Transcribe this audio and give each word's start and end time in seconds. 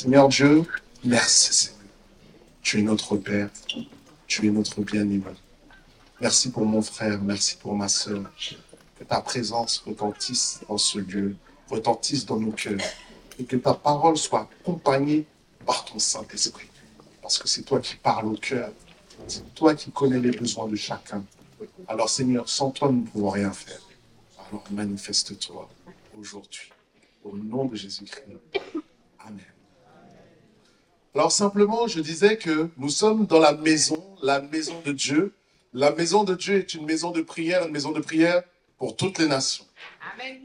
Seigneur 0.00 0.28
Dieu, 0.28 0.62
merci 1.04 1.52
Seigneur. 1.52 1.84
Tu 2.62 2.78
es 2.78 2.82
notre 2.82 3.18
Père, 3.18 3.50
tu 4.26 4.46
es 4.46 4.50
notre 4.50 4.80
bien-aimé. 4.80 5.22
Merci 6.22 6.50
pour 6.50 6.64
mon 6.64 6.80
frère, 6.80 7.20
merci 7.20 7.58
pour 7.58 7.74
ma 7.74 7.86
soeur. 7.86 8.22
Que 8.98 9.04
ta 9.04 9.20
présence 9.20 9.76
retentisse 9.86 10.60
dans 10.66 10.78
ce 10.78 11.00
lieu, 11.00 11.36
retentisse 11.68 12.24
dans 12.24 12.40
nos 12.40 12.52
cœurs. 12.52 12.80
Et 13.38 13.44
que 13.44 13.56
ta 13.56 13.74
parole 13.74 14.16
soit 14.16 14.48
accompagnée 14.62 15.26
par 15.66 15.84
ton 15.84 15.98
Saint-Esprit. 15.98 16.70
Parce 17.20 17.36
que 17.36 17.46
c'est 17.46 17.64
toi 17.64 17.78
qui 17.78 17.96
parles 17.96 18.24
au 18.24 18.38
cœur. 18.38 18.72
C'est 19.26 19.54
toi 19.54 19.74
qui 19.74 19.90
connais 19.90 20.18
les 20.18 20.30
besoins 20.30 20.66
de 20.66 20.76
chacun. 20.76 21.22
Alors 21.86 22.08
Seigneur, 22.08 22.48
sans 22.48 22.70
toi, 22.70 22.90
nous 22.90 23.02
ne 23.02 23.06
pouvons 23.06 23.28
rien 23.28 23.52
faire. 23.52 23.82
Alors 24.48 24.64
manifeste-toi 24.70 25.68
aujourd'hui. 26.18 26.72
Au 27.22 27.36
nom 27.36 27.66
de 27.66 27.76
Jésus-Christ. 27.76 28.38
Amen. 29.18 29.44
Alors 31.12 31.32
simplement, 31.32 31.88
je 31.88 31.98
disais 31.98 32.36
que 32.36 32.70
nous 32.76 32.88
sommes 32.88 33.26
dans 33.26 33.40
la 33.40 33.52
maison, 33.52 34.00
la 34.22 34.40
maison 34.40 34.80
de 34.84 34.92
Dieu. 34.92 35.34
La 35.72 35.90
maison 35.90 36.22
de 36.22 36.36
Dieu 36.36 36.58
est 36.58 36.74
une 36.74 36.86
maison 36.86 37.10
de 37.10 37.20
prière, 37.20 37.66
une 37.66 37.72
maison 37.72 37.90
de 37.90 38.00
prière 38.00 38.44
pour 38.78 38.94
toutes 38.94 39.18
les 39.18 39.26
nations. 39.26 39.64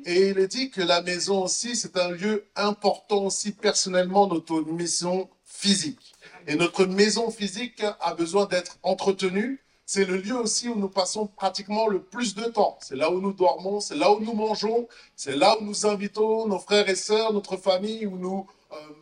Et 0.05 0.29
il 0.29 0.39
est 0.39 0.47
dit 0.47 0.71
que 0.71 0.81
la 0.81 1.03
maison 1.03 1.43
aussi, 1.43 1.75
c'est 1.75 1.97
un 1.97 2.09
lieu 2.09 2.45
important 2.55 3.25
aussi 3.25 3.51
personnellement, 3.51 4.25
notre 4.25 4.61
maison 4.61 5.29
physique. 5.43 6.13
Et 6.47 6.55
notre 6.55 6.85
maison 6.85 7.29
physique 7.29 7.83
a 8.01 8.15
besoin 8.15 8.45
d'être 8.45 8.79
entretenue. 8.81 9.61
C'est 9.85 10.05
le 10.05 10.17
lieu 10.17 10.35
aussi 10.35 10.67
où 10.67 10.75
nous 10.75 10.89
passons 10.89 11.27
pratiquement 11.27 11.87
le 11.87 12.01
plus 12.01 12.33
de 12.33 12.45
temps. 12.45 12.79
C'est 12.81 12.95
là 12.95 13.11
où 13.11 13.21
nous 13.21 13.33
dormons, 13.33 13.81
c'est 13.81 13.95
là 13.95 14.11
où 14.11 14.19
nous 14.19 14.33
mangeons, 14.33 14.87
c'est 15.15 15.35
là 15.35 15.57
où 15.59 15.63
nous 15.63 15.85
invitons 15.85 16.47
nos 16.47 16.57
frères 16.57 16.89
et 16.89 16.95
sœurs, 16.95 17.33
notre 17.33 17.55
famille, 17.55 18.07
où 18.07 18.17
nous 18.17 18.47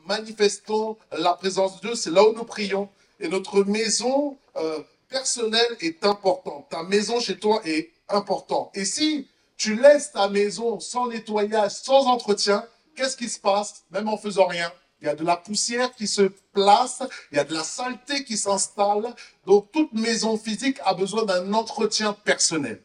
manifestons 0.06 0.98
la 1.12 1.34
présence 1.34 1.76
de 1.78 1.88
Dieu, 1.88 1.96
c'est 1.96 2.12
là 2.12 2.24
où 2.28 2.34
nous 2.34 2.44
prions. 2.44 2.90
Et 3.20 3.28
notre 3.28 3.64
maison 3.64 4.38
euh, 4.56 4.80
personnelle 5.10 5.78
est 5.82 6.06
importante. 6.06 6.68
Ta 6.70 6.84
maison 6.84 7.20
chez 7.20 7.38
toi 7.38 7.62
est 7.66 7.92
importante. 8.10 8.72
Et 8.74 8.86
si 8.86 9.28
tu 9.58 9.76
laisses 9.76 10.12
ta 10.12 10.28
maison 10.30 10.80
sans 10.80 11.08
nettoyage, 11.08 11.72
sans 11.72 12.08
entretien, 12.08 12.66
qu'est-ce 12.96 13.16
qui 13.16 13.30
se 13.30 13.40
passe, 13.40 13.84
même 13.92 14.10
en 14.10 14.18
faisant 14.18 14.48
rien 14.48 14.72
il 15.04 15.08
y 15.08 15.10
a 15.10 15.16
de 15.16 15.26
la 15.26 15.36
poussière 15.36 15.94
qui 15.94 16.08
se 16.08 16.32
place, 16.54 17.04
il 17.30 17.36
y 17.36 17.40
a 17.40 17.44
de 17.44 17.54
la 17.54 17.66
saleté 17.66 18.24
qui 18.24 18.38
s'installe. 18.38 19.14
Donc 19.46 19.70
toute 19.74 19.92
maison 19.92 20.38
physique 20.38 20.80
a 20.86 20.94
besoin 20.94 21.26
d'un 21.26 21.54
entretien 21.54 22.14
personnel. 22.14 22.82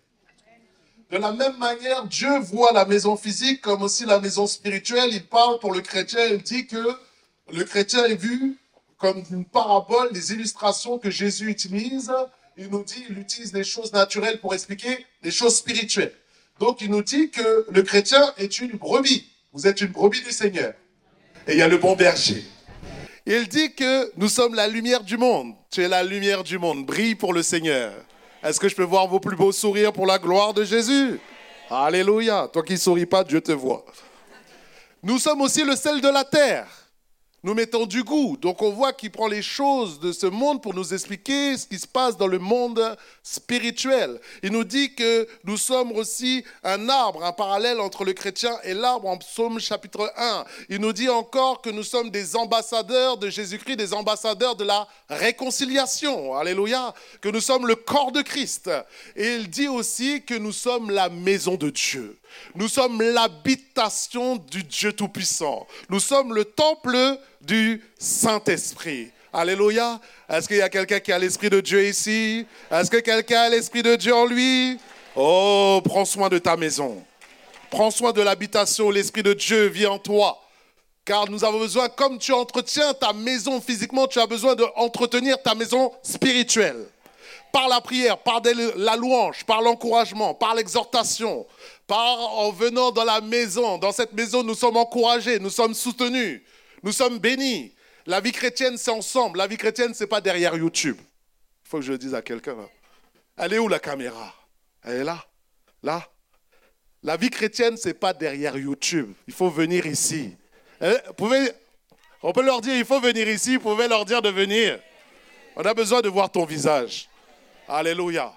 De 1.11 1.17
la 1.17 1.33
même 1.33 1.57
manière, 1.57 2.05
Dieu 2.05 2.39
voit 2.39 2.73
la 2.73 2.85
maison 2.85 3.17
physique 3.17 3.63
comme 3.63 3.83
aussi 3.83 4.05
la 4.05 4.21
maison 4.21 4.47
spirituelle. 4.47 5.11
Il 5.13 5.27
parle 5.27 5.59
pour 5.59 5.73
le 5.73 5.81
chrétien, 5.81 6.25
il 6.27 6.43
dit 6.43 6.67
que 6.67 6.95
le 7.51 7.65
chrétien 7.65 8.05
est 8.05 8.17
vu 8.17 8.59
comme 8.99 9.23
une 9.31 9.45
parabole, 9.45 10.13
des 10.13 10.33
illustrations 10.33 10.99
que 10.99 11.11
Jésus 11.11 11.49
utilise. 11.49 12.13
Il 12.59 12.69
nous 12.69 12.85
dit, 12.85 13.05
il 13.09 13.19
utilise 13.19 13.53
des 13.53 13.65
choses 13.65 13.93
naturelles 13.93 14.41
pour 14.41 14.53
expliquer 14.53 15.07
des 15.23 15.31
choses 15.31 15.57
spirituelles. 15.57 16.13
Donc 16.59 16.81
il 16.83 16.91
nous 16.91 17.03
dit 17.03 17.31
que 17.31 17.67
le 17.71 17.83
chrétien 17.83 18.35
est 18.37 18.59
une 18.59 18.73
brebis. 18.73 19.31
Vous 19.53 19.67
êtes 19.67 19.81
une 19.81 19.93
brebis 19.93 20.23
du 20.23 20.33
Seigneur 20.33 20.75
et 21.47 21.53
il 21.53 21.59
y 21.59 21.63
a 21.63 21.69
le 21.69 21.79
bon 21.79 21.97
berger. 21.97 22.45
Il 23.25 23.49
dit 23.49 23.73
que 23.73 24.13
nous 24.17 24.29
sommes 24.29 24.55
la 24.55 24.69
lumière 24.69 25.03
du 25.03 25.17
monde. 25.17 25.55
Tu 25.71 25.83
es 25.83 25.89
la 25.89 26.03
lumière 26.03 26.45
du 26.45 26.59
monde. 26.59 26.85
Brille 26.85 27.15
pour 27.15 27.33
le 27.33 27.43
Seigneur. 27.43 27.93
Est-ce 28.49 28.59
que 28.59 28.69
je 28.71 28.75
peux 28.75 28.83
voir 28.83 29.07
vos 29.07 29.21
plus 29.21 29.37
beaux 29.37 29.53
sourires 29.53 29.93
pour 29.93 30.07
la 30.07 30.19
gloire 30.19 30.55
de 30.55 30.65
Jésus? 30.65 31.21
Alléluia. 31.69 32.49
Toi 32.51 32.63
qui 32.63 32.73
ne 32.73 32.79
souris 32.79 33.05
pas, 33.05 33.23
Dieu 33.23 33.43
te 33.43 33.53
voit. 33.53 33.85
Nous 35.03 35.19
sommes 35.19 35.43
aussi 35.43 35.63
le 35.65 35.77
sel 35.77 36.01
de 36.01 36.09
la 36.09 36.25
terre. 36.25 36.67
Nous 37.45 37.55
mettons 37.55 37.87
du 37.87 38.03
goût. 38.03 38.37
Donc 38.37 38.63
on 38.63 38.71
voit 38.71 38.93
qu'il 38.93 39.13
prend 39.13 39.29
les 39.29 39.43
choses 39.43 40.01
de 40.01 40.11
ce 40.11 40.27
monde 40.27 40.61
pour 40.61 40.75
nous 40.75 40.93
expliquer 40.93 41.57
ce 41.57 41.69
qui 41.69 41.79
se 41.79 41.87
passe 41.87 42.17
dans 42.17 42.27
le 42.27 42.41
monde 42.41 42.97
spirituel. 43.23 44.21
Il 44.43 44.51
nous 44.51 44.65
dit 44.65 44.93
que 44.93 45.29
nous 45.45 45.57
sommes 45.57 45.93
aussi 45.93 46.45
un 46.65 46.89
arbre, 46.89 47.25
un 47.25 47.33
parallèle 47.33 47.79
entre 47.79 48.05
le 48.05 48.13
chrétien 48.13 48.59
et 48.65 48.75
l'arbre 48.75 49.07
en 49.07 49.19
psaume 49.19 49.61
chapitre 49.61 50.13
1. 50.17 50.45
Il 50.69 50.81
nous 50.81 50.93
dit 50.93 51.09
encore 51.09 51.63
que 51.63 51.71
nous 51.71 51.85
sommes 51.85 52.11
des 52.11 52.35
ambassadeurs 52.35 53.17
de 53.19 53.31
Jésus-Christ, 53.31 53.77
des 53.77 53.95
ambassadeurs 53.95 54.57
de 54.57 54.65
la 54.65 54.89
réconciliation. 55.09 56.35
Alléluia. 56.35 56.93
Que 57.21 57.29
nous 57.29 57.41
sommes 57.41 57.69
le 57.69 57.77
corps 57.77 58.11
de 58.11 58.23
Christ. 58.23 58.69
Et 59.15 59.37
il 59.37 59.49
dit 59.49 59.69
aussi 59.69 60.23
que 60.23 60.35
nous 60.35 60.53
sommes 60.53 60.91
la 60.91 61.09
maison 61.09 61.55
de 61.55 61.71
Dieu. 61.71 62.18
Nous 62.55 62.69
sommes 62.69 63.01
l'habitation 63.03 64.37
du 64.37 64.63
Dieu 64.65 64.93
Tout-Puissant. 64.93 65.67
Nous 65.89 66.01
sommes 66.01 66.35
le 66.35 66.45
temple 66.45 67.19
du 67.41 67.83
Saint-Esprit. 67.99 69.11
Alléluia. 69.33 70.01
Est-ce 70.29 70.49
qu'il 70.49 70.57
y 70.57 70.63
a 70.63 70.69
quelqu'un 70.69 71.01
qui 71.01 71.13
a 71.13 71.19
l'Esprit 71.19 71.51
de 71.51 71.61
Dieu 71.61 71.87
ici? 71.87 72.47
Est-ce 72.71 72.91
que 72.91 72.99
quelqu'un 72.99 73.43
a 73.43 73.49
l'Esprit 73.51 73.83
de 73.83 73.97
Dieu 73.97 74.15
en 74.15 74.25
lui? 74.27 74.79
Oh, 75.15 75.81
prends 75.85 76.05
soin 76.05 76.29
de 76.29 76.39
ta 76.39 76.57
maison. 76.57 77.05
Prends 77.71 77.91
soin 77.91 78.13
de 78.13 78.23
l'habitation 78.23 78.87
où 78.87 78.91
l'Esprit 78.91 79.23
de 79.23 79.35
Dieu 79.35 79.67
vit 79.67 79.87
en 79.87 79.99
toi. 79.99 80.41
Car 81.05 81.31
nous 81.31 81.45
avons 81.45 81.59
besoin, 81.59 81.89
comme 81.89 82.19
tu 82.19 82.33
entretiens 82.33 82.93
ta 82.95 83.13
maison 83.13 83.61
physiquement, 83.61 84.07
tu 84.07 84.19
as 84.21 84.27
besoin 84.27 84.55
d'entretenir 84.55 85.43
ta 85.43 85.55
maison 85.55 85.93
spirituelle. 86.03 86.87
Par 87.53 87.69
la 87.69 87.81
prière, 87.81 88.19
par 88.19 88.43
la 88.77 88.97
louange, 88.97 89.45
par 89.45 89.63
l'encouragement, 89.63 90.35
par 90.35 90.55
l'exhortation, 90.55 91.47
par 91.87 92.19
en 92.39 92.51
venant 92.53 92.91
dans 92.91 93.05
la 93.05 93.21
maison. 93.21 93.79
Dans 93.79 93.93
cette 93.93 94.13
maison, 94.13 94.43
nous 94.43 94.55
sommes 94.55 94.77
encouragés, 94.77 95.39
nous 95.39 95.51
sommes 95.51 95.75
soutenus, 95.75 96.43
nous 96.83 96.93
sommes 96.93 97.19
bénis. 97.19 97.75
La 98.07 98.21
vie 98.21 98.33
chrétienne, 98.33 98.77
c'est 98.77 98.91
ensemble. 98.91 99.39
La 99.39 99.47
vie 99.47 99.57
chrétienne, 99.57 99.93
c'est 99.95 100.07
pas 100.07 100.21
derrière 100.21 100.55
YouTube. 100.57 100.97
Il 100.99 101.69
faut 101.69 101.79
que 101.79 101.85
je 101.85 101.93
le 101.93 101.99
dise 101.99 102.15
à 102.15 102.23
quelqu'un. 102.23 102.57
Elle 103.37 103.53
est 103.53 103.59
où 103.59 103.69
la 103.69 103.79
caméra? 103.79 104.35
Elle 104.83 104.97
est 104.97 105.05
là? 105.05 105.25
Là? 105.83 106.07
La 107.03 107.17
vie 107.17 107.31
chrétienne, 107.31 107.77
c'est 107.77 107.95
pas 107.95 108.13
derrière 108.13 108.57
YouTube. 108.57 109.13
Il 109.27 109.35
faut 109.35 109.51
venir 109.51 109.87
ici. 109.87 110.35
On 110.81 112.33
peut 112.33 112.43
leur 112.43 112.61
dire, 112.61 112.77
il 112.77 112.85
faut 112.85 113.01
venir 113.01 113.29
ici. 113.29 113.57
Vous 113.57 113.63
pouvez 113.63 113.89
leur 113.89 114.05
dire 114.05 114.23
de 114.23 114.31
venir. 114.31 114.81
On 115.57 115.63
a 115.63 115.75
besoin 115.75 116.01
de 116.01 116.09
voir 116.09 116.31
ton 116.31 116.45
visage. 116.45 117.09
Alléluia. 117.69 118.33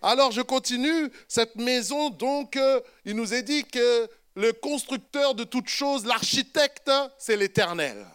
Alors 0.00 0.32
je 0.32 0.40
continue. 0.40 1.10
Cette 1.28 1.56
maison, 1.56 2.08
donc, 2.08 2.56
euh, 2.56 2.80
il 3.04 3.14
nous 3.14 3.34
est 3.34 3.42
dit 3.42 3.64
que 3.64 4.08
le 4.36 4.52
constructeur 4.52 5.34
de 5.34 5.44
toutes 5.44 5.68
choses, 5.68 6.06
l'architecte, 6.06 6.90
c'est 7.18 7.36
l'Éternel, 7.36 8.06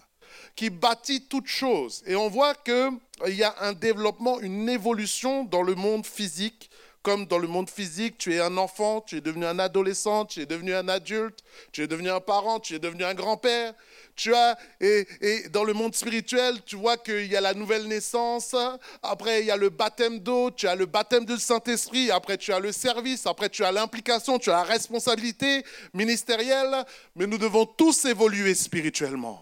qui 0.55 0.71
bâtit 0.71 1.27
toutes 1.27 1.47
choses. 1.47 2.01
Et 2.07 2.15
on 2.15 2.29
voit 2.29 2.55
qu'il 2.55 3.35
y 3.35 3.43
a 3.43 3.55
un 3.61 3.73
développement, 3.73 4.39
une 4.39 4.67
évolution 4.67 5.43
dans 5.43 5.61
le 5.61 5.75
monde 5.75 6.05
physique 6.05 6.71
comme 7.05 7.27
dans 7.27 7.37
le 7.37 7.47
monde 7.47 7.69
physique, 7.69 8.17
tu 8.17 8.33
es 8.33 8.39
un 8.39 8.57
enfant, 8.57 8.99
tu 8.99 9.17
es 9.17 9.21
devenu 9.21 9.45
un 9.45 9.59
adolescent, 9.59 10.25
tu 10.25 10.41
es 10.41 10.47
devenu 10.47 10.73
un 10.73 10.87
adulte, 10.87 11.43
tu 11.71 11.83
es 11.83 11.87
devenu 11.87 12.09
un 12.09 12.19
parent, 12.19 12.59
tu 12.59 12.73
es 12.73 12.79
devenu 12.79 13.03
un 13.03 13.13
grand-père. 13.13 13.75
Tu 14.15 14.33
as 14.33 14.57
et, 14.79 15.49
dans 15.49 15.63
le 15.63 15.73
monde 15.73 15.93
spirituel, 15.93 16.61
tu 16.65 16.75
vois 16.75 16.97
qu'il 16.97 17.25
y 17.25 17.35
a 17.35 17.41
la 17.41 17.53
nouvelle 17.53 17.87
naissance. 17.87 18.55
Après, 19.03 19.41
il 19.41 19.47
y 19.47 19.51
a 19.51 19.57
le 19.57 19.69
baptême 19.69 20.19
d'eau, 20.19 20.51
tu 20.51 20.67
as 20.67 20.75
le 20.75 20.85
baptême 20.85 21.25
du 21.25 21.37
Saint-Esprit. 21.37 22.11
Après, 22.11 22.37
tu 22.37 22.53
as 22.53 22.59
le 22.59 22.71
service. 22.71 23.25
Après, 23.27 23.49
tu 23.49 23.63
as 23.63 23.71
l'implication, 23.71 24.39
tu 24.39 24.49
as 24.49 24.53
la 24.53 24.63
responsabilité 24.63 25.63
ministérielle. 25.93 26.85
Mais 27.15 27.27
nous 27.27 27.37
devons 27.37 27.65
tous 27.65 28.05
évoluer 28.05 28.55
spirituellement. 28.55 29.41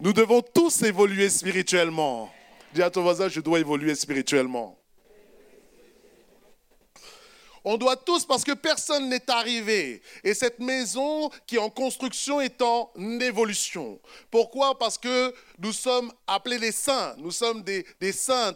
Nous 0.00 0.12
devons 0.12 0.42
tous 0.42 0.82
évoluer 0.82 1.30
spirituellement. 1.30 2.30
Dis 2.74 2.82
à 2.82 2.90
ton 2.90 3.02
voisin, 3.02 3.28
je 3.28 3.40
dois 3.40 3.60
évoluer 3.60 3.94
spirituellement. 3.94 4.76
On 7.66 7.78
doit 7.78 7.96
tous, 7.96 8.26
parce 8.26 8.44
que 8.44 8.52
personne 8.52 9.08
n'est 9.08 9.30
arrivé. 9.30 10.02
Et 10.22 10.34
cette 10.34 10.58
maison 10.58 11.30
qui 11.46 11.56
est 11.56 11.58
en 11.58 11.70
construction 11.70 12.40
est 12.42 12.60
en 12.60 12.90
évolution. 13.20 13.98
Pourquoi? 14.30 14.78
Parce 14.78 14.98
que 14.98 15.34
nous 15.58 15.72
sommes 15.72 16.12
appelés 16.26 16.58
les 16.58 16.72
saints. 16.72 17.14
Nous 17.16 17.30
sommes 17.30 17.62
des, 17.62 17.86
saints, 18.12 18.54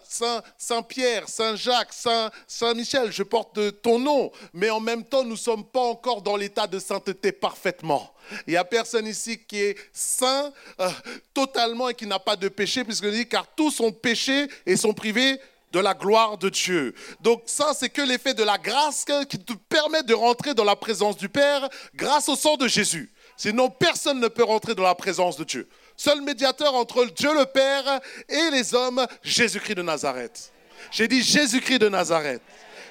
Saint, 0.59 0.83
Pierre, 0.83 1.27
Saint 1.27 1.57
Jacques, 1.57 1.95
Saint, 1.95 2.75
Michel. 2.75 3.11
Je 3.11 3.23
porte 3.23 3.81
ton 3.81 3.99
nom. 3.99 4.31
Mais 4.53 4.69
en 4.69 4.81
même 4.81 5.05
temps, 5.05 5.25
nous 5.25 5.31
ne 5.31 5.37
sommes 5.37 5.65
pas 5.65 5.81
encore 5.81 6.21
dans 6.21 6.37
l'état 6.37 6.67
de 6.67 6.79
sainteté 6.79 7.33
parfaitement. 7.33 8.13
Il 8.47 8.51
n'y 8.51 8.57
a 8.57 8.65
personne 8.65 9.07
ici 9.07 9.39
qui 9.39 9.59
est 9.59 9.77
saint 9.91 10.53
euh, 10.81 10.91
totalement 11.33 11.89
et 11.89 11.95
qui 11.95 12.07
n'a 12.07 12.19
pas 12.19 12.37
de 12.37 12.49
péché, 12.49 12.85
puisque 12.85 13.07
dit 13.07 13.27
car 13.27 13.47
tous 13.57 13.71
sont 13.71 13.91
péchés 13.91 14.49
et 14.67 14.77
sont 14.77 14.93
privés 14.93 15.41
de 15.73 15.81
la 15.81 15.95
gloire 15.95 16.39
de 16.39 16.49
Dieu. 16.49 16.95
Donc 17.21 17.43
ça, 17.47 17.73
c'est 17.75 17.89
que 17.89 18.03
l'effet 18.03 18.35
de 18.35 18.43
la 18.43 18.59
grâce 18.59 19.05
qui 19.29 19.39
te 19.39 19.53
permet 19.53 20.03
de 20.03 20.15
rentrer 20.15 20.55
dans 20.55 20.65
la 20.65 20.77
présence 20.77 21.17
du 21.17 21.29
Père 21.29 21.69
grâce 21.95 22.29
au 22.29 22.37
sang 22.37 22.57
de 22.57 22.69
Jésus. 22.69 23.13
Sinon, 23.37 23.71
personne 23.71 24.21
ne 24.21 24.29
peut 24.29 24.45
rentrer 24.45 24.75
dans 24.75 24.83
la 24.83 24.95
présence 24.95 25.37
de 25.37 25.45
Dieu. 25.45 25.69
Seul 25.97 26.23
médiateur 26.23 26.75
entre 26.75 27.05
Dieu 27.07 27.33
le 27.35 27.45
Père 27.45 28.01
et 28.29 28.51
les 28.51 28.75
hommes, 28.75 29.07
Jésus-Christ 29.23 29.75
de 29.75 29.83
Nazareth. 29.83 30.53
J'ai 30.91 31.09
dit 31.09 31.23
Jésus-Christ 31.23 31.81
de 31.81 31.89
Nazareth. 31.89 32.43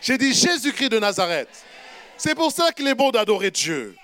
J'ai 0.02 0.18
dit 0.18 0.34
Jésus-Christ 0.34 0.90
de 0.90 1.00
Nazareth. 1.00 1.50
C'est 2.18 2.36
pour 2.36 2.52
ça 2.52 2.72
qu'il 2.72 2.88
est 2.88 2.96
bon 2.96 3.12
d'adorer 3.12 3.52
Dieu. 3.52 3.96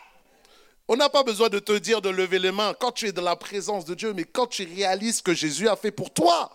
On 0.87 0.95
n'a 0.95 1.09
pas 1.09 1.23
besoin 1.23 1.49
de 1.49 1.59
te 1.59 1.73
dire 1.73 2.01
de 2.01 2.09
lever 2.09 2.39
les 2.39 2.51
mains 2.51 2.73
quand 2.77 2.91
tu 2.91 3.07
es 3.07 3.11
dans 3.11 3.21
la 3.21 3.35
présence 3.35 3.85
de 3.85 3.93
Dieu, 3.95 4.13
mais 4.13 4.25
quand 4.25 4.47
tu 4.47 4.63
réalises 4.65 5.17
ce 5.17 5.23
que 5.23 5.33
Jésus 5.33 5.67
a 5.67 5.75
fait 5.75 5.91
pour 5.91 6.11
toi. 6.11 6.51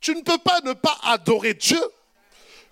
Tu 0.00 0.14
ne 0.14 0.22
peux 0.22 0.38
pas 0.38 0.60
ne 0.64 0.72
pas 0.72 0.96
adorer 1.02 1.54
Dieu. 1.54 1.80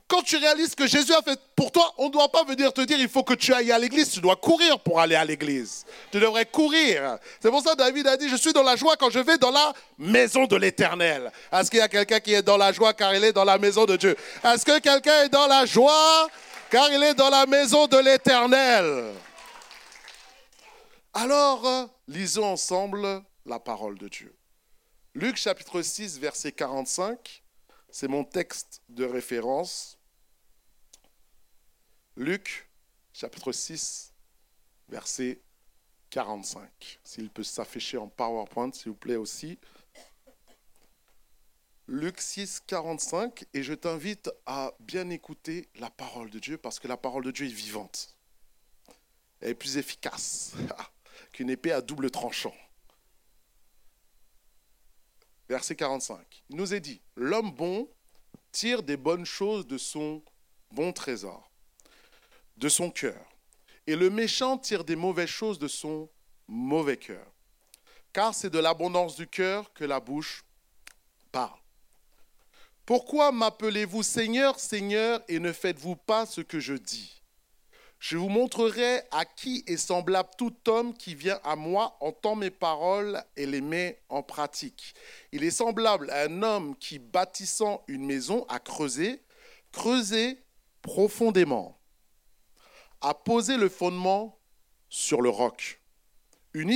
Quand 0.08 0.23
tu 0.23 0.37
réalises 0.37 0.76
que 0.76 0.87
Jésus 0.87 1.12
a 1.12 1.20
fait 1.20 1.38
pour 1.56 1.73
toi, 1.73 1.93
on 1.99 2.06
ne 2.06 2.12
doit 2.12 2.31
pas 2.31 2.44
venir 2.44 2.73
te 2.73 2.81
dire 2.82 2.96
il 3.00 3.08
faut 3.08 3.25
que 3.25 3.34
tu 3.34 3.52
ailles 3.52 3.73
à 3.73 3.78
l'église. 3.78 4.12
Tu 4.12 4.20
dois 4.20 4.37
courir 4.37 4.78
pour 4.78 5.00
aller 5.00 5.17
à 5.17 5.25
l'église. 5.25 5.84
Tu 6.12 6.20
devrais 6.20 6.46
courir. 6.46 7.19
C'est 7.40 7.50
pour 7.50 7.61
ça 7.61 7.73
que 7.73 7.78
David 7.78 8.06
a 8.06 8.17
dit 8.17 8.28
Je 8.28 8.37
suis 8.37 8.52
dans 8.52 8.62
la 8.62 8.76
joie 8.76 8.96
quand 8.96 9.11
je 9.11 9.19
vais 9.19 9.37
dans 9.37 9.50
la 9.50 9.73
maison 9.99 10.46
de 10.46 10.55
l'éternel. 10.55 11.32
Est-ce 11.52 11.70
qu'il 11.70 11.81
y 11.81 11.82
a 11.82 11.88
quelqu'un 11.88 12.20
qui 12.20 12.34
est 12.34 12.43
dans 12.43 12.56
la 12.56 12.73
joie 12.73 12.94
car 12.94 13.12
il 13.17 13.25
est 13.25 13.32
dans 13.32 13.44
la 13.44 13.58
maison 13.58 13.84
de 13.84 13.96
Dieu? 13.96 14.17
Est-ce 14.44 14.64
que 14.64 14.79
quelqu'un 14.79 15.25
est 15.25 15.29
dans 15.29 15.49
la 15.49 15.67
joie 15.67 16.29
car 16.70 16.88
il 16.93 17.02
est 17.02 17.14
dans 17.14 17.31
la 17.31 17.44
maison 17.46 17.88
de 17.88 17.99
l'éternel? 17.99 19.12
Alors, 21.14 21.88
lisons 22.06 22.44
ensemble 22.44 23.22
la 23.44 23.58
parole 23.58 23.99
de 23.99 24.06
Dieu. 24.06 24.35
Luc 25.16 25.38
chapitre 25.38 25.80
6, 25.80 26.18
verset 26.18 26.52
45, 26.52 27.42
c'est 27.88 28.06
mon 28.06 28.22
texte 28.22 28.82
de 28.90 29.02
référence. 29.02 29.98
Luc 32.16 32.68
chapitre 33.14 33.50
6, 33.50 34.12
verset 34.90 35.40
45. 36.10 37.00
S'il 37.02 37.30
peut 37.30 37.44
s'afficher 37.44 37.96
en 37.96 38.08
PowerPoint, 38.08 38.70
s'il 38.72 38.90
vous 38.90 38.94
plaît 38.94 39.16
aussi. 39.16 39.58
Luc 41.88 42.20
6, 42.20 42.60
45, 42.66 43.46
et 43.54 43.62
je 43.62 43.72
t'invite 43.72 44.28
à 44.44 44.74
bien 44.80 45.08
écouter 45.08 45.70
la 45.76 45.88
parole 45.88 46.28
de 46.28 46.38
Dieu 46.38 46.58
parce 46.58 46.78
que 46.78 46.88
la 46.88 46.98
parole 46.98 47.24
de 47.24 47.30
Dieu 47.30 47.46
est 47.46 47.48
vivante. 47.48 48.14
Elle 49.40 49.52
est 49.52 49.54
plus 49.54 49.78
efficace 49.78 50.52
qu'une 51.32 51.48
épée 51.48 51.72
à 51.72 51.80
double 51.80 52.10
tranchant. 52.10 52.52
Verset 55.48 55.76
45. 55.76 56.44
Il 56.50 56.56
nous 56.56 56.75
est 56.75 56.81
dit, 56.81 57.00
l'homme 57.16 57.52
bon 57.52 57.88
tire 58.52 58.82
des 58.82 58.96
bonnes 58.96 59.26
choses 59.26 59.66
de 59.66 59.78
son 59.78 60.22
bon 60.72 60.93
trésor 60.93 61.50
de 62.56 62.69
son 62.69 62.90
cœur. 62.90 63.25
Et 63.87 63.96
le 63.96 64.10
méchant 64.10 64.58
tire 64.58 64.84
des 64.84 64.96
mauvaises 64.96 65.28
choses 65.28 65.58
de 65.58 65.69
son 65.69 66.08
mauvais 66.48 66.96
cœur. 66.96 67.26
Car 68.12 68.34
c'est 68.34 68.50
de 68.50 68.58
l'abondance 68.58 69.16
du 69.16 69.26
cœur 69.26 69.72
que 69.75 69.84
la 69.84 70.00
bouche 70.00 70.44
parle. 71.31 71.58
Pourquoi 72.84 73.32
m'appelez-vous 73.32 74.02
Seigneur, 74.02 74.58
Seigneur, 74.58 75.20
et 75.28 75.38
ne 75.38 75.52
faites-vous 75.52 75.96
pas 75.96 76.25
ce 76.25 76.40
que 76.40 76.60
je 76.60 76.75
dis? 76.75 77.15
Je 78.08 78.17
vous 78.17 78.29
montrerai 78.29 79.03
à 79.11 79.25
qui 79.25 79.64
est 79.67 79.76
semblable 79.76 80.29
tout 80.38 80.55
homme 80.69 80.94
qui 80.94 81.17
vient 81.17 81.41
à 81.43 81.56
moi, 81.56 81.97
entend 81.99 82.37
mes 82.37 82.53
paroles 82.53 83.20
et 83.37 83.47
les 83.47 83.61
met 83.61 84.00
en 84.08 84.23
pratique. 84.23 84.94
Il 85.32 85.43
est 85.43 85.50
semblable 85.50 86.08
à 86.11 86.23
un 86.23 86.43
homme 86.44 86.76
qui, 86.76 87.00
bâtissant 87.00 87.82
une 87.88 88.06
maison, 88.06 88.47
a 88.49 88.61
creusé, 88.61 89.25
creusé 89.73 90.38
profondément 90.82 91.76
a 93.00 93.12
posé 93.12 93.56
le 93.56 93.69
fondement 93.69 94.38
sur 94.88 95.20
le 95.20 95.29
roc. 95.29 95.81
Une 96.55 96.70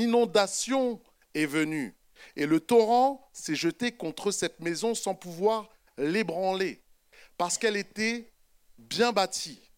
inondation 0.00 1.02
est 1.34 1.44
venue 1.44 1.94
et 2.34 2.46
le 2.46 2.60
torrent 2.60 3.28
s'est 3.34 3.54
jeté 3.54 3.92
contre 3.92 4.30
cette 4.30 4.60
maison 4.60 4.94
sans 4.94 5.14
pouvoir 5.14 5.68
l'ébranler 5.98 6.80
parce 7.36 7.58
qu'elle 7.58 7.76
était 7.76 8.32
bien 8.78 9.12
bâtie. 9.12 9.71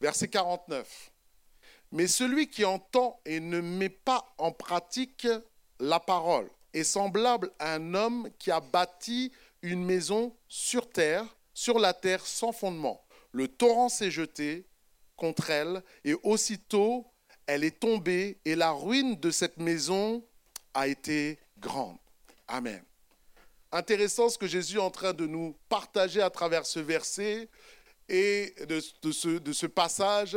Verset 0.00 0.28
49. 0.28 1.12
Mais 1.92 2.06
celui 2.06 2.48
qui 2.48 2.64
entend 2.64 3.20
et 3.24 3.40
ne 3.40 3.60
met 3.60 3.88
pas 3.88 4.34
en 4.38 4.52
pratique 4.52 5.28
la 5.78 6.00
parole 6.00 6.50
est 6.72 6.84
semblable 6.84 7.52
à 7.58 7.74
un 7.74 7.94
homme 7.94 8.28
qui 8.38 8.50
a 8.50 8.60
bâti 8.60 9.32
une 9.62 9.84
maison 9.84 10.36
sur 10.48 10.90
terre, 10.90 11.24
sur 11.52 11.78
la 11.78 11.94
terre 11.94 12.26
sans 12.26 12.52
fondement. 12.52 13.04
Le 13.32 13.48
torrent 13.48 13.88
s'est 13.88 14.10
jeté, 14.10 14.66
contre 15.16 15.50
elle, 15.50 15.82
et 16.04 16.14
aussitôt 16.22 17.06
elle 17.46 17.64
est 17.64 17.78
tombée, 17.78 18.38
et 18.44 18.54
la 18.54 18.72
ruine 18.72 19.16
de 19.16 19.30
cette 19.30 19.58
maison 19.58 20.24
a 20.72 20.88
été 20.88 21.38
grande. 21.58 21.98
Amen. 22.48 22.82
Intéressant 23.70 24.28
ce 24.28 24.38
que 24.38 24.46
Jésus 24.46 24.76
est 24.76 24.80
en 24.80 24.90
train 24.90 25.12
de 25.12 25.26
nous 25.26 25.56
partager 25.68 26.22
à 26.22 26.30
travers 26.30 26.64
ce 26.64 26.78
verset 26.78 27.48
et 28.08 28.54
de, 28.68 28.80
ce, 28.80 29.66
passage. 29.66 30.36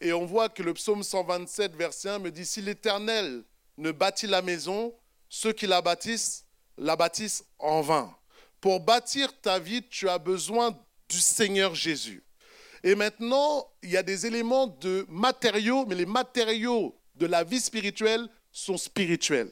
Et 0.00 0.12
on 0.12 0.24
voit 0.24 0.48
que 0.48 0.62
le 0.62 0.74
psaume 0.74 1.02
127, 1.02 1.74
verset 1.74 2.10
1 2.10 2.18
me 2.18 2.30
dit, 2.30 2.46
si 2.46 2.60
l'Éternel 2.60 3.42
ne 3.76 3.92
bâtit 3.92 4.26
la 4.26 4.42
maison, 4.42 4.94
ceux 5.28 5.52
qui 5.52 5.66
la 5.66 5.80
bâtissent, 5.80 6.44
la 6.76 6.96
bâtissent 6.96 7.44
en 7.58 7.80
vain. 7.80 8.14
Pour 8.60 8.80
bâtir 8.80 9.32
ta 9.40 9.58
vie, 9.58 9.82
tu 9.88 10.08
as 10.08 10.18
besoin 10.18 10.76
du 11.08 11.20
Seigneur 11.20 11.74
Jésus. 11.74 12.22
Et 12.82 12.94
maintenant, 12.94 13.68
il 13.82 13.90
y 13.90 13.96
a 13.96 14.02
des 14.02 14.26
éléments 14.26 14.66
de 14.66 15.04
matériaux, 15.08 15.84
mais 15.86 15.94
les 15.94 16.06
matériaux 16.06 16.96
de 17.16 17.26
la 17.26 17.42
vie 17.44 17.60
spirituelle 17.60 18.28
sont 18.52 18.76
spirituels. 18.76 19.50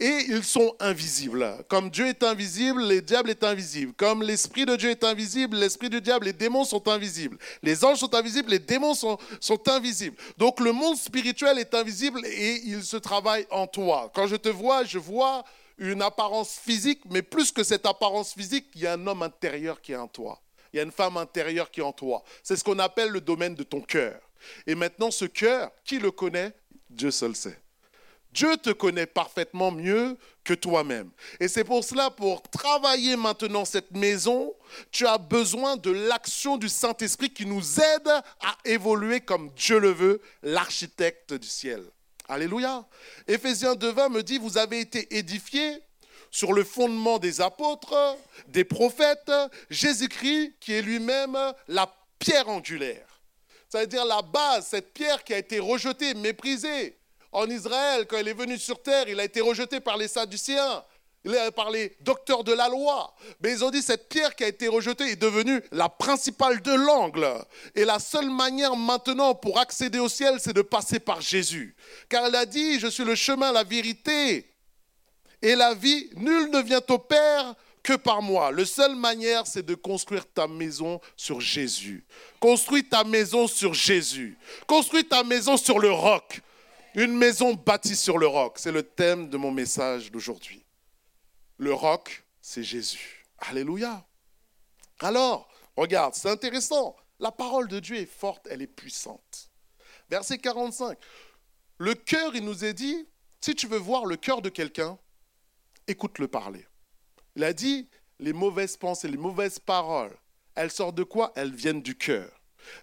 Et 0.00 0.26
ils 0.28 0.44
sont 0.44 0.74
invisibles. 0.80 1.64
Comme 1.68 1.90
Dieu 1.90 2.06
est 2.06 2.22
invisible, 2.22 2.86
le 2.86 3.00
diable 3.00 3.30
est 3.30 3.44
invisible. 3.44 3.92
Comme 3.94 4.22
l'Esprit 4.22 4.66
de 4.66 4.76
Dieu 4.76 4.90
est 4.90 5.04
invisible, 5.04 5.56
l'Esprit 5.56 5.88
du 5.88 6.00
diable, 6.00 6.26
les 6.26 6.32
démons 6.32 6.64
sont 6.64 6.88
invisibles. 6.88 7.38
Les 7.62 7.84
anges 7.84 7.98
sont 7.98 8.14
invisibles, 8.14 8.50
les 8.50 8.58
démons 8.58 8.94
sont, 8.94 9.18
sont 9.40 9.68
invisibles. 9.68 10.16
Donc 10.36 10.60
le 10.60 10.72
monde 10.72 10.96
spirituel 10.96 11.58
est 11.58 11.74
invisible 11.74 12.24
et 12.26 12.60
il 12.64 12.82
se 12.82 12.96
travaille 12.96 13.46
en 13.50 13.66
toi. 13.66 14.10
Quand 14.14 14.26
je 14.26 14.36
te 14.36 14.48
vois, 14.48 14.84
je 14.84 14.98
vois 14.98 15.44
une 15.78 16.02
apparence 16.02 16.58
physique, 16.58 17.02
mais 17.10 17.22
plus 17.22 17.50
que 17.52 17.62
cette 17.62 17.86
apparence 17.86 18.32
physique, 18.32 18.66
il 18.74 18.82
y 18.82 18.86
a 18.86 18.92
un 18.92 19.06
homme 19.06 19.22
intérieur 19.22 19.80
qui 19.80 19.92
est 19.92 19.96
en 19.96 20.08
toi 20.08 20.40
il 20.74 20.78
y 20.78 20.80
a 20.80 20.82
une 20.82 20.92
femme 20.92 21.16
intérieure 21.16 21.70
qui 21.70 21.78
est 21.78 21.84
en 21.84 21.92
toi. 21.92 22.24
C'est 22.42 22.56
ce 22.56 22.64
qu'on 22.64 22.80
appelle 22.80 23.10
le 23.10 23.20
domaine 23.20 23.54
de 23.54 23.62
ton 23.62 23.80
cœur. 23.80 24.20
Et 24.66 24.74
maintenant, 24.74 25.12
ce 25.12 25.24
cœur, 25.24 25.70
qui 25.84 26.00
le 26.00 26.10
connaît? 26.10 26.52
Dieu 26.90 27.12
seul 27.12 27.36
sait. 27.36 27.56
Dieu 28.34 28.56
te 28.56 28.70
connaît 28.70 29.06
parfaitement 29.06 29.70
mieux 29.70 30.18
que 30.42 30.54
toi-même. 30.54 31.08
Et 31.38 31.46
c'est 31.46 31.62
pour 31.62 31.84
cela, 31.84 32.10
pour 32.10 32.42
travailler 32.42 33.16
maintenant 33.16 33.64
cette 33.64 33.92
maison, 33.92 34.52
tu 34.90 35.06
as 35.06 35.18
besoin 35.18 35.76
de 35.76 35.92
l'action 35.92 36.56
du 36.56 36.68
Saint-Esprit 36.68 37.30
qui 37.30 37.46
nous 37.46 37.80
aide 37.80 38.08
à 38.40 38.58
évoluer 38.64 39.20
comme 39.20 39.50
Dieu 39.54 39.78
le 39.78 39.92
veut, 39.92 40.20
l'architecte 40.42 41.32
du 41.32 41.46
ciel. 41.46 41.84
Alléluia. 42.28 42.84
Éphésiens 43.28 43.74
2.20 43.74 44.12
me 44.12 44.22
dit, 44.22 44.38
vous 44.38 44.58
avez 44.58 44.80
été 44.80 45.16
édifiés 45.16 45.78
sur 46.30 46.52
le 46.52 46.64
fondement 46.64 47.20
des 47.20 47.40
apôtres, 47.40 48.16
des 48.48 48.64
prophètes, 48.64 49.30
Jésus-Christ 49.70 50.54
qui 50.58 50.72
est 50.72 50.82
lui-même 50.82 51.38
la 51.68 51.94
pierre 52.18 52.48
angulaire. 52.48 53.06
C'est-à-dire 53.68 54.04
la 54.04 54.22
base, 54.22 54.68
cette 54.68 54.92
pierre 54.92 55.22
qui 55.22 55.34
a 55.34 55.38
été 55.38 55.60
rejetée, 55.60 56.14
méprisée. 56.14 56.98
En 57.34 57.50
Israël, 57.50 58.06
quand 58.08 58.18
il 58.18 58.28
est 58.28 58.32
venu 58.32 58.56
sur 58.56 58.80
terre, 58.80 59.08
il 59.08 59.18
a 59.18 59.24
été 59.24 59.40
rejeté 59.40 59.80
par 59.80 59.96
les 59.96 60.06
Sadducéens, 60.06 60.84
par 61.56 61.68
les 61.68 61.96
docteurs 62.00 62.44
de 62.44 62.52
la 62.52 62.68
loi. 62.68 63.12
Mais 63.40 63.50
ils 63.50 63.64
ont 63.64 63.72
dit 63.72 63.82
cette 63.82 64.08
pierre 64.08 64.36
qui 64.36 64.44
a 64.44 64.48
été 64.48 64.68
rejetée 64.68 65.10
est 65.10 65.16
devenue 65.16 65.60
la 65.72 65.88
principale 65.88 66.62
de 66.62 66.72
l'angle. 66.72 67.28
Et 67.74 67.84
la 67.84 67.98
seule 67.98 68.30
manière 68.30 68.76
maintenant 68.76 69.34
pour 69.34 69.58
accéder 69.58 69.98
au 69.98 70.08
ciel, 70.08 70.36
c'est 70.38 70.52
de 70.52 70.62
passer 70.62 71.00
par 71.00 71.20
Jésus. 71.20 71.74
Car 72.08 72.28
il 72.28 72.36
a 72.36 72.46
dit, 72.46 72.78
je 72.78 72.86
suis 72.86 73.04
le 73.04 73.16
chemin, 73.16 73.50
la 73.50 73.64
vérité 73.64 74.48
et 75.42 75.56
la 75.56 75.74
vie, 75.74 76.10
nul 76.14 76.50
ne 76.52 76.62
vient 76.62 76.82
au 76.88 76.98
Père 76.98 77.56
que 77.82 77.94
par 77.94 78.22
moi. 78.22 78.52
La 78.52 78.64
seule 78.64 78.94
manière, 78.94 79.44
c'est 79.44 79.66
de 79.66 79.74
construire 79.74 80.24
ta 80.32 80.46
maison 80.46 81.00
sur 81.16 81.40
Jésus. 81.40 82.04
Construis 82.38 82.84
ta 82.84 83.02
maison 83.02 83.48
sur 83.48 83.74
Jésus. 83.74 84.38
Construis 84.68 85.04
ta 85.04 85.24
maison 85.24 85.56
sur 85.56 85.80
le 85.80 85.90
roc. 85.90 86.40
Une 86.94 87.16
maison 87.16 87.54
bâtie 87.54 87.96
sur 87.96 88.18
le 88.18 88.28
roc. 88.28 88.56
C'est 88.56 88.70
le 88.70 88.84
thème 88.84 89.28
de 89.28 89.36
mon 89.36 89.50
message 89.50 90.12
d'aujourd'hui. 90.12 90.64
Le 91.58 91.74
roc, 91.74 92.24
c'est 92.40 92.62
Jésus. 92.62 93.26
Alléluia. 93.38 94.06
Alors, 95.00 95.48
regarde, 95.76 96.14
c'est 96.14 96.30
intéressant. 96.30 96.94
La 97.18 97.32
parole 97.32 97.66
de 97.66 97.80
Dieu 97.80 97.96
est 97.96 98.06
forte, 98.06 98.46
elle 98.48 98.62
est 98.62 98.68
puissante. 98.68 99.50
Verset 100.08 100.38
45. 100.38 100.96
Le 101.78 101.94
cœur, 101.94 102.36
il 102.36 102.44
nous 102.44 102.64
est 102.64 102.74
dit, 102.74 103.08
si 103.40 103.56
tu 103.56 103.66
veux 103.66 103.78
voir 103.78 104.06
le 104.06 104.16
cœur 104.16 104.40
de 104.40 104.48
quelqu'un, 104.48 104.96
écoute-le 105.88 106.28
parler. 106.28 106.64
Il 107.34 107.42
a 107.42 107.52
dit, 107.52 107.88
les 108.20 108.32
mauvaises 108.32 108.76
pensées, 108.76 109.08
les 109.08 109.16
mauvaises 109.16 109.58
paroles, 109.58 110.16
elles 110.54 110.70
sortent 110.70 110.94
de 110.94 111.02
quoi? 111.02 111.32
Elles 111.34 111.54
viennent 111.54 111.82
du 111.82 111.96
cœur. 111.96 112.30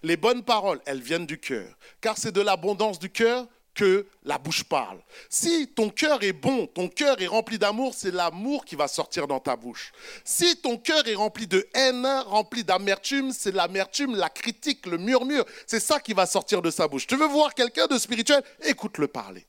Les 0.02 0.18
bonnes 0.18 0.44
paroles, 0.44 0.82
elles 0.84 1.00
viennent 1.00 1.26
du 1.26 1.40
cœur. 1.40 1.78
Car 2.02 2.18
c'est 2.18 2.32
de 2.32 2.42
l'abondance 2.42 2.98
du 2.98 3.10
cœur 3.10 3.48
que 3.74 4.06
la 4.24 4.38
bouche 4.38 4.64
parle. 4.64 5.00
Si 5.28 5.68
ton 5.68 5.88
cœur 5.88 6.22
est 6.22 6.32
bon, 6.32 6.66
ton 6.66 6.88
cœur 6.88 7.20
est 7.20 7.26
rempli 7.26 7.58
d'amour, 7.58 7.94
c'est 7.94 8.10
l'amour 8.10 8.64
qui 8.64 8.76
va 8.76 8.86
sortir 8.86 9.26
dans 9.26 9.40
ta 9.40 9.56
bouche. 9.56 9.92
Si 10.24 10.56
ton 10.60 10.76
cœur 10.76 11.06
est 11.08 11.14
rempli 11.14 11.46
de 11.46 11.66
haine, 11.74 12.06
rempli 12.26 12.64
d'amertume, 12.64 13.32
c'est 13.32 13.52
l'amertume, 13.52 14.14
la 14.14 14.28
critique, 14.28 14.86
le 14.86 14.98
murmure. 14.98 15.44
C'est 15.66 15.80
ça 15.80 16.00
qui 16.00 16.12
va 16.12 16.26
sortir 16.26 16.60
de 16.60 16.70
sa 16.70 16.86
bouche. 16.86 17.06
Tu 17.06 17.16
veux 17.16 17.28
voir 17.28 17.54
quelqu'un 17.54 17.86
de 17.86 17.98
spirituel? 17.98 18.42
Écoute-le 18.62 19.08
parler. 19.08 19.46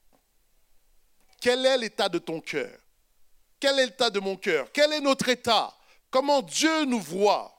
Quel 1.41 1.65
est 1.65 1.77
l'état 1.77 2.07
de 2.07 2.19
ton 2.19 2.39
cœur? 2.39 2.71
Quel 3.59 3.77
est 3.79 3.85
l'état 3.87 4.09
de 4.09 4.19
mon 4.19 4.37
cœur? 4.37 4.69
Quel 4.71 4.93
est 4.93 5.01
notre 5.01 5.27
état? 5.27 5.75
Comment 6.09 6.41
Dieu 6.41 6.85
nous 6.85 7.01
voit? 7.01 7.53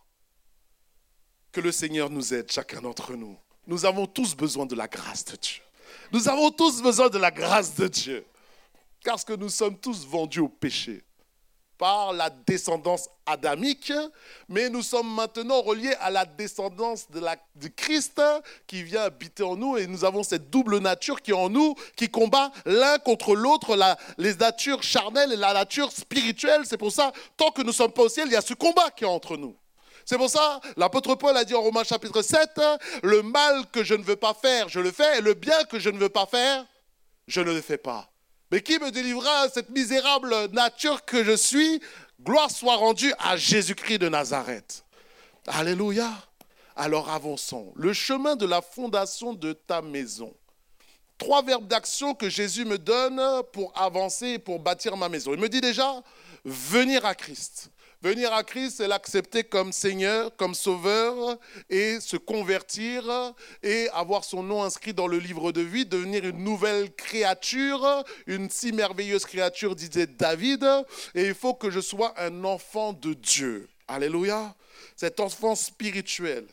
Que 1.53 1.61
le 1.61 1.73
Seigneur 1.73 2.09
nous 2.09 2.33
aide, 2.33 2.51
chacun 2.51 2.81
d'entre 2.81 3.13
nous. 3.13 3.39
Nous 3.67 3.85
avons 3.85 4.07
tous 4.07 4.35
besoin 4.35 4.67
de 4.67 4.75
la 4.75 4.89
grâce 4.89 5.25
de 5.25 5.37
Dieu. 5.37 5.63
Nous 6.15 6.29
avons 6.29 6.53
tous 6.53 6.81
besoin 6.81 7.09
de 7.09 7.19
la 7.19 7.33
grâce 7.33 7.75
de 7.75 7.89
Dieu. 7.89 8.25
Parce 9.05 9.25
que 9.25 9.33
nous 9.33 9.49
sommes 9.49 9.77
tous 9.77 10.07
vendus 10.07 10.39
au 10.39 10.49
péché 10.49 11.03
par 11.77 12.13
la 12.13 12.31
descendance 12.31 13.09
adamique, 13.27 13.93
mais 14.49 14.71
nous 14.71 14.83
sommes 14.83 15.13
maintenant 15.13 15.61
reliés 15.61 15.93
à 15.99 16.13
la 16.13 16.25
descendance 16.25 17.11
de 17.11 17.19
la, 17.19 17.35
Christ 17.75 18.23
qui 18.69 18.85
vient 18.85 19.03
habiter 19.03 19.43
en 19.43 19.57
nous 19.57 19.77
et 19.77 19.89
nous 19.89 20.05
avons 20.05 20.23
cette 20.23 20.51
double 20.51 20.79
nature 20.79 21.21
qui 21.21 21.33
est 21.33 21.35
en 21.35 21.51
nous, 21.51 21.75
qui 21.97 22.09
combat 22.09 22.53
l'un 22.65 23.01
contre 23.01 23.35
l'autre, 23.35 23.77
les 24.17 24.37
natures 24.37 24.85
charnelles 24.85 25.33
et 25.33 25.37
la 25.37 25.53
nature 25.53 25.91
spirituelle. 25.91 26.61
C'est 26.65 26.79
pour 26.79 26.93
ça, 26.93 27.13
tant 27.37 27.51
que 27.51 27.63
nous 27.63 27.69
ne 27.69 27.73
sommes 27.73 27.93
pas 27.93 28.03
au 28.03 28.09
ciel, 28.09 28.29
il 28.29 28.35
y 28.35 28.37
a 28.37 28.41
ce 28.41 28.55
combat 28.55 28.89
qui 28.93 29.03
est 29.03 29.09
entre 29.09 29.37
nous. 29.37 29.57
C'est 30.05 30.19
pour 30.19 30.29
ça, 30.29 30.61
l'apôtre 30.77 31.15
Paul 31.15 31.37
a 31.37 31.45
dit 31.45 31.55
en 31.55 31.63
Romains 31.63 31.85
chapitre 31.85 32.21
7, 32.21 32.61
le 33.03 33.23
mal 33.23 33.65
que 33.73 33.83
je 33.83 33.95
ne 33.95 34.03
veux 34.03 34.17
pas 34.17 34.35
faire, 34.35 34.69
je 34.69 34.81
le 34.81 34.91
fais, 34.91 35.19
et 35.19 35.21
le 35.23 35.35
bien 35.35 35.65
que 35.65 35.79
je 35.79 35.89
ne 35.89 35.99
veux 35.99 36.11
pas 36.11 36.27
faire, 36.27 36.67
je 37.27 37.41
ne 37.41 37.53
le 37.53 37.63
fais 37.63 37.79
pas. 37.79 38.11
Mais 38.51 38.61
qui 38.61 38.79
me 38.79 38.91
délivrera 38.91 39.49
cette 39.49 39.71
misérable 39.71 40.51
nature 40.53 41.05
que 41.05 41.25
je 41.25 41.35
suis? 41.35 41.81
Gloire 42.23 42.51
soit 42.51 42.77
rendue 42.77 43.13
à 43.19 43.37
Jésus-Christ 43.37 43.99
de 43.99 44.09
Nazareth. 44.09 44.85
Alléluia. 45.47 46.11
Alors 46.77 47.11
avançons. 47.11 47.73
Le 47.75 47.93
chemin 47.93 48.37
de 48.37 48.47
la 48.47 48.61
fondation 48.61 49.33
de 49.33 49.53
ta 49.53 49.83
maison. 49.83 50.35
Trois 51.19 51.43
verbes 51.43 51.67
d'action 51.67 52.15
que 52.15 52.29
Jésus 52.29 52.65
me 52.65 52.79
donne 52.79 53.21
pour 53.53 53.73
avancer 53.77 54.39
pour 54.39 54.59
bâtir 54.59 54.97
ma 54.97 55.09
maison. 55.09 55.33
Il 55.33 55.41
me 55.41 55.49
dit 55.49 55.61
déjà, 55.61 56.03
venir 56.45 57.07
à 57.07 57.15
Christ. 57.15 57.71
Venir 58.05 58.35
à 58.35 58.45
Christ, 58.45 58.77
c'est 58.77 58.87
l'accepter 58.87 59.45
comme 59.45 59.73
Seigneur, 59.73 60.37
comme 60.37 60.55
Sauveur, 60.55 61.39
et 61.71 62.01
se 62.01 62.19
convertir 62.19 63.33
et 63.63 63.89
avoir 63.95 64.25
son 64.25 64.43
nom 64.43 64.63
inscrit 64.63 64.93
dans 64.93 65.07
le 65.07 65.17
livre 65.17 65.53
de 65.53 65.63
vie, 65.63 65.87
devenir 65.87 66.23
une 66.27 66.45
nouvelle 66.45 66.95
créature, 66.95 68.05
une 68.27 68.51
si 68.51 68.73
merveilleuse 68.73 69.25
créature, 69.25 69.75
disait 69.75 70.07
David. 70.07 70.67
Et 71.15 71.29
il 71.29 71.35
faut 71.35 71.55
que 71.55 71.71
je 71.71 71.81
sois 71.81 72.13
un 72.21 72.45
enfant 72.45 72.93
de 72.93 73.15
Dieu. 73.15 73.71
Alléluia. 73.89 74.55
Cet 74.97 75.19
enfant 75.19 75.55
spirituel. 75.55 76.47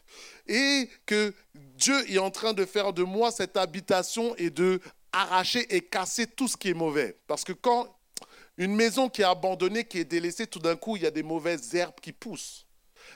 Et 0.48 0.88
que 1.06 1.34
Dieu 1.76 2.10
est 2.10 2.18
en 2.18 2.32
train 2.32 2.54
de 2.54 2.64
faire 2.64 2.94
de 2.94 3.04
moi 3.04 3.30
cette 3.30 3.58
habitation 3.58 4.38
et 4.38 4.52
de 4.52 4.80
arracher 5.12 5.68
et 5.76 5.82
casser 5.82 6.28
tout 6.28 6.48
ce 6.48 6.56
qui 6.56 6.70
est 6.70 6.74
mauvais. 6.74 7.18
Parce 7.28 7.44
que 7.44 7.52
quand 7.52 7.94
une 8.58 8.76
maison 8.76 9.10
qui 9.10 9.22
est 9.22 9.26
abandonnée, 9.26 9.86
qui 9.86 10.00
est 10.00 10.06
délaissée, 10.06 10.48
tout 10.48 10.60
d'un 10.60 10.76
coup, 10.76 10.98
il 10.98 11.04
y 11.04 11.08
a 11.08 11.12
des 11.12 11.24
mauvaises 11.24 11.74
herbes 11.74 12.00
qui 12.02 12.12
poussent. 12.12 12.66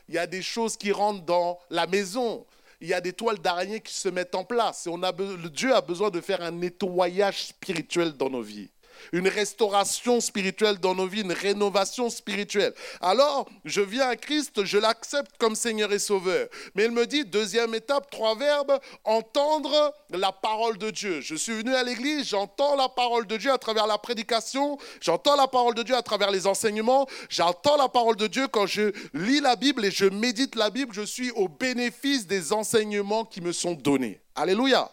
Il 0.08 0.16
y 0.16 0.18
a 0.18 0.28
des 0.28 0.42
choses 0.42 0.78
qui 0.78 0.92
rentrent 0.92 1.24
dans 1.24 1.60
la 1.70 1.88
maison. 1.88 2.46
Il 2.82 2.88
y 2.88 2.94
a 2.94 3.02
des 3.02 3.14
toiles 3.14 3.40
d'araignée 3.40 3.82
qui 3.82 3.94
se 3.94 4.10
mettent 4.10 4.36
en 4.36 4.44
place. 4.44 4.88
Et 4.88 5.50
Dieu 5.50 5.74
a 5.74 5.82
besoin 5.82 6.10
de 6.10 6.22
faire 6.22 6.42
un 6.42 6.52
nettoyage 6.52 7.48
spirituel 7.48 8.14
dans 8.14 8.30
nos 8.30 8.42
vies 8.42 8.70
une 9.12 9.28
restauration 9.28 10.22
spirituelle 10.22 10.78
dans 10.80 10.96
nos 10.96 11.08
vies, 11.08 11.22
une 11.22 11.32
rénovation 11.32 12.10
spirituelle. 12.10 12.74
Alors, 13.02 13.48
je 13.64 13.82
viens 13.82 14.10
à 14.10 14.16
Christ, 14.16 14.64
je 14.66 14.78
l'accepte 14.78 15.32
comme 15.38 15.56
Seigneur 15.56 15.92
et 15.92 16.00
Sauveur. 16.00 16.48
Mais 16.76 16.86
il 16.86 16.92
me 16.92 17.06
dit, 17.06 17.26
deuxième 17.26 17.74
étape, 17.76 18.10
trois 18.10 18.36
verbes, 18.36 18.80
entendre 19.04 19.94
la 20.10 20.32
parole 20.32 20.78
de 20.78 20.92
Dieu. 20.92 21.22
Je 21.22 21.36
suis 21.36 21.54
venu 21.54 21.74
à 21.74 21.84
l'église, 21.84 22.28
j'entends 22.28 22.76
la 22.76 22.90
parole 22.90 23.28
de 23.28 23.38
Dieu 23.38 23.52
à 23.52 23.58
travers 23.58 23.88
la 23.88 23.98
prédication, 23.98 24.78
j'entends 25.02 25.36
la 25.36 25.48
parole 25.48 25.76
de 25.76 25.84
Dieu 25.84 25.96
à 25.96 26.02
travers 26.02 26.32
les 26.32 26.48
enseignements, 26.48 27.08
j'entends 27.30 27.78
la 27.78 27.90
parole 27.90 28.16
de 28.16 28.28
Dieu 28.28 28.48
quand 28.48 28.66
je 28.66 28.92
lis 29.14 29.42
la 29.42 29.56
Bible 29.56 29.86
et 29.86 29.92
je 29.92 30.06
médite 30.06 30.56
la 30.56 30.70
Bible, 30.70 30.94
je 30.94 31.02
suis 31.02 31.32
au 31.32 31.48
bénéfice 31.48 32.28
des 32.28 32.54
enseignements 32.54 33.26
qui 33.26 33.42
me 33.42 33.52
sont 33.52 33.74
donnés. 33.74 34.20
Alléluia. 34.36 34.92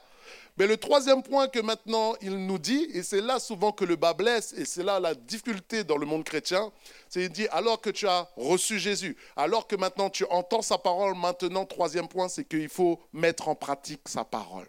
Mais 0.59 0.67
le 0.67 0.77
troisième 0.77 1.23
point 1.23 1.49
que 1.49 1.61
maintenant 1.61 2.15
il 2.21 2.47
nous 2.47 2.59
dit, 2.59 2.87
et 2.93 3.03
c'est 3.03 3.23
là 3.23 3.39
souvent 3.39 3.73
que 3.73 3.85
le 3.85 3.97
bas 3.97 4.13
blesse, 4.13 4.53
et 4.53 4.67
c'est 4.67 4.83
là 4.83 5.01
la 5.01 5.15
difficulté 5.15 5.83
dans 5.83 5.97
le 5.97 6.05
monde 6.05 6.25
chrétien, 6.25 6.71
c'est 7.09 7.21
qu'il 7.21 7.33
dit, 7.33 7.49
alors 7.49 7.81
que 7.81 7.89
tu 7.89 8.07
as 8.07 8.29
reçu 8.37 8.79
Jésus, 8.79 9.17
alors 9.35 9.67
que 9.67 9.77
maintenant 9.77 10.11
tu 10.11 10.25
entends 10.29 10.61
sa 10.61 10.77
parole, 10.77 11.15
maintenant, 11.15 11.65
troisième 11.65 12.07
point, 12.07 12.29
c'est 12.29 12.45
qu'il 12.45 12.69
faut 12.69 13.01
mettre 13.13 13.49
en 13.49 13.55
pratique 13.55 14.09
sa 14.09 14.25
parole. 14.25 14.69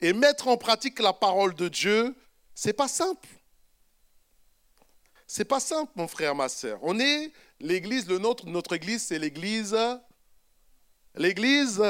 Et 0.00 0.12
mettre 0.12 0.48
en 0.48 0.56
pratique 0.56 0.98
la 0.98 1.12
parole 1.12 1.54
de 1.54 1.68
Dieu, 1.68 2.16
c'est 2.54 2.72
pas 2.72 2.88
simple. 2.88 3.28
C'est 5.26 5.44
pas 5.44 5.60
simple, 5.60 5.92
mon 5.94 6.08
frère, 6.08 6.34
ma 6.34 6.48
soeur. 6.48 6.78
On 6.82 6.98
est 6.98 7.32
l'église, 7.60 8.08
le 8.08 8.18
nôtre, 8.18 8.46
notre 8.46 8.74
église, 8.74 9.02
c'est 9.02 9.18
l'église, 9.18 9.76
l'église 11.14 11.84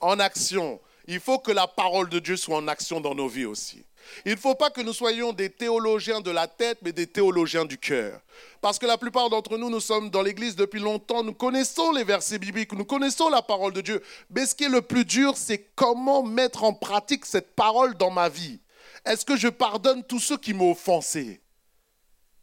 en 0.00 0.20
action 0.20 0.78
il 1.06 1.20
faut 1.20 1.38
que 1.38 1.52
la 1.52 1.66
parole 1.66 2.08
de 2.08 2.18
Dieu 2.18 2.36
soit 2.36 2.56
en 2.56 2.68
action 2.68 3.00
dans 3.00 3.14
nos 3.14 3.28
vies 3.28 3.44
aussi. 3.44 3.84
Il 4.24 4.32
ne 4.32 4.36
faut 4.36 4.54
pas 4.54 4.70
que 4.70 4.80
nous 4.80 4.92
soyons 4.92 5.32
des 5.32 5.50
théologiens 5.50 6.20
de 6.20 6.30
la 6.30 6.46
tête, 6.46 6.78
mais 6.82 6.92
des 6.92 7.06
théologiens 7.06 7.64
du 7.64 7.78
cœur. 7.78 8.20
Parce 8.60 8.78
que 8.78 8.86
la 8.86 8.98
plupart 8.98 9.30
d'entre 9.30 9.56
nous, 9.56 9.70
nous 9.70 9.80
sommes 9.80 10.10
dans 10.10 10.22
l'Église 10.22 10.56
depuis 10.56 10.80
longtemps, 10.80 11.22
nous 11.22 11.34
connaissons 11.34 11.92
les 11.92 12.04
versets 12.04 12.38
bibliques, 12.38 12.72
nous 12.72 12.84
connaissons 12.84 13.28
la 13.28 13.42
parole 13.42 13.72
de 13.72 13.80
Dieu. 13.80 14.02
Mais 14.30 14.46
ce 14.46 14.54
qui 14.54 14.64
est 14.64 14.68
le 14.68 14.82
plus 14.82 15.04
dur, 15.04 15.36
c'est 15.36 15.70
comment 15.74 16.22
mettre 16.22 16.64
en 16.64 16.72
pratique 16.72 17.26
cette 17.26 17.54
parole 17.54 17.96
dans 17.96 18.10
ma 18.10 18.28
vie. 18.28 18.60
Est-ce 19.04 19.24
que 19.24 19.36
je 19.36 19.48
pardonne 19.48 20.04
tous 20.04 20.20
ceux 20.20 20.38
qui 20.38 20.54
m'ont 20.54 20.72
offensé? 20.72 21.40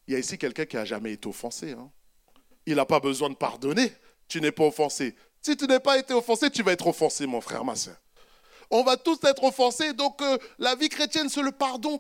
Il 0.08 0.14
y 0.14 0.16
a 0.16 0.20
ici 0.20 0.38
quelqu'un 0.38 0.66
qui 0.66 0.76
n'a 0.76 0.86
jamais 0.86 1.14
été 1.14 1.28
offensé. 1.28 1.72
Hein. 1.72 1.90
Il 2.66 2.76
n'a 2.76 2.86
pas 2.86 3.00
besoin 3.00 3.30
de 3.30 3.36
pardonner. 3.36 3.92
Tu 4.28 4.40
n'es 4.42 4.52
pas 4.52 4.66
offensé. 4.66 5.16
Si 5.42 5.58
tu 5.58 5.66
n'es 5.66 5.80
pas 5.80 5.98
été 5.98 6.14
offensé, 6.14 6.50
tu 6.50 6.64
vas 6.64 6.72
être 6.72 6.88
offensé, 6.88 7.26
mon 7.26 7.42
frère, 7.42 7.66
ma 7.66 7.76
soeur 7.76 7.96
on 8.74 8.84
va 8.84 8.98
tous 8.98 9.20
être 9.24 9.44
offensés. 9.44 9.94
Donc 9.94 10.22
euh, 10.22 10.38
la 10.58 10.76
vie 10.76 10.90
chrétienne, 10.90 11.30
c'est 11.30 11.44
le 11.44 11.52
pardon. 11.52 12.00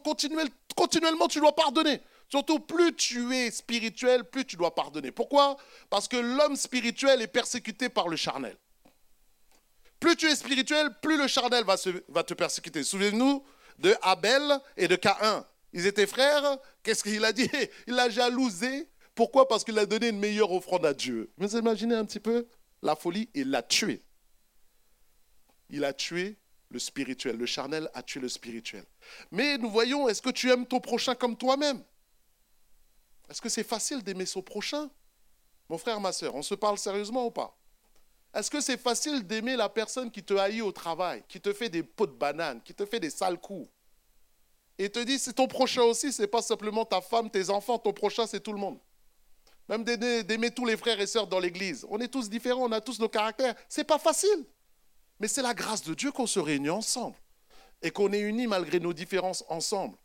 continuellement, 0.75 1.27
tu 1.27 1.39
dois 1.39 1.55
pardonner. 1.55 2.01
Surtout, 2.29 2.59
plus 2.59 2.95
tu 2.95 3.33
es 3.35 3.51
spirituel, 3.51 4.23
plus 4.23 4.43
tu 4.43 4.55
dois 4.55 4.73
pardonner. 4.73 5.11
Pourquoi? 5.11 5.55
Parce 5.91 6.07
que 6.07 6.17
l'homme 6.17 6.55
spirituel 6.55 7.21
est 7.21 7.27
persécuté 7.27 7.89
par 7.89 8.07
le 8.07 8.15
charnel. 8.15 8.57
Plus 9.99 10.15
tu 10.15 10.25
es 10.25 10.35
spirituel, 10.35 10.89
plus 10.99 11.15
le 11.15 11.27
charnel 11.27 11.63
va, 11.63 12.23
te 12.23 12.33
persécuter. 12.33 12.83
Souvenez-nous 12.83 13.45
de 13.77 13.95
Abel 14.01 14.59
et 14.75 14.87
de 14.87 14.95
Caïn. 14.95 15.45
Ils 15.73 15.85
étaient 15.85 16.07
frères. 16.07 16.57
Qu'est-ce 16.81 17.03
qu'il 17.03 17.23
a 17.23 17.33
dit? 17.33 17.49
Il 17.87 17.93
l'a 17.93 18.09
jalousé. 18.09 18.89
Pourquoi? 19.13 19.47
Parce 19.47 19.63
qu'il 19.63 19.77
a 19.77 19.85
donné 19.85 20.09
une 20.09 20.19
meilleure 20.19 20.51
offrande 20.51 20.87
à 20.87 20.95
Dieu. 20.95 21.31
Vous 21.37 21.55
imaginez 21.55 21.93
un 21.93 22.05
petit 22.05 22.19
peu? 22.19 22.47
La 22.81 22.95
folie 22.95 23.29
Il 23.35 23.51
l'a 23.51 23.61
tué. 23.61 24.03
Il 25.69 25.85
a 25.85 25.93
tué 25.93 26.39
le 26.73 26.79
spirituel. 26.79 27.37
Le 27.37 27.45
charnel 27.45 27.89
a 27.93 28.03
tué 28.03 28.19
le 28.19 28.27
spirituel. 28.27 28.83
Mais 29.31 29.57
nous 29.57 29.69
voyons, 29.69 30.09
est-ce 30.09 30.21
que 30.21 30.31
tu 30.31 30.51
aimes 30.51 30.65
ton 30.65 30.79
prochain 30.79 31.15
comme 31.15 31.37
toi-même? 31.37 31.81
Est-ce 33.29 33.41
que 33.41 33.49
c'est 33.49 33.63
facile 33.63 34.03
d'aimer 34.03 34.25
son 34.25 34.41
prochain? 34.41 34.89
Mon 35.69 35.77
frère, 35.77 35.99
ma 36.01 36.11
soeur, 36.11 36.35
on 36.35 36.41
se 36.41 36.55
parle 36.55 36.77
sérieusement 36.77 37.25
ou 37.25 37.31
pas? 37.31 37.57
Est-ce 38.33 38.49
que 38.49 38.59
c'est 38.59 38.77
facile 38.77 39.25
d'aimer 39.25 39.55
la 39.55 39.69
personne 39.69 40.11
qui 40.11 40.23
te 40.23 40.33
haït 40.33 40.61
au 40.61 40.71
travail, 40.71 41.23
qui 41.29 41.39
te 41.39 41.53
fait 41.53 41.69
des 41.69 41.83
pots 41.83 42.07
de 42.07 42.11
banane, 42.11 42.61
qui 42.63 42.73
te 42.73 42.85
fait 42.85 42.99
des 42.99 43.11
sales 43.11 43.39
coups? 43.39 43.69
Et 44.79 44.89
te 44.89 44.99
dit, 44.99 45.19
c'est 45.19 45.33
ton 45.33 45.47
prochain 45.47 45.83
aussi, 45.83 46.11
c'est 46.11 46.27
pas 46.27 46.41
simplement 46.41 46.83
ta 46.83 46.99
femme, 46.99 47.29
tes 47.29 47.49
enfants, 47.51 47.77
ton 47.77 47.93
prochain, 47.93 48.25
c'est 48.25 48.39
tout 48.39 48.51
le 48.51 48.59
monde. 48.59 48.79
Même 49.69 49.83
d'aimer 49.83 50.51
tous 50.51 50.65
les 50.65 50.75
frères 50.75 50.99
et 50.99 51.07
sœurs 51.07 51.27
dans 51.27 51.39
l'église. 51.39 51.85
On 51.89 51.99
est 51.99 52.07
tous 52.07 52.29
différents, 52.29 52.63
on 52.63 52.71
a 52.71 52.81
tous 52.81 52.99
nos 52.99 53.07
caractères. 53.07 53.55
C'est 53.69 53.83
pas 53.83 53.99
facile. 53.99 54.45
Mais 55.23 55.29
c'est 55.29 55.41
la 55.41 55.53
grâce 55.53 55.83
de 55.83 55.93
Dieu 55.93 56.11
qu'on 56.11 56.27
se 56.27 56.41
réunit 56.41 56.69
ensemble 56.69 57.15
et 57.81 57.91
qu'on 57.91 58.11
est 58.11 58.19
unis 58.19 58.45
malgré 58.45 58.81
nos 58.81 58.91
différences 58.91 59.45
ensemble. 59.47 59.97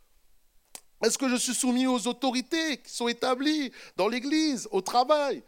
Est-ce 1.02 1.18
que 1.18 1.28
je 1.28 1.34
suis 1.34 1.54
soumis 1.54 1.88
aux 1.88 2.06
autorités 2.06 2.76
qui 2.76 2.92
sont 2.94 3.08
établies 3.08 3.72
dans 3.96 4.06
l'Église, 4.06 4.68
au 4.70 4.80
travail? 4.80 5.42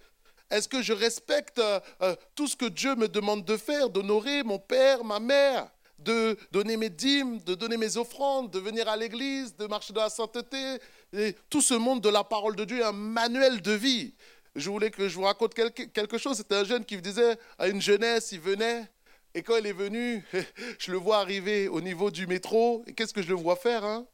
Est-ce 0.51 0.67
que 0.67 0.83
je 0.83 0.93
respecte 0.93 1.61
euh, 1.61 1.79
euh, 2.03 2.17
tout 2.35 2.49
ce 2.49 2.57
que 2.57 2.65
Dieu 2.65 2.97
me 2.97 3.07
demande 3.07 3.45
de 3.45 3.57
faire, 3.57 3.91
d'honorer 3.91 4.43
mon 4.43 4.59
père, 4.59 5.05
ma 5.05 5.21
mère, 5.21 5.71
de 6.01 6.37
donner 6.51 6.77
mes 6.77 6.91
dîmes, 6.91 7.39
de 7.39 7.55
donner 7.55 7.77
mes 7.77 7.97
offrandes, 7.97 8.51
de 8.51 8.59
venir 8.59 8.89
à 8.89 8.97
l'Église, 8.97 9.55
de 9.55 9.69
marcher 9.69 9.93
dans 9.93 10.03
la 10.03 10.11
sainteté? 10.11 10.81
Et 11.13 11.37
Tout 11.49 11.63
ce 11.63 11.75
monde 11.75 12.01
de 12.01 12.09
la 12.09 12.25
parole 12.25 12.57
de 12.57 12.65
Dieu 12.65 12.81
est 12.81 12.85
un 12.85 12.91
manuel 12.91 13.63
de 13.63 13.73
vie. 13.73 14.15
Je 14.57 14.69
voulais 14.69 14.91
que 14.91 15.09
je 15.09 15.15
vous 15.15 15.23
raconte 15.23 15.55
quelque 15.55 16.19
chose. 16.19 16.39
C'était 16.39 16.57
un 16.57 16.65
jeune 16.65 16.85
qui 16.85 17.01
disait 17.01 17.39
à 17.57 17.69
une 17.69 17.81
jeunesse, 17.81 18.33
il 18.33 18.41
venait 18.41 18.91
Et 19.35 19.43
quand 19.43 19.57
il 19.57 19.67
est 19.67 19.73
venu, 19.73 20.25
je 20.79 20.91
le 20.91 20.99
vois 20.99 21.19
arriver 21.19 21.69
au 21.69 21.81
niveau 21.81 22.11
du 22.11 22.27
métro. 22.27 22.83
Et 22.87 22.95
qu'est-ce 22.95 23.15
que 23.15 23.23
je 23.23 23.29
le 23.29 23.35
vois 23.35 23.57
faire 23.57 23.85
hein? 23.85 24.07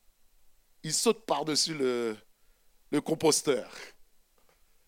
Il 0.83 0.93
saute 0.93 1.25
par-dessus 1.27 1.75
le, 1.75 2.17
composteur. 3.05 3.71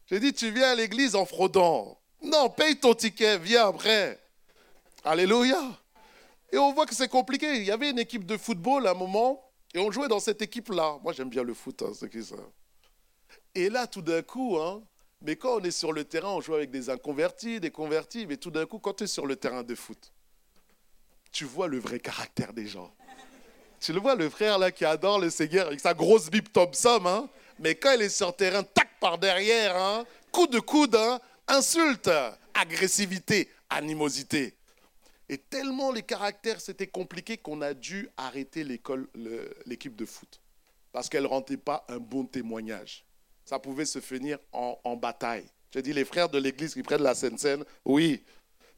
J'ai 0.06 0.20
dit, 0.20 0.32
tu 0.32 0.50
viens 0.50 0.70
à 0.70 0.75
l'église 0.75 1.14
en 1.14 1.26
fraudant. 1.26 2.00
Non, 2.23 2.49
paye 2.49 2.78
ton 2.78 2.94
ticket, 2.94 3.38
viens 3.38 3.68
après. 3.68 4.18
Alléluia. 5.04 5.61
Et 6.52 6.56
on 6.56 6.73
voit 6.73 6.87
que 6.87 6.94
c'est 6.94 7.08
compliqué. 7.08 7.56
Il 7.56 7.64
y 7.64 7.70
avait 7.70 7.90
une 7.90 7.99
équipe 7.99 8.25
de 8.25 8.37
football 8.37 8.87
à 8.87 8.92
un 8.92 8.94
moment, 8.94 9.52
et 9.75 9.78
on 9.78 9.90
jouait 9.90 10.08
dans 10.08 10.20
cette 10.20 10.40
équipe-là. 10.40 10.99
Moi, 11.02 11.12
j'aime 11.12 11.28
bien 11.28 11.42
le 11.42 11.52
foot, 11.52 11.82
hein, 11.82 11.92
c'est 11.94 12.23
ça 12.23 12.37
Et 13.54 13.68
là, 13.68 13.87
tout 13.87 14.02
d'un 14.02 14.23
coup, 14.23 14.56
hein, 14.56 14.82
mais 15.20 15.37
quand 15.37 15.56
on 15.56 15.61
est 15.61 15.70
sur 15.70 15.92
le 15.92 16.04
terrain, 16.04 16.30
on 16.30 16.40
joue 16.40 16.54
avec 16.54 16.70
des 16.70 16.90
inconvertis, 16.90 17.61
des 17.61 17.70
convertis, 17.70 18.26
mais 18.26 18.37
tout 18.37 18.50
d'un 18.50 18.66
coup, 18.66 18.78
quand 18.78 18.94
tu 18.94 19.04
es 19.04 19.08
sur 19.08 19.26
le 19.26 19.37
terrain 19.37 19.62
de 19.62 19.75
foot, 19.75 20.12
tu 21.32 21.44
vois 21.44 21.68
le 21.68 21.78
vrai 21.78 22.00
caractère 22.00 22.52
des 22.52 22.66
gens. 22.66 22.92
Tu 23.80 23.92
le 23.92 24.00
vois, 24.00 24.14
le 24.16 24.28
frère 24.28 24.58
là 24.58 24.70
qui 24.73 24.85
adore 24.85 25.20
le 25.20 25.30
Seigneur 25.30 25.68
avec 25.68 25.80
sa 25.80 25.94
grosse 25.94 26.30
bip 26.30 26.52
Thompson, 26.52 27.00
hein, 27.06 27.28
mais 27.58 27.75
quand 27.75 27.92
il 27.92 28.02
est 28.02 28.08
sur 28.08 28.35
terrain, 28.35 28.62
tac 28.62 28.88
par 29.00 29.18
derrière, 29.18 29.76
hein, 29.76 30.04
coup 30.32 30.47
de 30.47 30.58
coude, 30.58 30.97
hein, 30.97 31.20
insulte, 31.47 32.11
agressivité, 32.54 33.49
animosité. 33.70 34.56
Et 35.28 35.38
tellement 35.38 35.92
les 35.92 36.02
caractères 36.02 36.61
c'était 36.61 36.87
compliqué 36.87 37.37
qu'on 37.37 37.61
a 37.62 37.75
dû 37.75 38.08
arrêter 38.16 38.64
l'école, 38.64 39.08
l'équipe 39.66 39.94
de 39.94 40.06
foot. 40.06 40.40
Parce 40.90 41.08
qu'elle 41.08 41.25
ne 41.25 41.28
rendait 41.28 41.56
pas 41.56 41.85
un 41.88 41.99
bon 41.99 42.25
témoignage. 42.25 43.04
Ça 43.44 43.58
pouvait 43.58 43.85
se 43.85 44.00
finir 44.00 44.38
en, 44.52 44.78
en 44.85 44.97
bataille. 44.97 45.47
J'ai 45.70 45.82
dit, 45.82 45.92
les 45.92 46.06
frères 46.06 46.30
de 46.30 46.38
l'église 46.38 46.73
qui 46.73 46.82
prennent 46.82 47.02
la 47.02 47.14
Seine-Seine, 47.14 47.62
oui, 47.85 48.25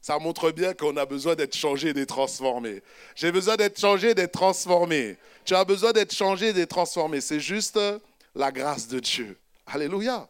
ça 0.01 0.17
montre 0.17 0.51
bien 0.51 0.73
qu'on 0.73 0.97
a 0.97 1.05
besoin 1.05 1.35
d'être 1.35 1.55
changé, 1.55 1.93
d'être 1.93 2.09
transformé. 2.09 2.81
J'ai 3.15 3.31
besoin 3.31 3.55
d'être 3.55 3.79
changé, 3.79 4.15
d'être 4.15 4.31
transformé. 4.31 5.17
Tu 5.45 5.53
as 5.53 5.63
besoin 5.63 5.91
d'être 5.91 6.13
changé, 6.13 6.53
d'être 6.53 6.69
transformé. 6.69 7.21
C'est 7.21 7.39
juste 7.39 7.79
la 8.33 8.51
grâce 8.51 8.87
de 8.87 8.99
Dieu. 8.99 9.37
Alléluia. 9.67 10.27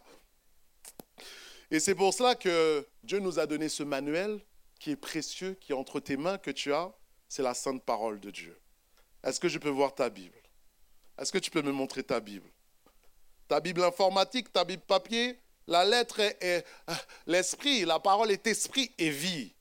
Et 1.70 1.80
c'est 1.80 1.94
pour 1.94 2.12
cela 2.12 2.34
que 2.34 2.86
Dieu 3.02 3.18
nous 3.18 3.38
a 3.38 3.46
donné 3.46 3.70
ce 3.70 3.82
manuel 3.82 4.40
qui 4.78 4.90
est 4.90 4.96
précieux, 4.96 5.56
qui 5.58 5.72
est 5.72 5.74
entre 5.74 6.00
tes 6.00 6.18
mains, 6.18 6.36
que 6.36 6.50
tu 6.50 6.72
as. 6.74 6.92
C'est 7.28 7.42
la 7.42 7.54
sainte 7.54 7.82
parole 7.82 8.20
de 8.20 8.30
Dieu. 8.30 8.54
Est-ce 9.24 9.40
que 9.40 9.48
je 9.48 9.58
peux 9.58 9.70
voir 9.70 9.94
ta 9.94 10.10
Bible? 10.10 10.36
Est-ce 11.18 11.32
que 11.32 11.38
tu 11.38 11.50
peux 11.50 11.62
me 11.62 11.72
montrer 11.72 12.02
ta 12.02 12.20
Bible? 12.20 12.48
Ta 13.48 13.58
Bible 13.60 13.84
informatique, 13.84 14.52
ta 14.52 14.64
Bible 14.64 14.82
papier, 14.86 15.38
la 15.66 15.84
lettre 15.84 16.20
est, 16.20 16.66
l'esprit, 17.26 17.86
la 17.86 18.00
parole 18.00 18.30
est 18.30 18.46
esprit 18.46 18.92
et 18.98 19.08
vie. 19.08 19.54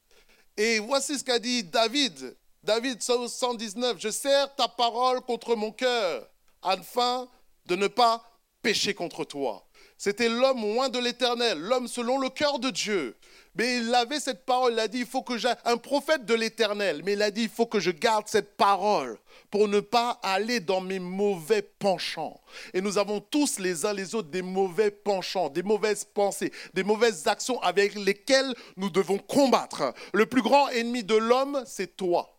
Et 0.64 0.78
voici 0.78 1.18
ce 1.18 1.24
qu'a 1.24 1.40
dit 1.40 1.64
David. 1.64 2.38
David 2.62 3.02
119, 3.02 3.98
je 3.98 4.10
sers 4.10 4.54
ta 4.54 4.68
parole 4.68 5.22
contre 5.22 5.56
mon 5.56 5.72
cœur, 5.72 6.30
afin 6.62 7.28
de 7.66 7.76
ne 7.76 7.88
pas 7.88 8.24
pécher 8.62 8.94
contre 8.94 9.24
toi. 9.24 9.66
C'était 9.98 10.30
l'homme 10.30 10.62
loin 10.62 10.90
de 10.90 11.00
l'éternel, 11.00 11.58
l'homme 11.58 11.88
selon 11.88 12.20
le 12.20 12.30
cœur 12.30 12.60
de 12.60 12.70
Dieu. 12.70 13.18
Mais 13.56 13.78
il 13.78 13.94
avait 13.94 14.22
cette 14.22 14.46
parole, 14.46 14.74
il 14.74 14.80
a 14.80 14.88
dit, 14.88 15.00
il 15.00 15.06
faut 15.06 15.24
que 15.24 15.38
j'ai 15.38 15.52
un 15.66 15.76
prophète 15.76 16.26
de 16.26 16.34
l'éternel, 16.34 17.02
mais 17.04 17.14
il 17.14 17.22
a 17.22 17.32
dit, 17.32 17.44
il 17.44 17.50
faut 17.50 17.66
que 17.66 17.82
je 17.82 17.92
garde 17.92 18.28
cette 18.28 18.56
parole 18.56 19.18
pour 19.50 19.68
ne 19.68 19.82
pas 19.82 20.20
aller 20.24 20.62
dans 20.62 20.80
mes 20.80 21.00
mauvais 21.00 21.62
penchants. 21.62 22.40
Et 22.74 22.80
nous 22.80 22.98
avons 22.98 23.20
tous 23.20 23.60
les 23.60 23.86
uns 23.86 23.92
les 23.92 24.16
autres 24.16 24.30
des 24.30 24.42
mauvais 24.42 24.90
penchants, 24.90 25.50
des 25.50 25.64
mauvaises 25.64 26.06
pensées, 26.06 26.54
des 26.74 26.84
mauvaises 26.84 27.28
actions 27.28 27.62
avec 27.62 27.96
lesquelles 27.96 28.54
nous 28.78 28.90
devons 28.90 29.18
combattre. 29.18 29.94
Le 30.14 30.26
plus 30.26 30.42
grand 30.42 30.70
ennemi 30.70 31.04
de 31.04 31.16
l'homme, 31.16 31.62
c'est 31.66 31.98
toi. 31.98 32.38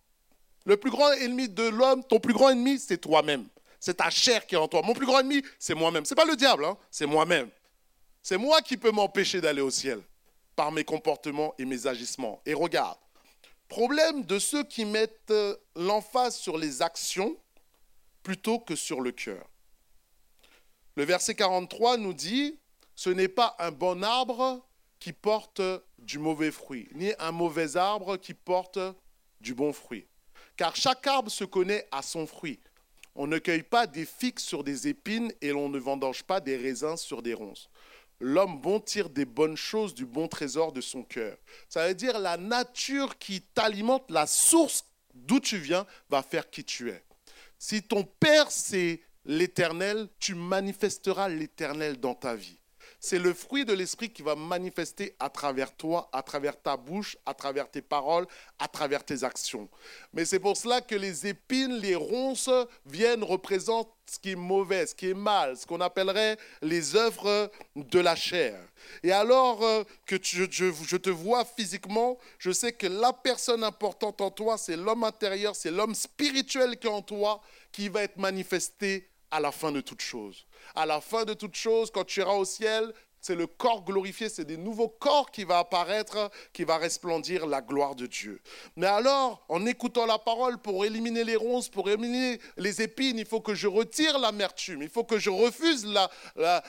Le 0.65 0.79
plus 0.79 0.91
grand 0.91 1.13
ennemi 1.13 1.49
de 1.49 1.69
l'homme, 1.69 2.03
ton 2.05 2.21
plus 2.21 2.33
grand 2.33 2.51
ennemi, 2.51 2.79
c'est 2.79 2.99
toi-même. 2.99 3.47
C'est 3.79 3.99
ta 3.99 4.09
chair 4.09 4.47
qui 4.47 4.55
est 4.55 4.59
en 4.59 4.69
toi. 4.69 4.81
Mon 4.83 4.95
plus 4.95 5.07
grand 5.07 5.21
ennemi, 5.21 5.43
c'est 5.59 5.75
moi-même. 5.75 6.07
Ce 6.07 6.15
n'est 6.15 6.23
pas 6.23 6.25
le 6.25 6.37
diable, 6.37 6.65
hein, 6.65 6.79
c'est 6.91 7.05
moi-même. 7.05 7.51
C'est 8.23 8.39
moi 8.39 8.63
qui 8.63 8.79
peux 8.79 8.93
m'empêcher 8.93 9.41
d'aller 9.43 9.61
au 9.61 9.71
ciel 9.71 10.01
mes 10.71 10.85
comportements 10.85 11.55
et 11.59 11.65
mes 11.65 11.87
agissements. 11.87 12.41
Et 12.47 12.55
regarde, 12.55 12.99
problème 13.69 14.25
de 14.25 14.39
ceux 14.39 14.65
qui 14.65 14.85
mettent 14.85 15.31
euh, 15.31 15.57
l'emphase 15.75 16.37
sur 16.37 16.59
les 16.59 16.83
actions 16.83 17.37
plutôt 18.23 18.59
que 18.59 18.77
sur 18.77 19.01
le 19.01 19.13
cœur. 19.13 19.49
Le 20.95 21.05
verset 21.05 21.35
43 21.35 21.97
nous 21.97 22.13
dit, 22.13 22.59
ce 22.95 23.11
n'est 23.11 23.29
pas 23.29 23.57
un 23.59 23.71
bon 23.71 24.05
arbre 24.05 24.65
qui 24.99 25.13
porte 25.13 25.63
du 25.99 26.19
mauvais 26.19 26.51
fruit, 26.51 26.89
ni 26.95 27.13
un 27.19 27.33
mauvais 27.33 27.77
arbre 27.77 28.17
qui 28.17 28.35
porte 28.35 28.79
du 29.41 29.55
bon 29.55 29.73
fruit. 29.73 30.07
Car 30.57 30.77
chaque 30.77 31.07
arbre 31.07 31.31
se 31.31 31.45
connaît 31.45 31.89
à 31.91 32.03
son 32.03 32.27
fruit. 32.27 32.61
On 33.15 33.27
ne 33.27 33.39
cueille 33.39 33.63
pas 33.63 33.87
des 33.87 34.07
figues 34.07 34.39
sur 34.39 34.63
des 34.65 34.89
épines 34.89 35.33
et 35.41 35.51
l'on 35.51 35.69
ne 35.69 35.79
vendange 35.79 36.23
pas 36.23 36.41
des 36.41 36.57
raisins 36.57 36.97
sur 36.97 37.23
des 37.23 37.35
ronces. 37.35 37.69
L'homme 38.25 38.61
bon 38.61 38.79
tire 38.79 39.11
des 39.11 39.25
bonnes 39.25 39.57
choses 39.57 39.95
du 39.95 40.07
bon 40.07 40.29
trésor 40.29 40.73
de 40.73 40.81
son 40.81 41.03
cœur. 41.03 41.37
Ça 41.69 41.89
veut 41.89 41.95
dire 41.95 42.21
la 42.21 42.37
nature 42.37 43.19
qui 43.19 43.43
t'alimente, 43.43 44.09
la 44.13 44.29
source 44.29 44.85
d'où 45.13 45.41
tu 45.41 45.59
viens, 45.59 45.85
va 46.09 46.23
faire 46.23 46.49
qui 46.49 46.63
tu 46.63 46.91
es. 46.91 47.03
Si 47.59 47.83
ton 47.83 48.05
Père, 48.05 48.49
c'est 48.53 49.01
l'éternel, 49.25 50.09
tu 50.21 50.37
manifesteras 50.37 51.29
l'éternel 51.29 51.99
dans 51.99 52.15
ta 52.15 52.37
vie. 52.37 52.61
C'est 53.05 53.19
le 53.19 53.35
fruit 53.35 53.65
de 53.65 53.73
l'esprit 53.73 54.11
qui 54.11 54.23
va 54.23 54.37
manifester 54.37 55.17
à 55.19 55.29
travers 55.29 55.75
toi, 55.75 56.09
à 56.13 56.23
travers 56.23 56.57
ta 56.63 56.77
bouche, 56.77 57.17
à 57.27 57.35
travers 57.35 57.69
tes 57.69 57.83
paroles, 57.83 58.29
à 58.61 58.69
travers 58.69 59.05
tes 59.05 59.25
actions. 59.25 59.69
Mais 60.13 60.25
c'est 60.25 60.39
pour 60.39 60.57
cela 60.57 60.81
que 60.81 60.95
les 60.95 61.27
épines, 61.27 61.79
les 61.79 61.97
ronces 61.97 62.49
viennent 62.87 63.25
représenter 63.25 63.91
ce 64.09 64.21
qui 64.21 64.31
est 64.31 64.37
mauvais, 64.37 64.87
ce 64.87 64.95
qui 64.95 65.11
est 65.11 65.15
mal, 65.15 65.57
ce 65.57 65.67
qu'on 65.67 65.81
appellerait 65.81 66.37
les 66.61 66.95
œuvres 66.95 67.51
de 67.75 67.99
la 67.99 68.15
chair. 68.15 68.57
Et 69.03 69.11
alors 69.11 69.65
euh, 69.65 69.83
que 70.07 70.17
je, 70.23 70.45
je 70.49 70.97
te 70.97 71.11
vois 71.11 71.45
physiquement, 71.45 72.19
je 72.39 72.53
sais 72.53 72.73
que 72.73 72.87
la 72.87 73.13
personne 73.13 73.65
importante 73.65 74.21
en 74.21 74.31
toi, 74.31 74.57
c'est 74.59 74.77
l'homme 74.77 75.03
intérieur, 75.03 75.57
c'est 75.57 75.73
l'homme 75.73 75.97
spirituel 75.97 76.79
qui 76.79 76.87
est 76.87 76.91
en 76.91 77.03
toi, 77.03 77.41
qui 77.73 77.89
va 77.89 78.05
être 78.05 78.19
manifesté 78.19 79.12
à 79.33 79.41
la 79.41 79.51
fin 79.51 79.73
de 79.73 79.81
toute 79.81 80.03
chose. 80.03 80.47
À 80.77 80.87
la 80.87 81.01
fin 81.01 81.25
de 81.25 81.35
toute 81.35 81.57
chose, 81.57 81.91
quand 81.91 82.05
tu 82.05 82.21
iras 82.21 82.35
au 82.35 82.45
ciel, 82.45 82.93
c'est 83.23 83.37
le 83.37 83.47
corps 83.47 83.85
glorifié, 83.85 84.29
c'est 84.29 84.45
des 84.45 84.57
nouveaux 84.57 84.89
corps 84.89 85.31
qui 85.31 85.45
va 85.45 85.61
apparaître, 85.61 86.31
qui 86.53 86.65
va 86.65 86.77
resplendir 86.77 87.47
la 87.47 87.63
gloire 87.63 87.95
de 87.95 88.07
Dieu. 88.07 88.41
Mais 88.77 88.89
alors, 88.89 89.45
en 89.49 89.65
écoutant 89.65 90.07
la 90.07 90.19
parole, 90.19 90.59
pour 90.59 90.85
éliminer 90.85 91.23
les 91.23 91.37
ronces, 91.37 91.69
pour 91.69 91.89
éliminer 91.89 92.41
les 92.57 92.83
épines, 92.83 93.19
il 93.19 93.25
faut 93.25 93.41
que 93.41 93.55
je 93.55 93.69
retire 93.69 94.19
l'amertume, 94.19 94.83
il 94.83 94.89
faut 94.89 95.05
que 95.05 95.21
je 95.21 95.31
refuse 95.31 95.87
la, 95.87 96.11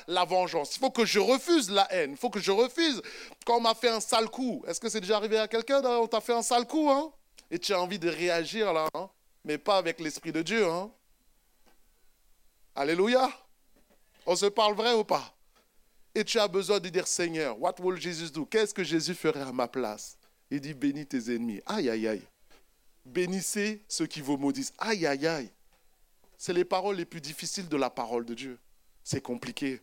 la, 0.08 0.26
vengeance, 0.26 0.76
il 0.76 0.80
faut 0.80 0.92
que 0.92 1.06
je 1.06 1.20
refuse 1.20 1.72
la 1.72 1.92
haine, 1.92 2.12
il 2.12 2.18
faut 2.18 2.30
que 2.30 2.40
je 2.40 2.52
refuse 2.52 3.02
quand 3.46 3.58
on 3.58 3.62
m'a 3.62 3.74
fait 3.74 3.90
un 3.90 4.00
sale 4.00 4.30
coup. 4.30 4.64
Est-ce 4.68 4.80
que 4.80 4.90
c'est 4.90 5.02
déjà 5.02 5.18
arrivé 5.18 5.40
à 5.40 5.48
quelqu'un 5.48 5.84
On 5.84 6.08
t'a 6.08 6.22
fait 6.22 6.34
un 6.34 6.44
sale 6.44 6.68
coup, 6.68 6.90
hein? 6.90 7.12
Et 7.50 7.58
tu 7.58 7.74
as 7.74 7.82
envie 7.82 8.00
de 8.00 8.10
réagir 8.10 8.74
là, 8.74 8.88
hein? 8.94 9.10
Mais 9.44 9.58
pas 9.58 9.78
avec 9.78 10.00
l'Esprit 10.00 10.32
de 10.32 10.44
Dieu, 10.44 10.66
hein? 10.68 10.92
Alléluia. 12.76 13.32
On 14.26 14.36
se 14.36 14.48
parle 14.48 14.76
vrai 14.76 14.94
ou 14.94 15.04
pas? 15.04 15.36
Et 16.16 16.24
tu 16.24 16.40
as 16.40 16.48
besoin 16.48 16.80
de 16.80 16.90
dire 16.90 17.08
Seigneur, 17.08 17.60
what 17.60 17.76
will 17.80 18.00
Jesus 18.00 18.32
do? 18.32 18.46
Qu'est-ce 18.46 18.74
que 18.74 18.84
Jésus 18.84 19.14
ferait 19.14 19.42
à 19.42 19.52
ma 19.52 19.68
place? 19.68 20.18
Il 20.50 20.62
dit 20.62 20.74
bénis 20.74 21.06
tes 21.06 21.34
ennemis. 21.34 21.62
Aïe, 21.66 21.90
aïe, 21.90 22.08
aïe. 22.08 22.24
Bénissez 23.06 23.84
ceux 23.88 24.06
qui 24.06 24.22
vous 24.22 24.38
maudissent. 24.38 24.74
Aïe, 24.78 25.06
aïe, 25.06 25.28
aïe. 25.28 25.52
C'est 26.38 26.54
les 26.54 26.66
paroles 26.66 26.96
les 26.96 27.06
plus 27.06 27.22
difficiles 27.22 27.68
de 27.68 27.78
la 27.78 27.90
parole 27.90 28.26
de 28.26 28.34
Dieu. 28.34 28.60
C'est 29.04 29.22
compliqué. 29.22 29.82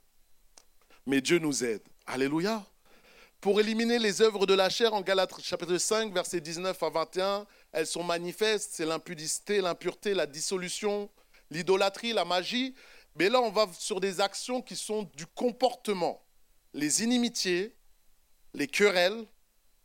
Mais 1.06 1.20
Dieu 1.20 1.38
nous 1.38 1.64
aide. 1.64 1.82
Alléluia. 2.06 2.64
Pour 3.40 3.58
éliminer 3.58 3.98
les 3.98 4.20
œuvres 4.20 4.46
de 4.46 4.54
la 4.54 4.68
chair, 4.68 4.92
en 4.94 5.00
Galates 5.00 5.40
chapitre 5.40 5.78
5, 5.78 6.12
versets 6.12 6.40
19 6.40 6.82
à 6.82 6.90
21, 6.90 7.46
elles 7.72 7.86
sont 7.86 8.04
manifestes. 8.04 8.70
C'est 8.74 8.84
l'impudicité, 8.84 9.60
l'impureté, 9.60 10.12
la 10.12 10.26
dissolution, 10.26 11.08
l'idolâtrie, 11.50 12.12
la 12.12 12.24
magie. 12.24 12.74
Mais 13.16 13.28
là, 13.28 13.40
on 13.40 13.50
va 13.50 13.68
sur 13.78 14.00
des 14.00 14.20
actions 14.20 14.62
qui 14.62 14.76
sont 14.76 15.10
du 15.14 15.26
comportement. 15.26 16.24
Les 16.72 17.02
inimitiés, 17.02 17.74
les 18.54 18.66
querelles, 18.66 19.26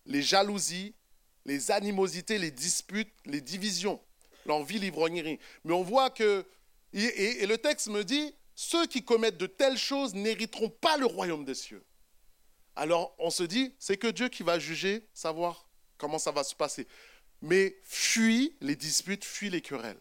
les 0.06 0.21
jalousies, 0.21 0.93
les 1.45 1.71
animosités, 1.71 2.38
les 2.38 2.51
disputes, 2.51 3.12
les 3.25 3.41
divisions, 3.41 3.99
l'envie, 4.45 4.80
l'ivrognerie. 4.80 5.39
Mais 5.63 5.73
on 5.73 5.84
voit 5.84 6.10
que, 6.10 6.45
et, 6.93 7.45
le 7.45 7.58
texte 7.58 7.88
me 7.88 8.04
dit, 8.04 8.34
ceux 8.56 8.88
qui 8.88 9.04
commettent 9.04 9.38
de 9.38 9.47
telles 9.47 9.78
choses 9.78 10.13
n'hériteront 10.13 10.69
pas 10.69 10.97
le 10.97 11.06
royaume 11.06 11.45
des 11.45 11.56
cieux. 11.56 11.84
Alors 12.75 13.15
on 13.19 13.30
se 13.30 13.43
dit, 13.43 13.73
c'est 13.80 13.97
que 13.97 14.08
Dieu 14.08 14.30
qui 14.30 14.43
va 14.43 14.60
juger, 14.60 15.08
savoir 15.13 15.69
comment 15.97 16.19
ça 16.19 16.32
va 16.32 16.43
se 16.43 16.56
passer. 16.56 16.88
Mais 17.41 17.78
fuis 17.84 18.56
les 18.62 18.75
disputes, 18.75 19.23
fuis 19.23 19.49
les 19.49 19.62
querelles. 19.62 19.99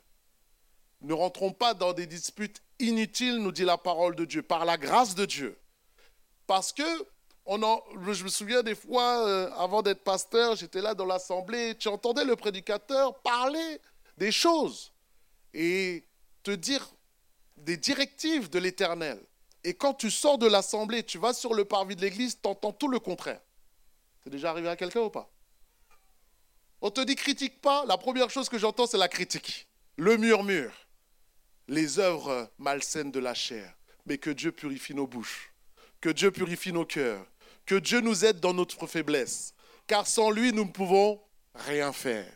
Ne 1.05 1.13
rentrons 1.13 1.53
pas 1.53 1.75
dans 1.75 1.93
des 1.93 2.07
disputes 2.07 2.63
inutiles, 2.79 3.37
nous 3.37 3.53
dit 3.53 3.65
la 3.65 3.77
parole 3.77 4.17
de 4.17 4.25
Dieu, 4.25 4.43
par 4.43 4.65
la 4.65 4.79
grâce 4.79 5.15
de 5.15 5.27
Dieu. 5.27 5.59
Parce 6.47 6.73
que 6.73 6.83
je 7.47 8.25
me 8.25 8.29
souviens 8.31 8.63
des 8.63 8.75
fois, 8.75 9.29
euh, 9.29 9.51
avant 9.59 9.83
d'être 9.83 10.03
pasteur, 10.03 10.57
j'étais 10.57 10.81
là 10.81 10.95
dans 10.95 11.05
l'assemblée, 11.05 11.77
tu 11.77 11.89
entendais 11.89 12.25
le 12.25 12.37
prédicateur 12.37 13.21
parler 13.21 13.81
des 14.17 14.33
choses 14.33 14.95
et 15.53 16.05
te 16.43 16.53
dire 16.53 16.89
des 17.59 17.77
directives 17.77 18.49
de 18.49 18.59
l'éternel. 18.59 19.23
Et 19.63 19.75
quand 19.75 19.93
tu 19.93 20.11
sors 20.11 20.39
de 20.39 20.47
l'assemblée, 20.47 21.03
tu 21.03 21.19
vas 21.19 21.35
sur 21.35 21.53
le 21.53 21.67
parvis 21.67 21.97
de 21.97 22.01
l'église, 22.01 22.41
tu 22.41 22.49
entends 22.49 22.73
tout 22.73 22.89
le 22.89 22.99
contraire. 22.99 23.43
C'est 24.23 24.31
déjà 24.31 24.49
arrivé 24.49 24.71
à 24.71 24.77
quelqu'un 24.77 25.01
ou 25.01 25.11
pas? 25.11 25.31
On 26.81 26.91
te 26.91 27.03
dit 27.03 27.15
critique 27.15 27.61
pas, 27.61 27.85
la 27.85 27.99
première 27.99 28.31
chose 28.31 28.49
que 28.49 28.57
j'entends, 28.57 28.87
c'est 28.87 28.97
la 28.97 29.09
critique. 29.09 29.69
Le 29.97 30.17
murmure, 30.17 30.73
les 31.69 31.99
œuvres 31.99 32.51
malsaines 32.59 33.11
de 33.11 33.21
la 33.21 33.35
chair. 33.35 33.77
Mais 34.07 34.19
que 34.19 34.31
Dieu 34.31 34.53
purifie 34.53 34.95
nos 34.95 35.07
bouches, 35.07 35.53
que 36.01 36.11
Dieu 36.11 36.31
purifie 36.31 36.73
nos 36.73 36.85
cœurs, 36.85 37.27
que 37.65 37.77
Dieu 37.77 38.01
nous 38.01 38.25
aide 38.25 38.41
dans 38.41 38.53
notre 38.53 38.87
faiblesse, 38.87 39.55
car 39.87 40.07
sans 40.07 40.31
lui, 40.31 40.53
nous 40.53 40.65
ne 40.65 40.71
pouvons 40.71 41.21
rien 41.55 41.93
faire. 41.93 42.31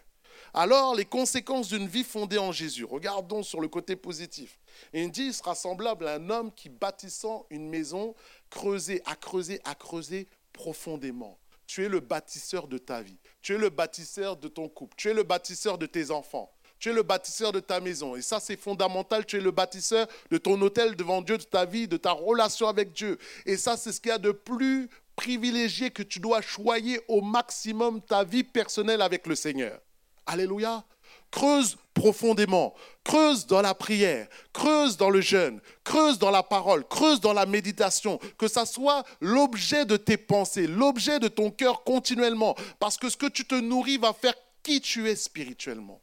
Alors, 0.54 0.94
les 0.94 1.04
conséquences 1.04 1.68
d'une 1.68 1.86
vie 1.86 2.04
fondée 2.04 2.38
en 2.38 2.52
Jésus, 2.52 2.84
regardons 2.84 3.42
sur 3.42 3.60
le 3.60 3.68
côté 3.68 3.96
positif. 3.96 4.58
il 4.94 5.10
dit, 5.10 5.26
il 5.26 5.34
sera 5.34 5.54
semblable 5.54 6.08
à 6.08 6.14
un 6.14 6.30
homme 6.30 6.52
qui, 6.52 6.70
bâtissant 6.70 7.46
une 7.50 7.68
maison, 7.68 8.14
creusait, 8.48 9.02
à 9.04 9.14
creuser, 9.14 9.60
à 9.64 9.74
creuser 9.74 10.26
profondément. 10.52 11.38
Tu 11.66 11.84
es 11.84 11.88
le 11.88 12.00
bâtisseur 12.00 12.66
de 12.66 12.78
ta 12.78 13.02
vie. 13.02 13.18
Tu 13.42 13.54
es 13.54 13.58
le 13.58 13.68
bâtisseur 13.68 14.38
de 14.38 14.48
ton 14.48 14.70
couple. 14.70 14.96
Tu 14.96 15.10
es 15.10 15.14
le 15.14 15.22
bâtisseur 15.22 15.76
de 15.76 15.84
tes 15.84 16.10
enfants. 16.10 16.50
Tu 16.78 16.90
es 16.90 16.92
le 16.92 17.02
bâtisseur 17.02 17.52
de 17.52 17.60
ta 17.60 17.80
maison. 17.80 18.14
Et 18.14 18.22
ça, 18.22 18.40
c'est 18.40 18.58
fondamental. 18.58 19.26
Tu 19.26 19.36
es 19.36 19.40
le 19.40 19.50
bâtisseur 19.50 20.06
de 20.30 20.38
ton 20.38 20.60
hôtel 20.60 20.94
devant 20.94 21.22
Dieu, 21.22 21.38
de 21.38 21.42
ta 21.42 21.64
vie, 21.64 21.88
de 21.88 21.96
ta 21.96 22.12
relation 22.12 22.68
avec 22.68 22.92
Dieu. 22.92 23.18
Et 23.46 23.56
ça, 23.56 23.76
c'est 23.76 23.92
ce 23.92 24.00
qu'il 24.00 24.10
y 24.10 24.12
a 24.12 24.18
de 24.18 24.30
plus 24.30 24.88
privilégié 25.16 25.90
que 25.90 26.04
tu 26.04 26.20
dois 26.20 26.40
choyer 26.40 27.00
au 27.08 27.20
maximum 27.20 28.00
ta 28.00 28.22
vie 28.22 28.44
personnelle 28.44 29.02
avec 29.02 29.26
le 29.26 29.34
Seigneur. 29.34 29.80
Alléluia. 30.26 30.84
Creuse 31.30 31.76
profondément, 31.92 32.74
creuse 33.02 33.46
dans 33.46 33.60
la 33.60 33.74
prière, 33.74 34.28
creuse 34.52 34.96
dans 34.96 35.10
le 35.10 35.20
jeûne, 35.20 35.60
creuse 35.84 36.18
dans 36.18 36.30
la 36.30 36.42
parole, 36.42 36.86
creuse 36.86 37.20
dans 37.20 37.32
la 37.32 37.44
méditation, 37.44 38.18
que 38.38 38.46
ça 38.46 38.64
soit 38.64 39.04
l'objet 39.20 39.84
de 39.84 39.96
tes 39.96 40.16
pensées, 40.16 40.66
l'objet 40.66 41.18
de 41.18 41.28
ton 41.28 41.50
cœur 41.50 41.82
continuellement, 41.82 42.54
parce 42.78 42.96
que 42.96 43.10
ce 43.10 43.16
que 43.16 43.26
tu 43.26 43.46
te 43.46 43.54
nourris 43.54 43.98
va 43.98 44.12
faire 44.12 44.34
qui 44.62 44.80
tu 44.80 45.08
es 45.08 45.16
spirituellement. 45.16 46.00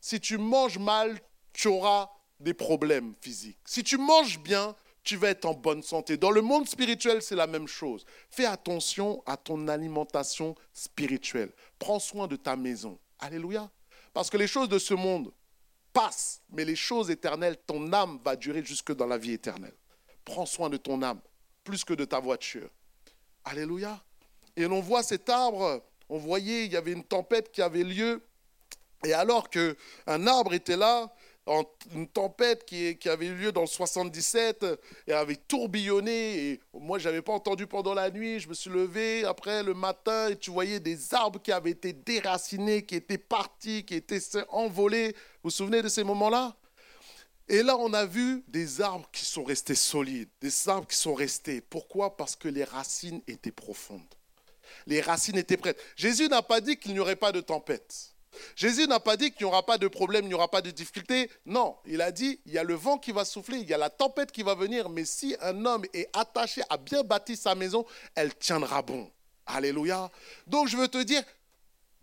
Si 0.00 0.20
tu 0.20 0.38
manges 0.38 0.78
mal, 0.78 1.20
tu 1.52 1.68
auras 1.68 2.10
des 2.38 2.54
problèmes 2.54 3.14
physiques. 3.20 3.58
Si 3.66 3.84
tu 3.84 3.98
manges 3.98 4.38
bien, 4.38 4.74
tu 5.02 5.16
vas 5.16 5.28
être 5.28 5.44
en 5.44 5.54
bonne 5.54 5.82
santé. 5.82 6.16
Dans 6.16 6.30
le 6.30 6.42
monde 6.42 6.68
spirituel, 6.68 7.22
c'est 7.22 7.36
la 7.36 7.46
même 7.46 7.68
chose. 7.68 8.04
Fais 8.30 8.46
attention 8.46 9.22
à 9.26 9.36
ton 9.36 9.68
alimentation 9.68 10.54
spirituelle. 10.72 11.52
Prends 11.78 11.98
soin 11.98 12.26
de 12.26 12.36
ta 12.36 12.56
maison. 12.56 12.98
Alléluia. 13.18 13.70
Parce 14.12 14.30
que 14.30 14.36
les 14.36 14.46
choses 14.46 14.68
de 14.68 14.78
ce 14.78 14.94
monde 14.94 15.32
passent, 15.92 16.42
mais 16.50 16.64
les 16.64 16.76
choses 16.76 17.10
éternelles, 17.10 17.56
ton 17.66 17.92
âme 17.92 18.18
va 18.24 18.36
durer 18.36 18.64
jusque 18.64 18.94
dans 18.94 19.06
la 19.06 19.18
vie 19.18 19.32
éternelle. 19.32 19.74
Prends 20.24 20.46
soin 20.46 20.68
de 20.70 20.76
ton 20.76 21.02
âme, 21.02 21.20
plus 21.64 21.84
que 21.84 21.94
de 21.94 22.04
ta 22.04 22.20
voiture. 22.20 22.70
Alléluia. 23.44 24.02
Et 24.56 24.66
l'on 24.66 24.80
voit 24.80 25.02
cet 25.02 25.28
arbre, 25.28 25.82
on 26.08 26.18
voyait, 26.18 26.66
il 26.66 26.72
y 26.72 26.76
avait 26.76 26.92
une 26.92 27.04
tempête 27.04 27.50
qui 27.50 27.62
avait 27.62 27.84
lieu, 27.84 28.22
et 29.04 29.12
alors 29.12 29.48
qu'un 29.48 30.26
arbre 30.26 30.54
était 30.54 30.76
là, 30.76 31.10
une 31.92 32.06
tempête 32.06 32.64
qui, 32.64 32.96
avait 33.08 33.26
eu 33.26 33.34
lieu 33.34 33.52
dans 33.52 33.62
le 33.62 33.66
77 33.66 34.64
et 35.06 35.12
avait 35.12 35.36
tourbillonné. 35.36 36.50
Et 36.50 36.60
moi, 36.74 36.98
je 36.98 37.08
n'avais 37.08 37.22
pas 37.22 37.32
entendu 37.32 37.66
pendant 37.66 37.94
la 37.94 38.10
nuit. 38.10 38.40
Je 38.40 38.48
me 38.48 38.54
suis 38.54 38.70
levé 38.70 39.24
après 39.24 39.62
le 39.62 39.74
matin 39.74 40.28
et 40.28 40.36
tu 40.36 40.50
voyais 40.50 40.80
des 40.80 41.14
arbres 41.14 41.40
qui 41.40 41.50
avaient 41.50 41.70
été 41.70 41.92
déracinés, 41.92 42.84
qui 42.84 42.94
étaient 42.96 43.18
partis, 43.18 43.84
qui 43.84 43.94
étaient 43.94 44.20
envolés. 44.50 45.08
Vous 45.08 45.44
vous 45.44 45.50
souvenez 45.50 45.82
de 45.82 45.88
ces 45.88 46.04
moments-là? 46.04 46.54
Et 47.48 47.64
là, 47.64 47.76
on 47.78 47.92
a 47.94 48.06
vu 48.06 48.44
des 48.46 48.80
arbres 48.80 49.08
qui 49.10 49.24
sont 49.24 49.42
restés 49.42 49.74
solides, 49.74 50.28
des 50.40 50.68
arbres 50.68 50.86
qui 50.86 50.96
sont 50.96 51.14
restés. 51.14 51.60
Pourquoi? 51.60 52.16
Parce 52.16 52.36
que 52.36 52.46
les 52.46 52.62
racines 52.62 53.22
étaient 53.26 53.50
profondes. 53.50 54.14
Les 54.86 55.00
racines 55.00 55.36
étaient 55.36 55.56
prêtes. 55.56 55.80
Jésus 55.96 56.28
n'a 56.28 56.42
pas 56.42 56.60
dit 56.60 56.76
qu'il 56.76 56.92
n'y 56.92 57.00
aurait 57.00 57.16
pas 57.16 57.32
de 57.32 57.40
tempête. 57.40 58.09
Jésus 58.56 58.86
n'a 58.86 59.00
pas 59.00 59.16
dit 59.16 59.30
qu'il 59.30 59.46
n'y 59.46 59.50
aura 59.50 59.64
pas 59.64 59.78
de 59.78 59.88
problème, 59.88 60.24
il 60.24 60.28
n'y 60.28 60.34
aura 60.34 60.50
pas 60.50 60.62
de 60.62 60.70
difficulté. 60.70 61.30
Non, 61.46 61.76
il 61.86 62.00
a 62.00 62.12
dit, 62.12 62.40
il 62.46 62.52
y 62.52 62.58
a 62.58 62.64
le 62.64 62.74
vent 62.74 62.98
qui 62.98 63.12
va 63.12 63.24
souffler, 63.24 63.58
il 63.58 63.68
y 63.68 63.74
a 63.74 63.78
la 63.78 63.90
tempête 63.90 64.32
qui 64.32 64.42
va 64.42 64.54
venir, 64.54 64.88
mais 64.88 65.04
si 65.04 65.36
un 65.40 65.64
homme 65.64 65.84
est 65.92 66.08
attaché 66.12 66.62
à 66.68 66.76
bien 66.76 67.02
bâtir 67.02 67.36
sa 67.36 67.54
maison, 67.54 67.84
elle 68.14 68.34
tiendra 68.34 68.82
bon. 68.82 69.10
Alléluia. 69.46 70.10
Donc 70.46 70.68
je 70.68 70.76
veux 70.76 70.88
te 70.88 71.02
dire, 71.02 71.22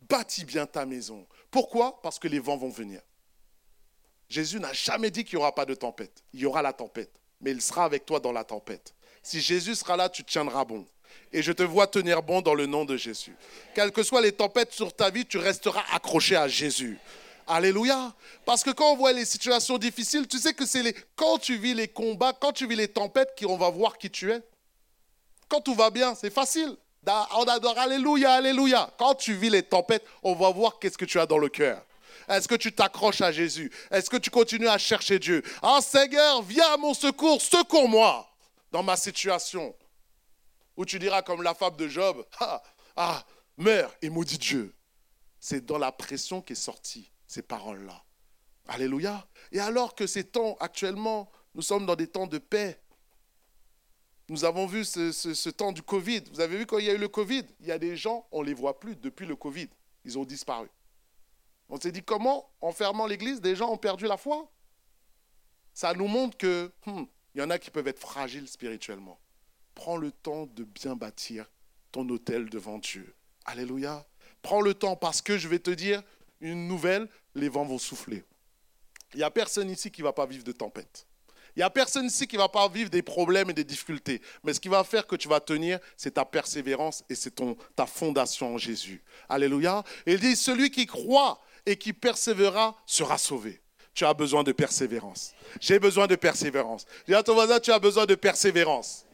bâtis 0.10 0.46
bien 0.46 0.66
ta 0.66 0.86
maison. 0.86 1.26
Pourquoi? 1.52 2.02
Parce 2.02 2.20
que 2.20 2.28
les 2.28 2.40
vents 2.40 2.58
vont 2.58 2.70
venir. 2.70 3.02
Jésus 4.30 4.60
n'a 4.60 4.74
jamais 4.74 5.10
dit 5.12 5.24
qu'il 5.24 5.38
n'y 5.38 5.42
aura 5.42 5.56
pas 5.56 5.66
de 5.66 5.74
tempête. 5.74 6.24
Il 6.34 6.42
y 6.42 6.46
aura 6.46 6.62
la 6.62 6.74
tempête, 6.74 7.22
mais 7.40 7.52
il 7.52 7.62
sera 7.62 7.86
avec 7.86 8.06
toi 8.06 8.20
dans 8.20 8.34
la 8.34 8.44
tempête. 8.44 8.94
Si 9.24 9.40
Jésus 9.40 9.76
sera 9.76 9.96
là, 9.96 10.10
tu 10.10 10.24
tiendras 10.24 10.66
bon 10.66 10.86
et 11.34 11.42
je 11.42 11.52
te 11.52 11.64
vois 11.64 11.88
tenir 11.88 12.24
bon 12.24 12.42
dans 12.42 12.54
le 12.54 12.66
nom 12.66 12.86
de 12.86 12.98
Jésus. 12.98 13.36
Quelles 13.76 13.92
que 13.92 14.04
soient 14.04 14.22
les 14.22 14.32
tempêtes 14.32 14.74
sur 14.74 14.94
ta 14.94 15.10
vie, 15.10 15.26
tu 15.26 15.38
resteras 15.38 15.84
accroché 15.92 16.36
à 16.36 16.48
Jésus. 16.48 16.98
Alléluia. 17.48 18.14
Parce 18.46 18.64
que 18.64 18.72
quand 18.72 18.92
on 18.92 18.98
voit 18.98 19.14
les 19.14 19.26
situations 19.26 19.78
difficiles, 19.78 20.28
tu 20.28 20.38
sais 20.38 20.54
que 20.54 20.66
c'est 20.66 20.84
les... 20.84 20.96
quand 21.16 21.38
tu 21.38 21.58
vis 21.58 21.74
les 21.74 21.88
combats, 21.88 22.34
quand 22.34 22.52
tu 22.52 22.68
vis 22.68 22.76
les 22.76 22.88
tempêtes, 22.88 23.30
qu'on 23.40 23.58
va 23.58 23.70
voir 23.70 23.98
qui 23.98 24.10
tu 24.10 24.32
es. 24.32 24.42
Quand 25.48 25.62
tout 25.62 25.76
va 25.76 25.90
bien, 25.90 26.14
c'est 26.16 26.34
facile. 26.34 26.76
On 27.36 27.44
adore 27.44 27.78
Alléluia, 27.78 28.34
Alléluia. 28.34 28.90
Quand 28.98 29.16
tu 29.16 29.34
vis 29.34 29.50
les 29.50 29.64
tempêtes, 29.64 30.04
on 30.24 30.34
va 30.36 30.50
voir 30.52 30.78
qu'est-ce 30.80 30.98
que 30.98 31.06
tu 31.06 31.20
as 31.20 31.26
dans 31.26 31.38
le 31.38 31.48
cœur. 31.48 31.82
Est-ce 32.28 32.50
que 32.50 32.56
tu 32.56 32.74
t'accroches 32.74 33.22
à 33.22 33.32
Jésus? 33.32 33.72
Est-ce 33.90 34.10
que 34.10 34.18
tu 34.18 34.30
continues 34.30 34.68
à 34.68 34.78
chercher 34.78 35.18
Dieu? 35.18 35.42
Ah 35.62 35.80
Seigneur, 35.82 36.42
viens 36.42 36.74
à 36.74 36.78
mon 36.78 36.94
secours, 36.94 37.42
secours-moi 37.42 38.28
dans 38.72 38.84
ma 38.84 38.98
situation. 38.98 39.74
Ou 40.78 40.86
tu 40.86 41.00
diras 41.00 41.24
comme 41.24 41.42
la 41.42 41.56
fable 41.56 41.78
de 41.78 41.88
Job, 41.88 42.24
ah, 42.40 42.62
ah, 42.96 43.26
meurs 43.58 43.94
et 44.02 44.10
maudit 44.10 44.38
Dieu. 44.38 44.74
C'est 45.40 45.66
dans 45.66 45.80
la 45.80 45.92
pression 45.92 46.42
qu'est 46.42 46.56
sortie 46.56 47.12
ces 47.26 47.42
paroles-là. 47.42 48.04
Alléluia. 48.68 49.28
Et 49.52 49.60
alors 49.60 49.96
que 49.96 50.08
ces 50.08 50.24
temps 50.24 50.56
actuellement, 50.60 51.30
nous 51.56 51.62
sommes 51.62 51.86
dans 51.86 51.96
des 51.96 52.08
temps 52.08 52.28
de 52.28 52.38
paix. 52.38 52.80
Nous 54.30 54.46
avons 54.46 54.68
vu 54.68 54.84
ce, 54.86 55.50
temps 55.50 55.72
du 55.72 55.82
Covid. 55.82 56.24
Vous 56.32 56.42
avez 56.42 56.58
vu 56.58 56.66
quand 56.66 56.78
il 56.78 56.86
y 56.86 56.90
a 56.90 56.94
eu 56.94 56.98
le 56.98 57.08
Covid, 57.08 57.44
il 57.60 57.68
y 57.68 57.72
a 57.72 57.80
des 57.80 57.96
gens, 57.96 58.28
on 58.32 58.42
ne 58.42 58.48
les 58.48 58.54
voit 58.54 58.80
plus 58.80 58.96
depuis 58.96 59.26
le 59.26 59.36
Covid. 59.36 59.70
Ils 60.06 60.20
ont 60.20 60.26
disparu. 60.26 60.70
On 61.70 61.80
s'est 61.80 61.92
dit 61.92 62.04
comment, 62.04 62.54
en 62.62 62.72
fermant 62.72 63.08
l'église, 63.08 63.42
des 63.42 63.56
gens 63.56 63.72
ont 63.72 63.78
perdu 63.78 64.06
la 64.06 64.18
foi? 64.18 64.52
Ça 65.74 65.94
nous 65.94 66.08
montre 66.08 66.38
que 66.38 66.72
hmm, 66.86 67.04
il 67.34 67.42
y 67.42 67.44
en 67.44 67.50
a 67.50 67.58
qui 67.58 67.72
peuvent 67.72 67.88
être 67.88 68.00
fragiles 68.00 68.48
spirituellement 68.48 69.20
prends 69.78 69.96
le 69.96 70.12
temps 70.12 70.48
de 70.48 70.64
bien 70.64 70.96
bâtir 70.96 71.46
ton 71.92 72.10
hôtel 72.10 72.50
devant 72.50 72.80
Dieu. 72.80 73.14
Alléluia. 73.46 74.04
Prends 74.42 74.60
le 74.60 74.74
temps 74.74 74.96
parce 74.96 75.22
que 75.22 75.38
je 75.38 75.48
vais 75.48 75.60
te 75.60 75.70
dire 75.70 76.02
une 76.42 76.68
nouvelle, 76.68 77.08
les 77.36 77.48
vents 77.48 77.64
vont 77.64 77.78
souffler. 77.78 78.24
Il 79.14 79.18
n'y 79.18 79.24
a 79.24 79.30
personne 79.30 79.70
ici 79.70 79.92
qui 79.92 80.02
ne 80.02 80.08
va 80.08 80.14
pas 80.14 80.26
vivre 80.26 80.44
de 80.44 80.52
tempête. 80.52 81.06
Il 81.56 81.60
n'y 81.60 81.64
a 81.64 81.70
personne 81.70 82.08
ici 82.08 82.28
qui 82.28 82.38
ne 82.38 82.42
va 82.42 82.50
pas 82.50 82.68
vivre 82.68 82.90
des 82.90 83.04
problèmes 83.04 83.52
et 83.52 83.54
des 83.54 83.64
difficultés. 83.64 84.20
Mais 84.44 84.56
ce 84.56 84.60
qui 84.60 84.68
va 84.68 84.84
faire 84.84 85.06
que 85.06 85.16
tu 85.16 85.28
vas 85.28 85.40
tenir, 85.40 85.80
c'est 85.96 86.16
ta 86.16 86.26
persévérance 86.26 87.04
et 87.08 87.14
c'est 87.14 87.36
ta 87.76 87.86
fondation 87.86 88.56
en 88.56 88.58
Jésus. 88.58 89.04
Alléluia. 89.30 89.84
Il 90.08 90.20
dit, 90.20 90.36
celui 90.36 90.72
qui 90.72 90.88
croit 90.88 91.40
et 91.68 91.78
qui 91.78 91.94
persévérera 91.94 92.76
sera 92.88 93.20
sauvé. 93.20 93.62
Tu 93.94 94.06
as 94.06 94.14
besoin 94.16 94.44
de 94.44 94.52
persévérance. 94.52 95.34
J'ai 95.60 95.78
besoin 95.78 96.08
de 96.08 96.16
persévérance. 96.16 96.88
Dis 97.08 97.14
à 97.14 97.22
ton 97.22 97.36
voisin, 97.36 97.60
tu 97.60 97.72
as 97.72 97.80
besoin 97.80 98.08
de 98.08 98.16
persévérance. 98.16 99.07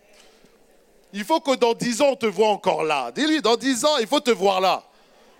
Il 1.13 1.23
faut 1.23 1.39
que 1.39 1.56
dans 1.56 1.76
10 1.76 2.02
ans, 2.02 2.10
on 2.12 2.15
te 2.15 2.26
voit 2.26 2.49
encore 2.49 2.84
là. 2.84 3.12
Dis-lui, 3.12 3.39
dans 3.41 3.56
10 3.56 3.86
ans, 3.86 3.97
il 3.99 4.08
faut 4.08 4.19
te 4.19 4.32
voir 4.32 4.60
là. 4.60 4.84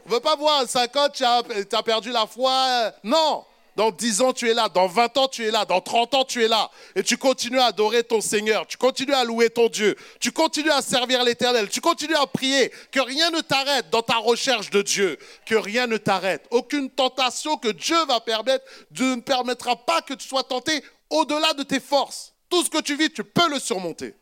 On 0.06 0.10
ne 0.10 0.14
veut 0.14 0.20
pas 0.20 0.36
voir 0.36 0.62
à 0.62 0.68
50, 0.68 1.14
tu 1.14 1.24
as, 1.24 1.84
perdu 1.84 2.12
la 2.12 2.28
foi. 2.28 2.92
Non. 3.04 3.44
Dans 3.76 3.90
10 3.90 4.22
ans, 4.22 4.34
tu 4.34 4.48
es 4.48 4.54
là. 4.54 4.70
Dans 4.70 4.86
20 4.86 5.18
ans, 5.18 5.28
tu 5.28 5.44
es 5.48 5.50
là. 5.50 5.66
Dans 5.66 5.82
30 5.82 6.14
ans, 6.14 6.26
tu 6.26 6.44
es 6.44 6.48
là. 6.48 6.70
Et 6.96 7.02
tu 7.02 7.18
continues 7.18 7.58
à 7.58 7.68
adorer 7.68 8.04
ton 8.04 8.22
Seigneur. 8.22 8.68
Tu 8.68 8.78
continues 8.78 9.14
à 9.14 9.24
louer 9.24 9.50
ton 9.50 9.68
Dieu. 9.68 9.96
Tu 10.20 10.32
continues 10.32 10.70
à 10.70 10.84
servir 10.84 11.24
l'Éternel. 11.24 11.68
Tu 11.70 11.82
continues 11.82 12.16
à 12.16 12.28
prier. 12.28 12.72
Que 12.92 13.00
rien 13.00 13.32
ne 13.32 13.42
t'arrête 13.42 13.90
dans 13.90 14.04
ta 14.04 14.18
recherche 14.18 14.70
de 14.70 14.84
Dieu. 14.84 15.18
Que 15.48 15.56
rien 15.56 15.88
ne 15.88 15.98
t'arrête. 15.98 16.46
Aucune 16.52 16.92
tentation 16.92 17.58
que 17.58 17.70
Dieu 17.70 17.98
va 18.06 18.20
permettre 18.20 18.66
ne 19.00 19.16
permettra 19.22 19.76
pas 19.76 20.04
que 20.04 20.14
tu 20.14 20.28
sois 20.28 20.44
tenté 20.44 20.84
au-delà 21.10 21.54
de 21.54 21.64
tes 21.64 21.80
forces. 21.80 22.34
Tout 22.48 22.64
ce 22.64 22.70
que 22.70 22.82
tu 22.82 22.96
vis, 22.96 23.10
tu 23.10 23.24
peux 23.24 23.50
le 23.50 23.58
surmonter. 23.58 24.14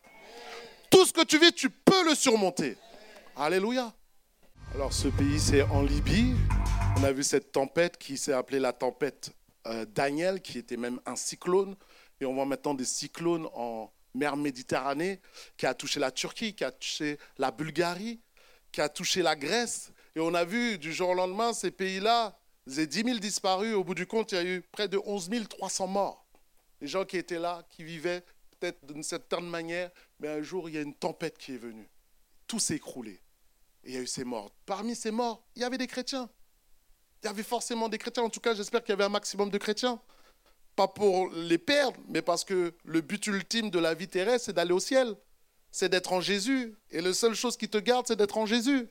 Tout 0.92 1.06
ce 1.06 1.14
que 1.14 1.24
tu 1.24 1.40
vis, 1.40 1.54
tu 1.54 1.70
peux 1.70 2.06
le 2.08 2.14
surmonter. 2.14 2.76
Alléluia. 3.38 3.94
Alors 4.76 4.92
ce 4.92 5.08
pays, 5.08 5.40
c'est 5.40 5.62
en 5.62 5.82
Libye. 5.82 6.36
On 6.98 7.04
a 7.06 7.14
vu 7.14 7.24
cette 7.24 7.54
tempête 7.54 7.98
qui 7.98 8.18
s'est 8.18 8.34
appelée 8.34 8.60
la 8.60 8.74
tempête 8.74 9.32
euh, 9.68 9.86
Daniel, 9.86 10.42
qui 10.42 10.58
était 10.58 10.76
même 10.76 11.00
un 11.06 11.16
cyclone. 11.16 11.78
Et 12.20 12.26
on 12.26 12.34
voit 12.34 12.46
maintenant 12.46 12.74
des 12.74 12.86
cyclones 12.86 13.48
en 13.54 13.90
mer 14.14 14.36
Méditerranée, 14.36 15.22
qui 15.56 15.66
a 15.66 15.74
touché 15.74 16.02
la 16.02 16.12
Turquie, 16.12 16.54
qui 16.54 16.66
a 16.66 16.72
touché 16.72 17.18
la 17.38 17.52
Bulgarie, 17.52 18.20
qui 18.74 18.82
a 18.82 18.90
touché 18.90 19.22
la 19.22 19.38
Grèce. 19.38 19.94
Et 20.16 20.20
on 20.20 20.34
a 20.34 20.44
vu 20.44 20.78
du 20.78 20.92
jour 20.92 21.10
au 21.10 21.14
lendemain 21.14 21.54
ces 21.54 21.72
pays-là, 21.72 22.38
les 22.68 22.86
10 22.86 23.04
000 23.04 23.20
disparus. 23.20 23.74
Au 23.76 23.86
bout 23.86 23.96
du 23.96 24.06
compte, 24.06 24.34
il 24.34 24.36
y 24.36 24.38
a 24.40 24.44
eu 24.44 24.62
près 24.62 24.90
de 24.90 25.00
11 25.06 25.30
300 25.50 25.88
morts. 25.88 26.26
Les 26.82 26.88
gens 26.88 27.06
qui 27.06 27.16
étaient 27.16 27.40
là, 27.40 27.64
qui 27.70 27.86
vivaient 27.86 28.24
peut-être 28.62 28.86
d'une 28.86 29.04
certaine 29.04 29.48
manière, 29.48 29.90
mais 30.22 30.30
un 30.30 30.44
jour, 30.44 30.70
il 30.70 30.76
y 30.76 30.78
a 30.78 30.82
une 30.82 30.94
tempête 30.94 31.38
qui 31.38 31.56
est 31.56 31.58
venue. 31.58 31.90
Tout 32.46 32.60
s'est 32.60 32.76
écroulé. 32.76 33.20
Et 33.84 33.90
il 33.90 33.94
y 33.96 33.98
a 33.98 34.02
eu 34.02 34.08
ces 34.08 34.24
morts. 34.24 34.52
Parmi 34.68 34.96
ces 34.96 35.10
morts, 35.10 35.44
il 35.56 35.64
y 35.64 35.66
avait 35.66 35.80
des 35.80 35.88
chrétiens. 35.88 36.30
Il 37.22 37.26
y 37.26 37.30
avait 37.30 37.44
forcément 37.44 37.90
des 37.90 37.98
chrétiens. 37.98 38.24
En 38.24 38.30
tout 38.30 38.40
cas, 38.40 38.54
j'espère 38.54 38.84
qu'il 38.84 38.92
y 38.92 38.94
avait 38.94 39.04
un 39.04 39.10
maximum 39.10 39.50
de 39.50 39.58
chrétiens. 39.58 40.00
Pas 40.76 40.88
pour 40.88 41.32
les 41.32 41.58
perdre, 41.58 42.00
mais 42.08 42.22
parce 42.22 42.46
que 42.46 42.76
le 42.86 43.02
but 43.02 43.26
ultime 43.28 43.72
de 43.72 43.80
la 43.80 43.96
vie 43.96 44.08
terrestre, 44.08 44.46
c'est 44.46 44.54
d'aller 44.54 44.74
au 44.74 44.80
ciel. 44.80 45.16
C'est 45.72 45.90
d'être 45.90 46.14
en 46.14 46.22
Jésus. 46.22 46.76
Et 46.92 47.02
la 47.02 47.14
seule 47.14 47.34
chose 47.34 47.58
qui 47.58 47.68
te 47.68 47.80
garde, 47.80 48.06
c'est 48.08 48.16
d'être 48.16 48.38
en 48.38 48.46
Jésus. 48.46 48.88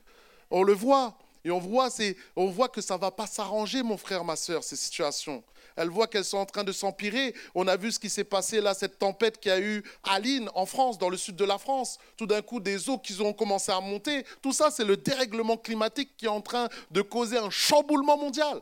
On 0.50 0.64
le 0.64 0.72
voit. 0.72 1.16
Et 1.44 1.50
on 1.50 1.58
voit, 1.58 1.88
on 2.36 2.46
voit 2.46 2.68
que 2.68 2.80
ça 2.80 2.96
ne 2.96 3.00
va 3.00 3.10
pas 3.10 3.26
s'arranger, 3.26 3.82
mon 3.82 3.96
frère, 3.96 4.24
ma 4.24 4.36
soeur, 4.36 4.62
ces 4.62 4.76
situations. 4.76 5.42
Elle 5.76 5.88
voit 5.88 6.06
qu'elles 6.06 6.24
sont 6.24 6.38
en 6.38 6.46
train 6.46 6.64
de 6.64 6.72
s'empirer. 6.72 7.34
On 7.54 7.66
a 7.66 7.76
vu 7.76 7.92
ce 7.92 7.98
qui 7.98 8.10
s'est 8.10 8.24
passé 8.24 8.60
là, 8.60 8.74
cette 8.74 8.98
tempête 8.98 9.40
qui 9.40 9.48
a 9.50 9.58
eu 9.58 9.82
à 10.02 10.18
Lille, 10.18 10.50
en 10.54 10.66
France, 10.66 10.98
dans 10.98 11.08
le 11.08 11.16
sud 11.16 11.36
de 11.36 11.44
la 11.44 11.58
France. 11.58 11.98
Tout 12.16 12.26
d'un 12.26 12.42
coup, 12.42 12.60
des 12.60 12.90
eaux 12.90 12.98
qui 12.98 13.18
ont 13.20 13.32
commencé 13.32 13.72
à 13.72 13.80
monter. 13.80 14.24
Tout 14.42 14.52
ça, 14.52 14.70
c'est 14.70 14.84
le 14.84 14.96
dérèglement 14.96 15.56
climatique 15.56 16.16
qui 16.16 16.26
est 16.26 16.28
en 16.28 16.42
train 16.42 16.68
de 16.90 17.00
causer 17.00 17.38
un 17.38 17.50
chamboulement 17.50 18.18
mondial. 18.18 18.60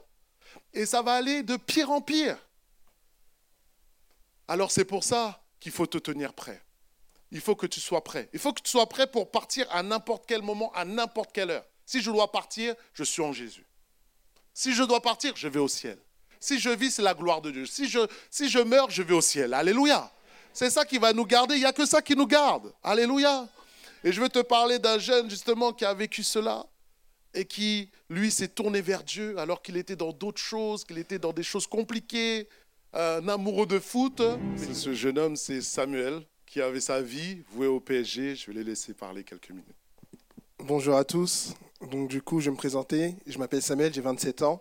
Et 0.72 0.86
ça 0.86 1.02
va 1.02 1.14
aller 1.14 1.42
de 1.42 1.56
pire 1.56 1.90
en 1.90 2.00
pire. 2.00 2.38
Alors 4.46 4.70
c'est 4.70 4.84
pour 4.84 5.04
ça 5.04 5.42
qu'il 5.60 5.72
faut 5.72 5.86
te 5.86 5.98
tenir 5.98 6.32
prêt. 6.32 6.62
Il 7.30 7.40
faut 7.40 7.54
que 7.54 7.66
tu 7.66 7.80
sois 7.80 8.02
prêt. 8.02 8.30
Il 8.32 8.38
faut 8.38 8.52
que 8.52 8.62
tu 8.62 8.70
sois 8.70 8.88
prêt 8.88 9.06
pour 9.06 9.30
partir 9.30 9.66
à 9.70 9.82
n'importe 9.82 10.24
quel 10.26 10.40
moment, 10.40 10.72
à 10.72 10.84
n'importe 10.86 11.32
quelle 11.32 11.50
heure. 11.50 11.66
Si 11.88 12.02
je 12.02 12.10
dois 12.10 12.30
partir, 12.30 12.74
je 12.92 13.02
suis 13.02 13.22
en 13.22 13.32
Jésus. 13.32 13.64
Si 14.52 14.74
je 14.74 14.82
dois 14.82 15.00
partir, 15.00 15.32
je 15.36 15.48
vais 15.48 15.58
au 15.58 15.68
ciel. 15.68 15.96
Si 16.38 16.58
je 16.58 16.68
vis, 16.68 16.90
c'est 16.90 17.02
la 17.02 17.14
gloire 17.14 17.40
de 17.40 17.50
Dieu. 17.50 17.64
Si 17.64 17.88
je, 17.88 18.62
meurs, 18.62 18.90
je 18.90 19.02
vais 19.02 19.14
au 19.14 19.22
ciel. 19.22 19.54
Alléluia. 19.54 20.12
C'est 20.52 20.68
ça 20.68 20.84
qui 20.84 20.98
va 20.98 21.14
nous 21.14 21.24
garder. 21.24 21.54
Il 21.54 21.60
n'y 21.60 21.64
a 21.64 21.72
que 21.72 21.86
ça 21.86 22.02
qui 22.02 22.14
nous 22.14 22.26
garde. 22.26 22.74
Alléluia. 22.82 23.48
Et 24.04 24.12
je 24.12 24.20
veux 24.20 24.28
te 24.28 24.40
parler 24.40 24.78
d'un 24.78 24.98
jeune 24.98 25.30
justement 25.30 25.72
qui 25.72 25.86
a 25.86 25.94
vécu 25.94 26.22
cela 26.22 26.66
et 27.32 27.46
qui, 27.46 27.88
lui, 28.10 28.30
s'est 28.30 28.48
tourné 28.48 28.82
vers 28.82 29.02
Dieu 29.02 29.38
alors 29.38 29.62
qu'il 29.62 29.78
était 29.78 29.96
dans 29.96 30.12
d'autres 30.12 30.42
choses, 30.42 30.84
qu'il 30.84 30.98
était 30.98 31.18
dans 31.18 31.32
des 31.32 31.42
choses 31.42 31.66
compliquées, 31.66 32.50
un 32.92 33.26
amoureux 33.28 33.66
de 33.66 33.78
foot. 33.78 34.20
ce 34.74 34.92
jeune 34.92 35.18
homme, 35.18 35.36
c'est 35.36 35.62
Samuel, 35.62 36.20
qui 36.44 36.60
avait 36.60 36.80
sa 36.80 37.00
vie 37.00 37.44
vouée 37.50 37.66
au 37.66 37.80
PSG. 37.80 38.36
Je 38.36 38.46
vais 38.48 38.58
les 38.58 38.64
laisser 38.64 38.92
parler 38.92 39.24
quelques 39.24 39.48
minutes. 39.48 39.87
Bonjour 40.64 40.96
à 40.96 41.04
tous. 41.04 41.54
Donc 41.92 42.08
du 42.08 42.20
coup, 42.20 42.40
je 42.40 42.46
vais 42.46 42.50
me 42.50 42.56
présenter. 42.56 43.14
Je 43.26 43.38
m'appelle 43.38 43.62
Samuel, 43.62 43.94
j'ai 43.94 44.00
27 44.00 44.42
ans. 44.42 44.60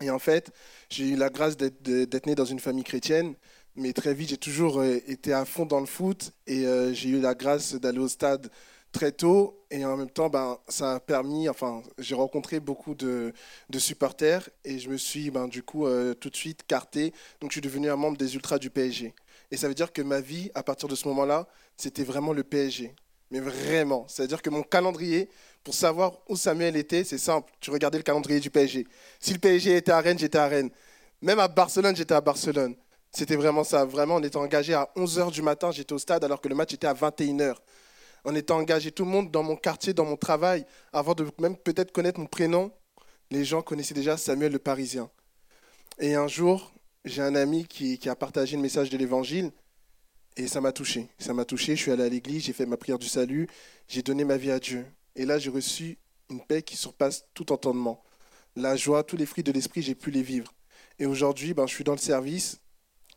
Et 0.00 0.08
en 0.08 0.20
fait, 0.20 0.52
j'ai 0.90 1.08
eu 1.08 1.16
la 1.16 1.28
grâce 1.28 1.56
d'être 1.56 2.26
né 2.26 2.34
dans 2.36 2.44
une 2.44 2.60
famille 2.60 2.84
chrétienne, 2.84 3.34
mais 3.74 3.92
très 3.92 4.14
vite, 4.14 4.30
j'ai 4.30 4.36
toujours 4.36 4.78
euh, 4.80 5.00
été 5.08 5.32
à 5.32 5.44
fond 5.44 5.66
dans 5.66 5.80
le 5.80 5.86
foot 5.86 6.32
et 6.46 6.66
euh, 6.66 6.92
j'ai 6.94 7.08
eu 7.10 7.20
la 7.20 7.34
grâce 7.34 7.74
d'aller 7.74 7.98
au 7.98 8.08
stade 8.08 8.48
très 8.92 9.10
tôt. 9.10 9.64
Et 9.72 9.84
en 9.84 9.96
même 9.96 10.10
temps, 10.10 10.28
ben, 10.30 10.58
ça 10.68 10.94
a 10.94 11.00
permis, 11.00 11.48
enfin, 11.48 11.82
j'ai 11.98 12.14
rencontré 12.14 12.60
beaucoup 12.60 12.94
de, 12.94 13.32
supporters 13.76 14.48
et 14.64 14.78
je 14.78 14.88
me 14.88 14.96
suis 14.96 15.30
ben, 15.30 15.48
du 15.48 15.64
coup 15.64 15.86
euh, 15.86 16.14
tout 16.14 16.30
de 16.30 16.36
suite 16.36 16.64
carté. 16.66 17.12
Donc, 17.40 17.50
je 17.50 17.54
suis 17.54 17.60
devenu 17.60 17.90
un 17.90 17.96
membre 17.96 18.16
des 18.16 18.36
Ultras 18.36 18.58
du 18.58 18.70
PSG. 18.70 19.14
Et 19.50 19.56
ça 19.56 19.68
veut 19.68 19.74
dire 19.74 19.92
que 19.92 20.02
ma 20.02 20.20
vie, 20.20 20.50
à 20.54 20.62
partir 20.62 20.88
de 20.88 20.94
ce 20.94 21.08
moment-là, 21.08 21.48
c'était 21.76 22.04
vraiment 22.04 22.32
le 22.32 22.44
PSG. 22.44 22.94
Mais 23.34 23.40
vraiment, 23.40 24.06
c'est-à-dire 24.06 24.40
que 24.40 24.48
mon 24.48 24.62
calendrier, 24.62 25.28
pour 25.64 25.74
savoir 25.74 26.20
où 26.28 26.36
Samuel 26.36 26.76
était, 26.76 27.02
c'est 27.02 27.18
simple. 27.18 27.52
Tu 27.58 27.72
regardais 27.72 27.98
le 27.98 28.04
calendrier 28.04 28.38
du 28.38 28.48
PSG. 28.48 28.86
Si 29.18 29.32
le 29.32 29.40
PSG 29.40 29.76
était 29.76 29.90
à 29.90 30.00
Rennes, 30.00 30.20
j'étais 30.20 30.38
à 30.38 30.46
Rennes. 30.46 30.70
Même 31.20 31.40
à 31.40 31.48
Barcelone, 31.48 31.96
j'étais 31.96 32.14
à 32.14 32.20
Barcelone. 32.20 32.76
C'était 33.10 33.34
vraiment 33.34 33.64
ça. 33.64 33.84
Vraiment, 33.84 34.14
on 34.14 34.22
était 34.22 34.36
engagé 34.36 34.72
à 34.72 34.88
11h 34.94 35.32
du 35.32 35.42
matin, 35.42 35.72
j'étais 35.72 35.92
au 35.92 35.98
stade 35.98 36.22
alors 36.22 36.40
que 36.40 36.48
le 36.48 36.54
match 36.54 36.74
était 36.74 36.86
à 36.86 36.94
21h. 36.94 37.56
On 38.24 38.36
était 38.36 38.52
engagé, 38.52 38.92
tout 38.92 39.04
le 39.04 39.10
monde 39.10 39.32
dans 39.32 39.42
mon 39.42 39.56
quartier, 39.56 39.92
dans 39.92 40.04
mon 40.04 40.16
travail, 40.16 40.64
avant 40.92 41.14
de 41.14 41.26
même 41.40 41.56
peut-être 41.56 41.90
connaître 41.90 42.20
mon 42.20 42.26
prénom. 42.26 42.70
Les 43.32 43.44
gens 43.44 43.62
connaissaient 43.62 43.94
déjà 43.94 44.16
Samuel 44.16 44.52
le 44.52 44.60
Parisien. 44.60 45.10
Et 45.98 46.14
un 46.14 46.28
jour, 46.28 46.72
j'ai 47.04 47.22
un 47.22 47.34
ami 47.34 47.66
qui, 47.66 47.98
qui 47.98 48.08
a 48.08 48.14
partagé 48.14 48.54
le 48.54 48.62
message 48.62 48.90
de 48.90 48.96
l'évangile 48.96 49.50
et 50.36 50.48
ça 50.48 50.60
m'a 50.60 50.72
touché. 50.72 51.08
Ça 51.18 51.32
m'a 51.32 51.44
touché. 51.44 51.76
Je 51.76 51.82
suis 51.82 51.90
allé 51.90 52.04
à 52.04 52.08
l'église, 52.08 52.44
j'ai 52.44 52.52
fait 52.52 52.66
ma 52.66 52.76
prière 52.76 52.98
du 52.98 53.08
salut, 53.08 53.48
j'ai 53.88 54.02
donné 54.02 54.24
ma 54.24 54.36
vie 54.36 54.50
à 54.50 54.58
Dieu. 54.58 54.86
Et 55.16 55.24
là, 55.24 55.38
j'ai 55.38 55.50
reçu 55.50 55.98
une 56.30 56.40
paix 56.40 56.62
qui 56.62 56.76
surpasse 56.76 57.24
tout 57.34 57.52
entendement. 57.52 58.02
La 58.56 58.76
joie, 58.76 59.02
tous 59.04 59.16
les 59.16 59.26
fruits 59.26 59.44
de 59.44 59.52
l'esprit, 59.52 59.82
j'ai 59.82 59.94
pu 59.94 60.10
les 60.10 60.22
vivre. 60.22 60.52
Et 60.98 61.06
aujourd'hui, 61.06 61.54
ben, 61.54 61.66
je 61.66 61.74
suis 61.74 61.84
dans 61.84 61.92
le 61.92 61.98
service 61.98 62.60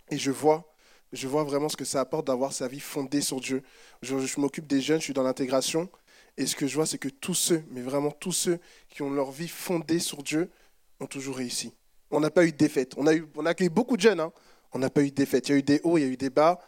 et 0.09 0.17
je 0.17 0.31
vois, 0.31 0.73
je 1.13 1.27
vois 1.27 1.43
vraiment 1.43 1.69
ce 1.69 1.77
que 1.77 1.85
ça 1.85 2.01
apporte 2.01 2.27
d'avoir 2.27 2.53
sa 2.53 2.67
vie 2.67 2.79
fondée 2.79 3.21
sur 3.21 3.39
Dieu. 3.39 3.63
Je, 4.01 4.39
m'occupe 4.39 4.67
des 4.67 4.81
jeunes, 4.81 4.99
je 4.99 5.05
suis 5.05 5.13
dans 5.13 5.23
l'intégration. 5.23 5.89
Et 6.37 6.45
ce 6.45 6.55
que 6.55 6.67
je 6.67 6.75
vois, 6.75 6.85
c'est 6.85 6.97
que 6.97 7.09
tous 7.09 7.33
ceux, 7.33 7.63
mais 7.71 7.81
vraiment 7.81 8.11
tous 8.11 8.31
ceux 8.31 8.59
qui 8.89 9.01
ont 9.01 9.09
leur 9.09 9.31
vie 9.31 9.47
fondée 9.47 9.99
sur 9.99 10.23
Dieu, 10.23 10.49
ont 10.99 11.07
toujours 11.07 11.37
réussi. 11.37 11.73
On 12.09 12.19
n'a 12.19 12.31
pas 12.31 12.45
eu 12.45 12.51
de 12.51 12.57
défaite. 12.57 12.93
On 12.97 13.05
a, 13.05 13.13
eu, 13.13 13.27
on 13.35 13.45
a 13.45 13.51
accueilli 13.51 13.69
beaucoup 13.69 13.97
de 13.97 14.01
jeunes. 14.01 14.19
Hein. 14.19 14.31
On 14.71 14.79
n'a 14.79 14.89
pas 14.89 15.01
eu 15.01 15.09
de 15.09 15.15
défaite. 15.15 15.49
Il 15.49 15.51
y 15.51 15.55
a 15.55 15.57
eu 15.57 15.63
des 15.63 15.81
hauts, 15.83 15.97
il 15.97 16.01
y 16.01 16.03
a 16.03 16.07
eu 16.07 16.17
des 16.17 16.29
bas. 16.29 16.59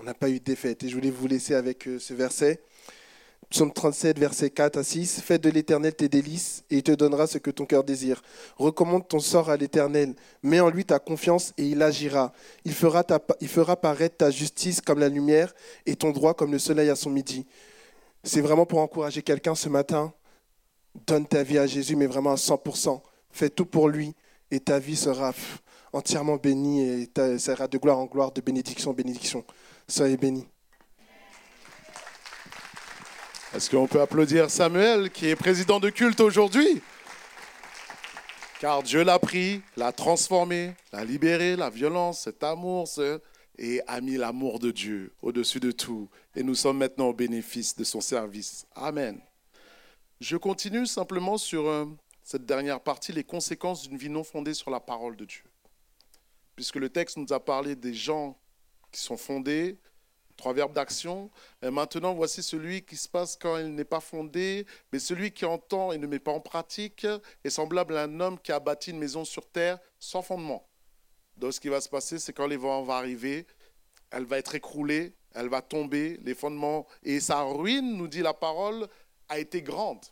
On 0.00 0.04
n'a 0.04 0.14
pas 0.14 0.30
eu 0.30 0.38
de 0.38 0.44
défaite. 0.44 0.84
Et 0.84 0.88
je 0.88 0.94
voulais 0.94 1.10
vous 1.10 1.26
laisser 1.26 1.54
avec 1.54 1.88
euh, 1.88 1.98
ce 1.98 2.14
verset. 2.14 2.60
Psaume 3.50 3.72
37, 3.72 4.16
verset 4.18 4.50
4 4.50 4.76
à 4.76 4.84
6. 4.84 5.20
Fais 5.22 5.38
de 5.38 5.50
l'Éternel 5.50 5.92
tes 5.92 6.08
délices, 6.08 6.62
et 6.70 6.76
il 6.76 6.82
te 6.84 6.92
donnera 6.92 7.26
ce 7.26 7.38
que 7.38 7.50
ton 7.50 7.66
cœur 7.66 7.82
désire. 7.82 8.22
Recommande 8.58 9.08
ton 9.08 9.18
sort 9.18 9.50
à 9.50 9.56
l'Éternel. 9.56 10.14
Mets 10.44 10.60
en 10.60 10.70
lui 10.70 10.84
ta 10.84 11.00
confiance, 11.00 11.52
et 11.58 11.64
il 11.64 11.82
agira. 11.82 12.32
Il 12.64 12.74
fera, 12.74 13.04
fera 13.46 13.74
paraître 13.74 14.18
ta 14.18 14.30
justice 14.30 14.80
comme 14.80 15.00
la 15.00 15.08
lumière, 15.08 15.52
et 15.84 15.96
ton 15.96 16.12
droit 16.12 16.34
comme 16.34 16.52
le 16.52 16.60
soleil 16.60 16.90
à 16.90 16.96
son 16.96 17.10
midi. 17.10 17.44
C'est 18.22 18.40
vraiment 18.40 18.66
pour 18.66 18.78
encourager 18.78 19.22
quelqu'un 19.22 19.56
ce 19.56 19.68
matin. 19.68 20.12
Donne 21.06 21.26
ta 21.26 21.42
vie 21.42 21.58
à 21.58 21.66
Jésus, 21.66 21.96
mais 21.96 22.06
vraiment 22.06 22.32
à 22.32 22.36
100%. 22.36 23.00
Fais 23.32 23.50
tout 23.50 23.66
pour 23.66 23.88
lui, 23.88 24.14
et 24.52 24.60
ta 24.60 24.78
vie 24.78 24.96
sera 24.96 25.32
entièrement 25.92 26.36
bénie, 26.36 26.82
et 26.82 27.38
sera 27.38 27.66
de 27.66 27.78
gloire 27.78 27.98
en 27.98 28.06
gloire, 28.06 28.30
de 28.30 28.40
bénédiction 28.40 28.90
en 28.92 28.94
bénédiction. 28.94 29.44
Soyez 29.90 30.18
bénis. 30.18 30.46
Est-ce 33.54 33.70
qu'on 33.70 33.86
peut 33.86 34.02
applaudir 34.02 34.50
Samuel, 34.50 35.10
qui 35.10 35.26
est 35.28 35.36
président 35.36 35.80
de 35.80 35.88
culte 35.88 36.20
aujourd'hui? 36.20 36.82
Car 38.60 38.82
Dieu 38.82 39.02
l'a 39.02 39.18
pris, 39.18 39.62
l'a 39.78 39.90
transformé, 39.92 40.74
l'a 40.92 41.04
libéré, 41.04 41.56
la 41.56 41.70
violence, 41.70 42.20
cet 42.24 42.42
amour, 42.42 42.86
et 43.56 43.80
a 43.86 44.02
mis 44.02 44.18
l'amour 44.18 44.58
de 44.58 44.70
Dieu 44.70 45.14
au-dessus 45.22 45.58
de 45.58 45.72
tout. 45.72 46.10
Et 46.36 46.42
nous 46.42 46.54
sommes 46.54 46.76
maintenant 46.76 47.06
au 47.06 47.14
bénéfice 47.14 47.74
de 47.74 47.84
son 47.84 48.02
service. 48.02 48.66
Amen. 48.74 49.18
Je 50.20 50.36
continue 50.36 50.86
simplement 50.86 51.38
sur 51.38 51.66
euh, 51.66 51.86
cette 52.22 52.44
dernière 52.44 52.80
partie, 52.80 53.12
les 53.12 53.24
conséquences 53.24 53.88
d'une 53.88 53.96
vie 53.96 54.10
non 54.10 54.22
fondée 54.22 54.52
sur 54.52 54.70
la 54.70 54.80
parole 54.80 55.16
de 55.16 55.24
Dieu. 55.24 55.44
Puisque 56.54 56.76
le 56.76 56.90
texte 56.90 57.16
nous 57.16 57.32
a 57.32 57.40
parlé 57.40 57.74
des 57.74 57.94
gens 57.94 58.36
sont 58.98 59.16
fondés, 59.16 59.78
trois 60.36 60.54
verbes 60.54 60.72
d'action. 60.72 61.30
Et 61.62 61.70
maintenant, 61.70 62.14
voici 62.14 62.42
celui 62.42 62.82
qui 62.82 62.96
se 62.96 63.08
passe 63.08 63.36
quand 63.36 63.58
il 63.58 63.74
n'est 63.74 63.84
pas 63.84 64.00
fondé, 64.00 64.66
mais 64.92 64.98
celui 64.98 65.32
qui 65.32 65.44
entend 65.44 65.92
et 65.92 65.98
ne 65.98 66.06
met 66.06 66.18
pas 66.18 66.32
en 66.32 66.40
pratique 66.40 67.06
est 67.44 67.50
semblable 67.50 67.96
à 67.96 68.04
un 68.04 68.20
homme 68.20 68.38
qui 68.38 68.52
a 68.52 68.60
bâti 68.60 68.90
une 68.90 68.98
maison 68.98 69.24
sur 69.24 69.46
terre 69.46 69.78
sans 69.98 70.22
fondement. 70.22 70.66
Donc, 71.36 71.52
ce 71.52 71.60
qui 71.60 71.68
va 71.68 71.80
se 71.80 71.88
passer, 71.88 72.18
c'est 72.18 72.32
quand 72.32 72.46
les 72.46 72.56
vents 72.56 72.82
vont 72.82 72.92
arriver, 72.92 73.46
elle 74.10 74.24
va 74.24 74.38
être 74.38 74.54
écroulée, 74.54 75.12
elle 75.34 75.48
va 75.48 75.60
tomber, 75.60 76.18
les 76.22 76.34
fondements, 76.34 76.86
et 77.02 77.20
sa 77.20 77.42
ruine, 77.42 77.96
nous 77.96 78.08
dit 78.08 78.22
la 78.22 78.34
parole, 78.34 78.88
a 79.28 79.38
été 79.38 79.62
grande. 79.62 80.04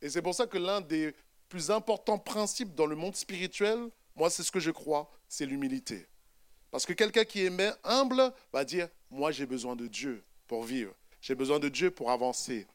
Et 0.00 0.08
c'est 0.08 0.22
pour 0.22 0.34
ça 0.34 0.46
que 0.46 0.58
l'un 0.58 0.80
des 0.80 1.14
plus 1.48 1.70
importants 1.70 2.18
principes 2.18 2.74
dans 2.74 2.86
le 2.86 2.96
monde 2.96 3.16
spirituel, 3.16 3.90
moi, 4.14 4.30
c'est 4.30 4.42
ce 4.42 4.52
que 4.52 4.60
je 4.60 4.70
crois, 4.70 5.10
c'est 5.28 5.46
l'humilité. 5.46 6.06
Parce 6.70 6.86
que 6.86 6.92
quelqu'un 6.92 7.24
qui 7.24 7.44
est 7.44 7.52
humble 7.84 8.32
va 8.52 8.64
dire, 8.64 8.88
moi 9.10 9.32
j'ai 9.32 9.46
besoin 9.46 9.76
de 9.76 9.86
Dieu 9.86 10.22
pour 10.46 10.64
vivre. 10.64 10.94
J'ai 11.20 11.34
besoin 11.34 11.58
de 11.58 11.68
Dieu 11.68 11.90
pour 11.90 12.10
avancer. 12.10 12.66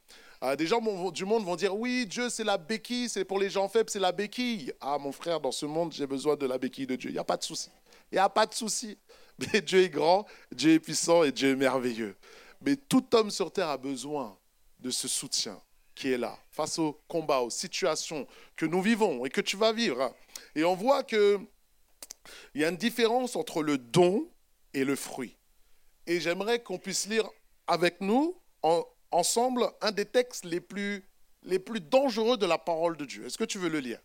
Euh, 0.44 0.56
des 0.56 0.68
gens 0.68 0.82
du 1.12 1.26
monde 1.26 1.46
vont 1.46 1.56
dire, 1.56 1.76
oui, 1.76 2.06
Dieu 2.06 2.30
c'est 2.30 2.44
la 2.44 2.58
béquille, 2.58 3.10
c'est 3.10 3.26
pour 3.26 3.40
les 3.40 3.50
gens 3.50 3.68
faibles, 3.68 3.90
c'est 3.90 4.00
la 4.00 4.12
béquille. 4.12 4.74
Ah 4.82 4.98
mon 4.98 5.12
frère, 5.12 5.40
dans 5.40 5.52
ce 5.52 5.66
monde, 5.66 5.94
j'ai 5.94 6.08
besoin 6.08 6.36
de 6.36 6.46
la 6.46 6.58
béquille 6.58 6.88
de 6.88 6.96
Dieu. 6.96 7.10
Il 7.10 7.14
n'y 7.14 7.20
a 7.20 7.24
pas 7.24 7.38
de 7.38 7.44
souci. 7.44 7.70
Il 8.12 8.16
n'y 8.16 8.20
a 8.20 8.30
pas 8.30 8.46
de 8.46 8.54
souci. 8.54 8.98
Mais 9.54 9.62
Dieu 9.62 9.82
est 9.82 9.90
grand, 9.90 10.26
Dieu 10.52 10.74
est 10.74 10.80
puissant 10.80 11.24
et 11.24 11.32
Dieu 11.32 11.52
est 11.52 11.56
merveilleux. 11.56 12.16
Mais 12.62 12.76
tout 12.76 13.06
homme 13.16 13.32
sur 13.32 13.52
terre 13.52 13.70
a 13.70 13.78
besoin 13.78 14.38
de 14.80 14.90
ce 14.90 15.08
soutien 15.08 15.60
qui 15.94 16.12
est 16.12 16.18
là, 16.18 16.38
face 16.52 16.78
aux 16.78 17.02
combats, 17.08 17.40
aux 17.40 17.50
situations 17.50 18.28
que 18.56 18.66
nous 18.66 18.82
vivons 18.82 19.26
et 19.26 19.30
que 19.30 19.42
tu 19.42 19.56
vas 19.56 19.72
vivre. 19.72 20.14
Et 20.54 20.64
on 20.64 20.76
voit 20.76 21.04
que 21.04 21.40
il 22.54 22.62
y 22.62 22.66
a 22.66 22.70
une 22.70 22.78
différence 22.78 23.36
entre 23.36 23.64
le 23.64 23.78
don 23.78 24.30
et 24.74 24.84
le 24.84 24.96
fruit. 24.96 25.36
Et 26.08 26.20
j'aimerais 26.20 26.62
qu'on 26.62 26.78
puisse 26.78 27.08
lire 27.08 27.28
avec 27.68 28.02
nous, 28.02 28.40
ensemble, 29.12 29.70
un 29.82 29.92
des 29.92 30.06
textes 30.06 30.46
les 30.46 30.60
plus, 30.60 31.04
les 31.44 31.60
plus 31.60 31.82
dangereux 31.82 32.38
de 32.38 32.46
la 32.46 32.58
parole 32.58 32.98
de 32.98 33.06
Dieu. 33.06 33.26
Est-ce 33.26 33.38
que 33.38 33.44
tu 33.44 33.58
veux 33.58 33.70
le 33.70 33.80
lire? 33.80 34.00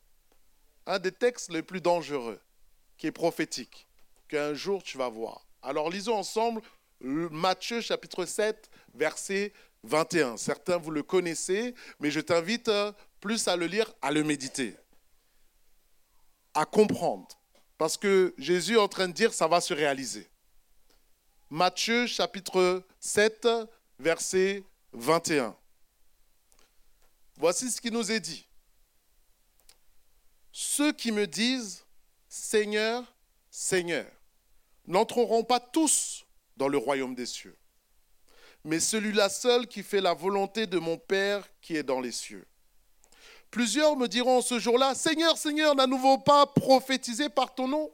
Un 0.87 0.99
des 0.99 1.13
textes 1.13 1.51
les 1.51 1.63
plus 1.63 1.81
dangereux, 1.81 2.41
qui 2.97 3.07
est 3.07 3.13
prophétique, 3.13 3.87
qu'un 4.29 4.55
jour 4.55 4.83
tu 4.83 4.99
vas 4.99 5.09
voir. 5.09 5.47
Alors 5.63 5.91
lisons 5.91 6.17
ensemble 6.17 6.63
Matthieu 7.03 7.81
chapitre 7.81 8.25
7, 8.27 8.71
verset 8.95 9.53
21. 9.85 10.37
Certains, 10.37 10.77
vous 10.77 10.91
le 10.91 11.03
connaissez, 11.03 11.75
mais 11.99 12.11
je 12.11 12.21
t'invite 12.21 12.69
euh, 12.69 12.93
plus 13.21 13.49
à 13.49 13.57
le 13.57 13.67
lire, 13.67 13.91
à 14.03 14.11
le 14.11 14.23
méditer, 14.23 14.77
à 16.55 16.67
comprendre. 16.67 17.40
Parce 17.81 17.97
que 17.97 18.35
Jésus 18.37 18.75
est 18.75 18.77
en 18.77 18.89
train 18.89 19.09
de 19.09 19.15
dire, 19.15 19.33
ça 19.33 19.49
va 19.49 19.59
se 19.59 19.73
réaliser. 19.73 20.29
Matthieu 21.49 22.07
chapitre 22.07 22.85
7, 22.99 23.49
verset 23.99 24.65
21. 24.93 25.57
Voici 27.39 27.71
ce 27.71 27.81
qui 27.81 27.91
nous 27.91 28.13
est 28.13 28.21
dit. 28.21 28.47
Ceux 30.53 30.93
qui 30.93 31.11
me 31.11 31.27
disent, 31.27 31.83
Seigneur, 32.29 33.03
Seigneur, 33.51 34.13
n'entreront 34.87 35.43
pas 35.43 35.59
tous 35.59 36.27
dans 36.59 36.69
le 36.69 36.77
royaume 36.77 37.15
des 37.15 37.25
cieux, 37.25 37.57
mais 38.63 38.79
celui-là 38.79 39.31
seul 39.31 39.67
qui 39.67 39.83
fait 39.83 40.03
la 40.03 40.13
volonté 40.13 40.67
de 40.67 40.79
mon 40.79 40.99
Père 40.99 41.49
qui 41.63 41.77
est 41.77 41.83
dans 41.83 42.03
les 42.03 42.13
cieux. 42.13 42.47
Plusieurs 43.51 43.97
me 43.97 44.07
diront 44.07 44.43
ce 44.43 44.59
jour-là, 44.59 44.95
Seigneur, 44.95 45.37
Seigneur, 45.37 45.75
n'avons-nous 45.75 46.19
pas 46.19 46.47
prophétisé 46.47 47.29
par 47.29 47.55
ton 47.55 47.67
nom? 47.69 47.91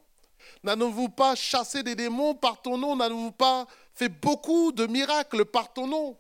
N'avons-nous 0.63 1.09
pas 1.09 1.35
chassé 1.35 1.83
des 1.83 1.95
démons 1.95 2.35
par 2.35 2.61
ton 2.61 2.77
nom? 2.77 2.97
N'avons-nous 2.97 3.33
pas 3.33 3.67
fait 3.95 4.09
beaucoup 4.09 4.73
de 4.73 4.87
miracles 4.87 5.45
par 5.47 5.73
ton 5.73 5.87
nom? 5.87 6.19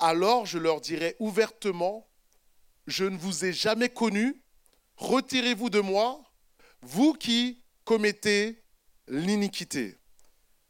Alors 0.00 0.46
je 0.46 0.58
leur 0.58 0.80
dirai 0.80 1.16
ouvertement, 1.18 2.06
je 2.86 3.04
ne 3.04 3.16
vous 3.16 3.44
ai 3.44 3.52
jamais 3.52 3.88
connu, 3.88 4.42
retirez-vous 4.96 5.70
de 5.70 5.80
moi, 5.80 6.20
vous 6.82 7.12
qui 7.14 7.62
commettez 7.84 8.62
l'iniquité. 9.08 9.96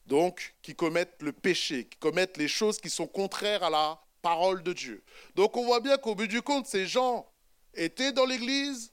Donc, 0.07 0.55
qui 0.63 0.75
commettent 0.75 1.21
le 1.21 1.33
péché, 1.33 1.87
qui 1.87 1.99
commettent 1.99 2.39
les 2.39 2.49
choses 2.49 2.79
qui 2.79 2.89
sont 2.89 3.07
contraires 3.07 3.63
à 3.63 3.69
la 3.69 4.01
parole 4.23 4.63
de 4.63 4.73
Dieu. 4.73 5.03
Donc 5.35 5.57
on 5.57 5.65
voit 5.65 5.81
bien 5.81 5.97
qu'au 5.97 6.15
bout 6.15 6.27
du 6.27 6.43
compte, 6.43 6.67
ces 6.67 6.87
gens 6.87 7.27
étaient 7.75 8.13
dans 8.13 8.27
l'Église, 8.27 8.93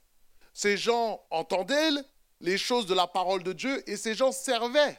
ces 0.52 0.76
gens 0.76 1.22
entendaient 1.30 1.90
les 2.40 2.58
choses 2.58 2.86
de 2.86 2.94
la 2.94 3.06
parole 3.06 3.42
de 3.42 3.52
Dieu 3.52 3.82
et 3.88 3.96
ces 3.96 4.14
gens 4.14 4.32
servaient 4.32 4.98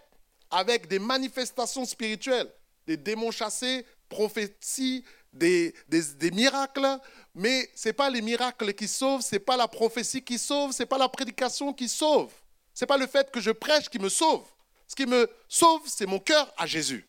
avec 0.49 0.87
des 0.87 0.99
manifestations 0.99 1.85
spirituelles, 1.85 2.51
des 2.85 2.97
démons 2.97 3.31
chassés, 3.31 3.85
prophéties, 4.09 5.03
des, 5.33 5.73
des, 5.89 6.31
miracles, 6.31 6.99
mais 7.35 7.69
ce 7.75 7.89
n'est 7.89 7.93
pas 7.93 8.09
les 8.09 8.21
miracles 8.21 8.73
qui 8.73 8.87
sauvent, 8.87 9.21
ce 9.21 9.35
n'est 9.35 9.39
pas 9.39 9.57
la 9.57 9.67
prophétie 9.67 10.23
qui 10.23 10.39
sauve, 10.39 10.71
ce 10.71 10.83
n'est 10.83 10.87
pas 10.87 10.97
la 10.97 11.09
prédication 11.09 11.73
qui 11.73 11.89
sauve, 11.89 12.31
ce 12.73 12.83
n'est 12.83 12.87
pas 12.87 12.97
le 12.97 13.07
fait 13.07 13.29
que 13.29 13.39
je 13.41 13.51
prêche 13.51 13.89
qui 13.89 13.99
me 13.99 14.09
sauve. 14.09 14.45
Ce 14.87 14.95
qui 14.95 15.05
me 15.05 15.29
sauve, 15.49 15.81
c'est 15.85 16.05
mon 16.05 16.19
cœur 16.19 16.51
à 16.57 16.65
Jésus. 16.65 17.05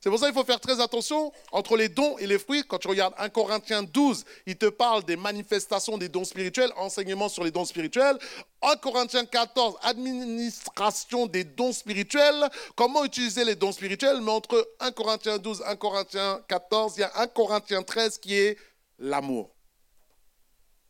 C'est 0.00 0.10
pour 0.10 0.18
ça 0.18 0.26
qu'il 0.26 0.34
faut 0.34 0.44
faire 0.44 0.60
très 0.60 0.80
attention 0.80 1.32
entre 1.50 1.76
les 1.76 1.88
dons 1.88 2.16
et 2.18 2.26
les 2.26 2.38
fruits. 2.38 2.62
Quand 2.66 2.78
tu 2.78 2.86
regardes 2.86 3.14
1 3.18 3.28
Corinthiens 3.30 3.82
12, 3.82 4.24
il 4.46 4.56
te 4.56 4.66
parle 4.66 5.02
des 5.04 5.16
manifestations 5.16 5.98
des 5.98 6.08
dons 6.08 6.24
spirituels, 6.24 6.70
enseignement 6.76 7.28
sur 7.28 7.42
les 7.42 7.50
dons 7.50 7.64
spirituels. 7.64 8.16
1 8.62 8.76
Corinthiens 8.76 9.24
14, 9.24 9.76
administration 9.82 11.26
des 11.26 11.42
dons 11.44 11.72
spirituels. 11.72 12.48
Comment 12.76 13.04
utiliser 13.04 13.44
les 13.44 13.56
dons 13.56 13.72
spirituels? 13.72 14.20
Mais 14.20 14.30
entre 14.30 14.68
1 14.78 14.92
Corinthiens 14.92 15.38
12 15.38 15.62
et 15.62 15.64
1 15.64 15.76
Corinthiens 15.76 16.40
14, 16.46 16.94
il 16.96 17.00
y 17.00 17.04
a 17.04 17.12
1 17.16 17.26
Corinthiens 17.28 17.82
13 17.82 18.18
qui 18.18 18.34
est 18.34 18.56
l'amour 18.98 19.57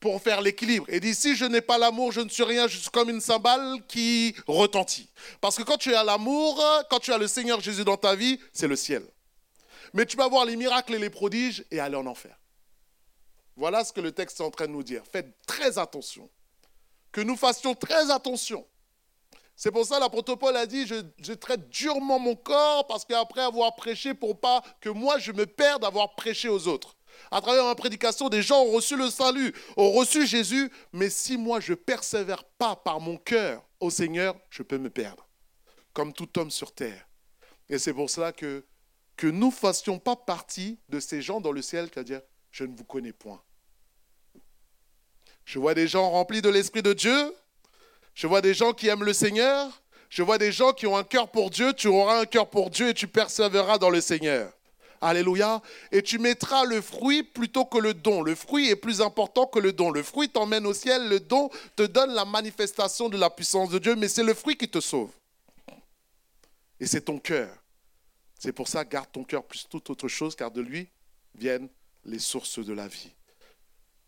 pour 0.00 0.22
faire 0.22 0.40
l'équilibre. 0.40 0.86
Et 0.88 1.00
dit, 1.00 1.14
si 1.14 1.36
je 1.36 1.44
n'ai 1.44 1.60
pas 1.60 1.78
l'amour, 1.78 2.12
je 2.12 2.20
ne 2.20 2.28
suis 2.28 2.42
rien, 2.42 2.68
je 2.68 2.78
suis 2.78 2.90
comme 2.90 3.10
une 3.10 3.20
cymbale 3.20 3.78
qui 3.88 4.34
retentit. 4.46 5.08
Parce 5.40 5.56
que 5.56 5.62
quand 5.62 5.76
tu 5.76 5.94
as 5.94 6.04
l'amour, 6.04 6.62
quand 6.90 7.00
tu 7.00 7.12
as 7.12 7.18
le 7.18 7.26
Seigneur 7.26 7.60
Jésus 7.60 7.84
dans 7.84 7.96
ta 7.96 8.14
vie, 8.14 8.38
c'est 8.52 8.68
le 8.68 8.76
ciel. 8.76 9.02
Mais 9.92 10.06
tu 10.06 10.16
vas 10.16 10.28
voir 10.28 10.44
les 10.44 10.56
miracles 10.56 10.94
et 10.94 10.98
les 10.98 11.10
prodiges 11.10 11.64
et 11.70 11.80
aller 11.80 11.96
en 11.96 12.06
enfer. 12.06 12.38
Voilà 13.56 13.84
ce 13.84 13.92
que 13.92 14.00
le 14.00 14.12
texte 14.12 14.40
est 14.40 14.44
en 14.44 14.50
train 14.50 14.66
de 14.66 14.72
nous 14.72 14.84
dire. 14.84 15.02
Faites 15.10 15.34
très 15.46 15.78
attention. 15.78 16.30
Que 17.10 17.20
nous 17.20 17.36
fassions 17.36 17.74
très 17.74 18.10
attention. 18.10 18.64
C'est 19.56 19.72
pour 19.72 19.84
ça 19.84 19.98
l'apôtre 19.98 20.36
Paul 20.36 20.56
a 20.56 20.66
dit, 20.66 20.86
je, 20.86 21.32
traite 21.32 21.68
durement 21.68 22.20
mon 22.20 22.36
corps 22.36 22.86
parce 22.86 23.04
qu'après 23.04 23.40
avoir 23.40 23.74
prêché, 23.74 24.14
pour 24.14 24.38
pas 24.38 24.62
que 24.80 24.88
moi 24.88 25.18
je 25.18 25.32
me 25.32 25.46
perde 25.46 25.82
d'avoir 25.82 26.14
prêché 26.14 26.48
aux 26.48 26.68
autres 26.68 26.94
à 27.30 27.40
travers 27.40 27.64
ma 27.64 27.74
prédication, 27.74 28.28
des 28.28 28.42
gens 28.42 28.62
ont 28.62 28.72
reçu 28.72 28.96
le 28.96 29.10
salut, 29.10 29.52
ont 29.76 29.92
reçu 29.92 30.26
Jésus, 30.26 30.70
mais 30.92 31.10
si 31.10 31.36
moi 31.36 31.60
je 31.60 31.74
persévère 31.74 32.44
pas 32.44 32.76
par 32.76 33.00
mon 33.00 33.16
cœur 33.16 33.64
au 33.80 33.90
Seigneur, 33.90 34.34
je 34.50 34.62
peux 34.62 34.78
me 34.78 34.90
perdre, 34.90 35.26
comme 35.92 36.12
tout 36.12 36.38
homme 36.38 36.50
sur 36.50 36.72
terre. 36.72 37.06
Et 37.68 37.78
c'est 37.78 37.92
pour 37.92 38.08
cela 38.08 38.32
que 38.32 38.64
que 39.18 39.26
nous 39.26 39.48
ne 39.48 39.52
fassions 39.52 39.98
pas 39.98 40.16
partie 40.16 40.78
de 40.88 41.00
ces 41.00 41.20
gens 41.20 41.40
dans 41.40 41.52
le 41.52 41.60
ciel 41.60 41.90
qui 41.90 41.98
à 41.98 42.04
dire 42.04 42.22
je 42.50 42.64
ne 42.64 42.74
vous 42.74 42.84
connais 42.84 43.12
point. 43.12 43.42
Je 45.44 45.58
vois 45.58 45.74
des 45.74 45.88
gens 45.88 46.08
remplis 46.08 46.40
de 46.40 46.48
l'Esprit 46.48 46.82
de 46.82 46.92
Dieu, 46.92 47.34
je 48.14 48.26
vois 48.26 48.40
des 48.40 48.54
gens 48.54 48.72
qui 48.72 48.86
aiment 48.86 49.04
le 49.04 49.12
Seigneur, 49.12 49.82
je 50.08 50.22
vois 50.22 50.38
des 50.38 50.52
gens 50.52 50.72
qui 50.72 50.86
ont 50.86 50.96
un 50.96 51.04
cœur 51.04 51.30
pour 51.30 51.50
Dieu, 51.50 51.74
tu 51.74 51.88
auras 51.88 52.20
un 52.20 52.26
cœur 52.26 52.48
pour 52.48 52.70
Dieu 52.70 52.90
et 52.90 52.94
tu 52.94 53.08
persévéreras 53.08 53.78
dans 53.78 53.90
le 53.90 54.00
Seigneur. 54.00 54.52
Alléluia. 55.00 55.62
Et 55.92 56.02
tu 56.02 56.18
mettras 56.18 56.64
le 56.64 56.80
fruit 56.80 57.22
plutôt 57.22 57.64
que 57.64 57.78
le 57.78 57.94
don. 57.94 58.22
Le 58.22 58.34
fruit 58.34 58.68
est 58.68 58.76
plus 58.76 59.00
important 59.00 59.46
que 59.46 59.58
le 59.58 59.72
don. 59.72 59.90
Le 59.90 60.02
fruit 60.02 60.28
t'emmène 60.28 60.66
au 60.66 60.74
ciel, 60.74 61.08
le 61.08 61.20
don 61.20 61.50
te 61.76 61.82
donne 61.82 62.12
la 62.12 62.24
manifestation 62.24 63.08
de 63.08 63.16
la 63.16 63.30
puissance 63.30 63.70
de 63.70 63.78
Dieu, 63.78 63.96
mais 63.96 64.08
c'est 64.08 64.22
le 64.22 64.34
fruit 64.34 64.56
qui 64.56 64.68
te 64.68 64.80
sauve. 64.80 65.10
Et 66.80 66.86
c'est 66.86 67.02
ton 67.02 67.18
cœur. 67.18 67.50
C'est 68.38 68.52
pour 68.52 68.68
ça, 68.68 68.84
garde 68.84 69.10
ton 69.12 69.24
cœur 69.24 69.44
plus 69.44 69.66
toute 69.68 69.90
autre 69.90 70.08
chose, 70.08 70.36
car 70.36 70.50
de 70.50 70.60
lui 70.60 70.88
viennent 71.34 71.68
les 72.04 72.20
sources 72.20 72.64
de 72.64 72.72
la 72.72 72.86
vie. 72.86 73.10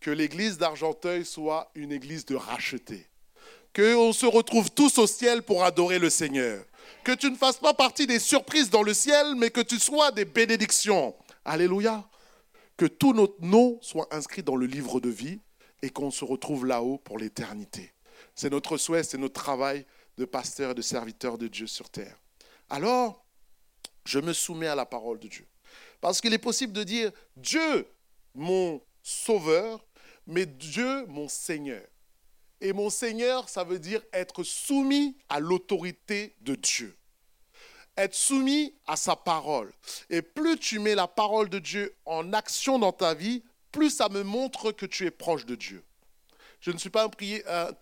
Que 0.00 0.10
l'église 0.10 0.56
d'Argenteuil 0.56 1.24
soit 1.24 1.70
une 1.74 1.92
église 1.92 2.24
de 2.24 2.36
rachetés. 2.36 3.06
Qu'on 3.74 4.12
se 4.12 4.26
retrouve 4.26 4.70
tous 4.70 4.98
au 4.98 5.06
ciel 5.06 5.42
pour 5.42 5.64
adorer 5.64 5.98
le 5.98 6.10
Seigneur 6.10 6.64
que 7.04 7.12
tu 7.12 7.30
ne 7.30 7.36
fasses 7.36 7.58
pas 7.58 7.74
partie 7.74 8.06
des 8.06 8.18
surprises 8.18 8.70
dans 8.70 8.82
le 8.82 8.94
ciel, 8.94 9.34
mais 9.36 9.50
que 9.50 9.60
tu 9.60 9.78
sois 9.78 10.12
des 10.12 10.24
bénédictions. 10.24 11.14
Alléluia. 11.44 12.08
Que 12.76 12.86
tous 12.86 13.12
nos 13.12 13.34
noms 13.40 13.78
soient 13.82 14.08
inscrits 14.10 14.42
dans 14.42 14.56
le 14.56 14.66
livre 14.66 15.00
de 15.00 15.10
vie 15.10 15.40
et 15.82 15.90
qu'on 15.90 16.10
se 16.10 16.24
retrouve 16.24 16.66
là-haut 16.66 16.98
pour 16.98 17.18
l'éternité. 17.18 17.92
C'est 18.34 18.50
notre 18.50 18.76
souhait, 18.76 19.02
c'est 19.02 19.18
notre 19.18 19.40
travail 19.40 19.84
de 20.16 20.24
pasteur 20.24 20.72
et 20.72 20.74
de 20.74 20.82
serviteur 20.82 21.38
de 21.38 21.48
Dieu 21.48 21.66
sur 21.66 21.90
terre. 21.90 22.16
Alors, 22.68 23.24
je 24.04 24.18
me 24.18 24.32
soumets 24.32 24.68
à 24.68 24.74
la 24.74 24.86
parole 24.86 25.18
de 25.18 25.28
Dieu. 25.28 25.46
Parce 26.00 26.20
qu'il 26.20 26.32
est 26.32 26.38
possible 26.38 26.72
de 26.72 26.82
dire 26.82 27.12
Dieu, 27.36 27.86
mon 28.34 28.80
sauveur, 29.02 29.84
mais 30.26 30.46
Dieu, 30.46 31.06
mon 31.06 31.28
Seigneur. 31.28 31.86
Et 32.60 32.72
mon 32.72 32.90
Seigneur, 32.90 33.48
ça 33.48 33.64
veut 33.64 33.78
dire 33.78 34.02
être 34.12 34.42
soumis 34.42 35.16
à 35.28 35.40
l'autorité 35.40 36.34
de 36.40 36.54
Dieu. 36.54 36.96
Être 37.96 38.14
soumis 38.14 38.74
à 38.86 38.96
sa 38.96 39.16
parole. 39.16 39.72
Et 40.10 40.22
plus 40.22 40.58
tu 40.58 40.78
mets 40.78 40.94
la 40.94 41.08
parole 41.08 41.48
de 41.48 41.58
Dieu 41.58 41.94
en 42.04 42.32
action 42.32 42.78
dans 42.78 42.92
ta 42.92 43.14
vie, 43.14 43.42
plus 43.72 43.90
ça 43.90 44.08
me 44.08 44.22
montre 44.22 44.72
que 44.72 44.86
tu 44.86 45.06
es 45.06 45.10
proche 45.10 45.46
de 45.46 45.54
Dieu. 45.54 45.82
Je 46.60 46.70
ne 46.70 46.76
suis 46.76 46.90
pas 46.90 47.08
euh, 47.22 47.72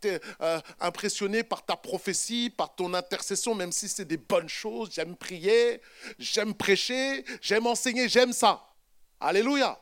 euh, 0.40 0.60
impressionné 0.80 1.42
par 1.42 1.64
ta 1.64 1.76
prophétie, 1.76 2.50
par 2.50 2.74
ton 2.74 2.94
intercession, 2.94 3.54
même 3.54 3.72
si 3.72 3.88
c'est 3.88 4.04
des 4.04 4.16
bonnes 4.16 4.48
choses. 4.48 4.90
J'aime 4.92 5.16
prier, 5.16 5.82
j'aime 6.18 6.54
prêcher, 6.54 7.24
j'aime 7.42 7.66
enseigner, 7.66 8.08
j'aime 8.08 8.32
ça. 8.32 8.68
Alléluia. 9.18 9.80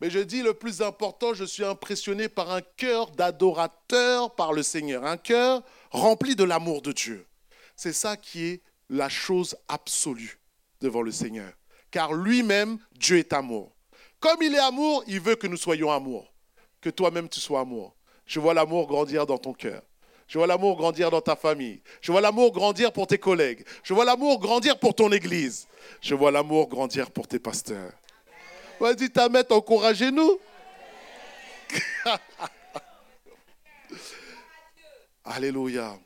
Mais 0.00 0.10
je 0.10 0.18
dis 0.18 0.42
le 0.42 0.52
plus 0.52 0.82
important, 0.82 1.32
je 1.32 1.44
suis 1.44 1.64
impressionné 1.64 2.28
par 2.28 2.50
un 2.50 2.60
cœur 2.60 3.10
d'adorateur 3.12 4.34
par 4.34 4.52
le 4.52 4.62
Seigneur, 4.62 5.04
un 5.04 5.16
cœur 5.16 5.62
rempli 5.90 6.36
de 6.36 6.44
l'amour 6.44 6.82
de 6.82 6.92
Dieu. 6.92 7.26
C'est 7.76 7.94
ça 7.94 8.16
qui 8.16 8.46
est 8.46 8.62
la 8.90 9.08
chose 9.08 9.56
absolue 9.68 10.38
devant 10.80 11.02
le 11.02 11.12
Seigneur. 11.12 11.52
Car 11.90 12.12
lui-même, 12.12 12.78
Dieu 12.92 13.18
est 13.18 13.32
amour. 13.32 13.72
Comme 14.20 14.42
il 14.42 14.54
est 14.54 14.58
amour, 14.58 15.02
il 15.06 15.20
veut 15.20 15.36
que 15.36 15.46
nous 15.46 15.56
soyons 15.56 15.90
amour. 15.90 16.32
Que 16.80 16.90
toi-même 16.90 17.28
tu 17.28 17.40
sois 17.40 17.60
amour. 17.60 17.94
Je 18.26 18.40
vois 18.40 18.54
l'amour 18.54 18.86
grandir 18.86 19.26
dans 19.26 19.38
ton 19.38 19.52
cœur. 19.52 19.82
Je 20.26 20.38
vois 20.38 20.46
l'amour 20.46 20.76
grandir 20.76 21.10
dans 21.10 21.20
ta 21.20 21.36
famille. 21.36 21.80
Je 22.00 22.10
vois 22.10 22.20
l'amour 22.20 22.52
grandir 22.52 22.92
pour 22.92 23.06
tes 23.06 23.18
collègues. 23.18 23.64
Je 23.84 23.94
vois 23.94 24.04
l'amour 24.04 24.40
grandir 24.40 24.78
pour 24.78 24.94
ton 24.94 25.12
église. 25.12 25.68
Je 26.00 26.14
vois 26.14 26.30
l'amour 26.30 26.68
grandir 26.68 27.10
pour 27.10 27.28
tes 27.28 27.38
pasteurs. 27.38 27.92
Vas-y, 28.78 29.10
Tamet, 29.10 29.50
encouragez-nous. 29.50 30.38
Alléluia. 35.24 35.98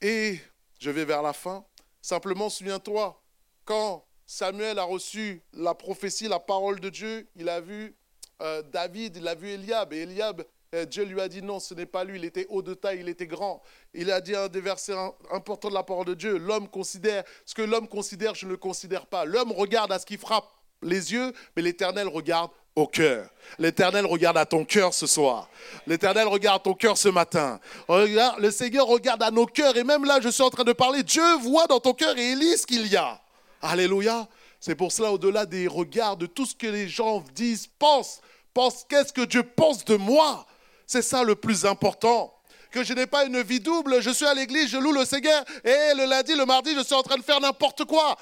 Et 0.00 0.40
je 0.80 0.90
vais 0.90 1.04
vers 1.04 1.20
la 1.20 1.34
fin. 1.34 1.64
Simplement, 2.00 2.48
souviens-toi 2.48 3.22
quand 3.64 4.06
Samuel 4.26 4.78
a 4.78 4.84
reçu 4.84 5.42
la 5.52 5.74
prophétie, 5.74 6.26
la 6.26 6.40
parole 6.40 6.80
de 6.80 6.88
Dieu, 6.88 7.28
il 7.36 7.50
a 7.50 7.60
vu 7.60 7.94
euh, 8.40 8.62
David, 8.62 9.16
il 9.16 9.28
a 9.28 9.34
vu 9.34 9.50
Eliab. 9.50 9.92
Et 9.92 10.02
Eliab, 10.02 10.42
euh, 10.74 10.86
Dieu 10.86 11.04
lui 11.04 11.20
a 11.20 11.28
dit 11.28 11.42
non, 11.42 11.60
ce 11.60 11.74
n'est 11.74 11.86
pas 11.86 12.02
lui, 12.04 12.18
il 12.18 12.24
était 12.24 12.46
haut 12.48 12.62
de 12.62 12.72
taille, 12.72 13.00
il 13.00 13.08
était 13.08 13.26
grand. 13.26 13.62
Il 13.92 14.10
a 14.10 14.22
dit 14.22 14.34
un 14.34 14.48
des 14.48 14.62
versets 14.62 14.96
importants 15.30 15.68
de 15.68 15.74
la 15.74 15.82
parole 15.82 16.06
de 16.06 16.14
Dieu, 16.14 16.38
l'homme 16.38 16.68
considère, 16.68 17.24
ce 17.44 17.54
que 17.54 17.62
l'homme 17.62 17.88
considère, 17.88 18.34
je 18.34 18.46
ne 18.46 18.52
le 18.52 18.56
considère 18.56 19.06
pas. 19.06 19.26
L'homme 19.26 19.52
regarde 19.52 19.92
à 19.92 19.98
ce 19.98 20.06
qui 20.06 20.16
frappe 20.16 20.50
les 20.84 21.12
yeux, 21.12 21.32
mais 21.56 21.62
l'Éternel 21.62 22.08
regarde 22.08 22.50
au 22.76 22.86
cœur. 22.86 23.28
L'Éternel 23.58 24.04
regarde 24.06 24.36
à 24.36 24.46
ton 24.46 24.64
cœur 24.64 24.92
ce 24.94 25.06
soir. 25.06 25.48
L'Éternel 25.86 26.26
regarde 26.26 26.62
ton 26.62 26.74
cœur 26.74 26.98
ce 26.98 27.08
matin. 27.08 27.60
Le 27.88 28.50
Seigneur 28.50 28.86
regarde 28.86 29.22
à 29.22 29.30
nos 29.30 29.46
cœurs. 29.46 29.76
Et 29.76 29.84
même 29.84 30.04
là, 30.04 30.20
je 30.20 30.28
suis 30.28 30.42
en 30.42 30.50
train 30.50 30.64
de 30.64 30.72
parler. 30.72 31.02
Dieu 31.02 31.36
voit 31.40 31.66
dans 31.66 31.80
ton 31.80 31.92
cœur 31.92 32.16
et 32.18 32.32
il 32.32 32.38
lit 32.38 32.56
ce 32.56 32.66
qu'il 32.66 32.86
y 32.86 32.96
a. 32.96 33.20
Alléluia. 33.62 34.28
C'est 34.58 34.74
pour 34.74 34.92
cela, 34.92 35.12
au-delà 35.12 35.46
des 35.46 35.68
regards, 35.68 36.16
de 36.16 36.26
tout 36.26 36.46
ce 36.46 36.54
que 36.54 36.66
les 36.66 36.88
gens 36.88 37.22
disent, 37.34 37.68
pense, 37.78 38.20
pense 38.54 38.84
qu'est-ce 38.88 39.12
que 39.12 39.20
Dieu 39.20 39.42
pense 39.42 39.84
de 39.84 39.96
moi? 39.96 40.46
C'est 40.86 41.02
ça 41.02 41.22
le 41.22 41.34
plus 41.34 41.66
important. 41.66 42.34
Que 42.70 42.82
je 42.82 42.92
n'ai 42.94 43.06
pas 43.06 43.24
une 43.24 43.40
vie 43.42 43.60
double, 43.60 44.00
je 44.00 44.10
suis 44.10 44.24
à 44.24 44.34
l'église, 44.34 44.70
je 44.70 44.78
loue 44.78 44.92
le 44.92 45.04
Seigneur, 45.04 45.44
et 45.64 45.94
le 45.94 46.06
lundi, 46.06 46.34
le 46.34 46.44
mardi, 46.44 46.74
je 46.74 46.82
suis 46.82 46.94
en 46.94 47.02
train 47.02 47.18
de 47.18 47.22
faire 47.22 47.40
n'importe 47.40 47.84
quoi. 47.84 48.16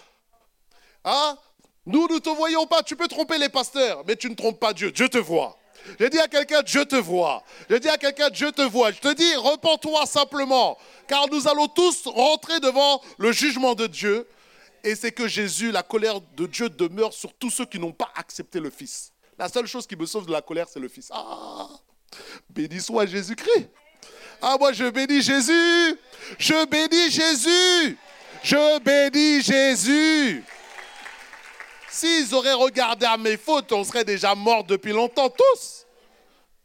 Hein? 1.05 1.39
Nous, 1.85 2.07
ne 2.09 2.18
te 2.18 2.30
voyons 2.30 2.66
pas. 2.66 2.83
Tu 2.83 2.97
peux 2.97 3.09
tromper 3.09 3.39
les 3.39 3.49
pasteurs, 3.49 4.05
mais 4.07 4.16
tu 4.16 4.30
ne 4.30 4.35
trompes 4.35 4.61
pas 4.61 4.72
Dieu. 4.72 4.93
Dieu 4.93 5.09
te 5.09 5.18
voit. 5.18 5.59
Je 5.99 6.07
dis 6.07 6.18
à 6.18 6.28
quelqu'un, 6.28 6.62
Dieu 6.62 6.85
te 6.85 6.97
voit. 6.97 7.43
Je 7.68 7.76
dis 7.76 7.89
à 7.89 7.99
quelqu'un, 7.99 8.30
Dieu 8.30 8.53
te 8.53 8.62
voit. 8.62 8.93
Je 8.93 9.01
te 9.01 9.12
dis, 9.14 9.35
repens-toi 9.35 10.07
simplement, 10.07 10.78
car 11.09 11.28
nous 11.28 11.49
allons 11.49 11.66
tous 11.66 12.07
rentrer 12.07 12.61
devant 12.61 13.03
le 13.18 13.33
jugement 13.33 13.74
de 13.74 13.87
Dieu. 13.87 14.28
Et 14.85 14.95
c'est 14.95 15.12
que 15.12 15.28
Jésus, 15.28 15.70
la 15.70 15.83
colère 15.83 16.20
de 16.37 16.47
Dieu 16.47 16.68
demeure 16.68 17.12
sur 17.12 17.33
tous 17.35 17.51
ceux 17.51 17.66
qui 17.66 17.78
n'ont 17.78 17.93
pas 17.93 18.11
accepté 18.16 18.61
le 18.61 18.70
Fils. 18.70 19.12
La 19.39 19.49
seule 19.49 19.66
chose 19.66 19.87
qui 19.87 19.97
me 19.97 20.07
sauve 20.07 20.26
de 20.26 20.33
la 20.33 20.43
colère, 20.43 20.68
c'est 20.68 20.80
le 20.80 20.89
Fils. 20.89 21.09
Ah, 21.12 21.68
béni 22.51 22.80
soit 22.80 23.07
Jésus-Christ. 23.07 23.68
Ah, 24.41 24.57
moi, 24.59 24.72
je 24.72 24.89
bénis 24.91 25.22
Jésus. 25.22 25.99
Je 26.39 26.66
bénis 26.66 27.11
Jésus. 27.11 27.97
Je 28.43 28.78
bénis 28.80 29.43
Jésus. 29.43 30.45
S'ils 31.93 32.34
auraient 32.34 32.55
regardé 32.55 33.05
à 33.05 33.18
mes 33.18 33.36
fautes, 33.36 33.70
on 33.70 33.84
serait 33.84 34.03
déjà 34.05 34.34
morts 34.34 34.64
depuis 34.64 34.93
longtemps, 34.93 35.28
tous. 35.28 35.86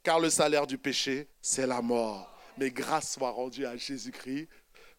Car 0.01 0.21
le 0.21 0.29
salaire 0.29 0.65
du 0.65 0.77
péché, 0.77 1.27
c'est 1.41 1.67
la 1.67 1.81
mort. 1.81 2.33
Mais 2.57 2.71
grâce 2.71 3.15
soit 3.15 3.31
rendue 3.31 3.65
à 3.65 3.75
Jésus-Christ, 3.75 4.47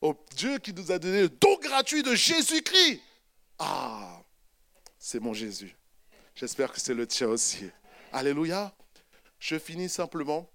au 0.02 0.14
Dieu 0.36 0.58
qui 0.58 0.74
nous 0.74 0.92
a 0.92 0.98
donné 0.98 1.22
le 1.22 1.28
don 1.30 1.56
gratuit 1.62 2.02
de 2.02 2.14
Jésus-Christ. 2.14 3.00
Ah, 3.58 4.20
c'est 4.98 5.18
mon 5.18 5.32
Jésus. 5.32 5.74
J'espère 6.34 6.72
que 6.72 6.80
c'est 6.80 6.92
le 6.92 7.06
tien 7.06 7.28
aussi. 7.28 7.70
Alléluia. 8.12 8.76
Je 9.38 9.58
finis 9.58 9.88
simplement 9.88 10.50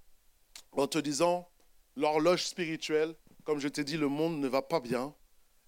en 0.74 0.86
te 0.86 1.00
disant, 1.00 1.50
l'horloge 1.96 2.46
spirituelle, 2.46 3.16
comme 3.44 3.60
je 3.60 3.70
t'ai 3.70 3.84
dit, 3.84 3.98
le 3.98 4.08
monde 4.08 4.38
ne 4.38 4.48
va 4.48 4.62
pas 4.62 4.80
bien. 4.80 5.16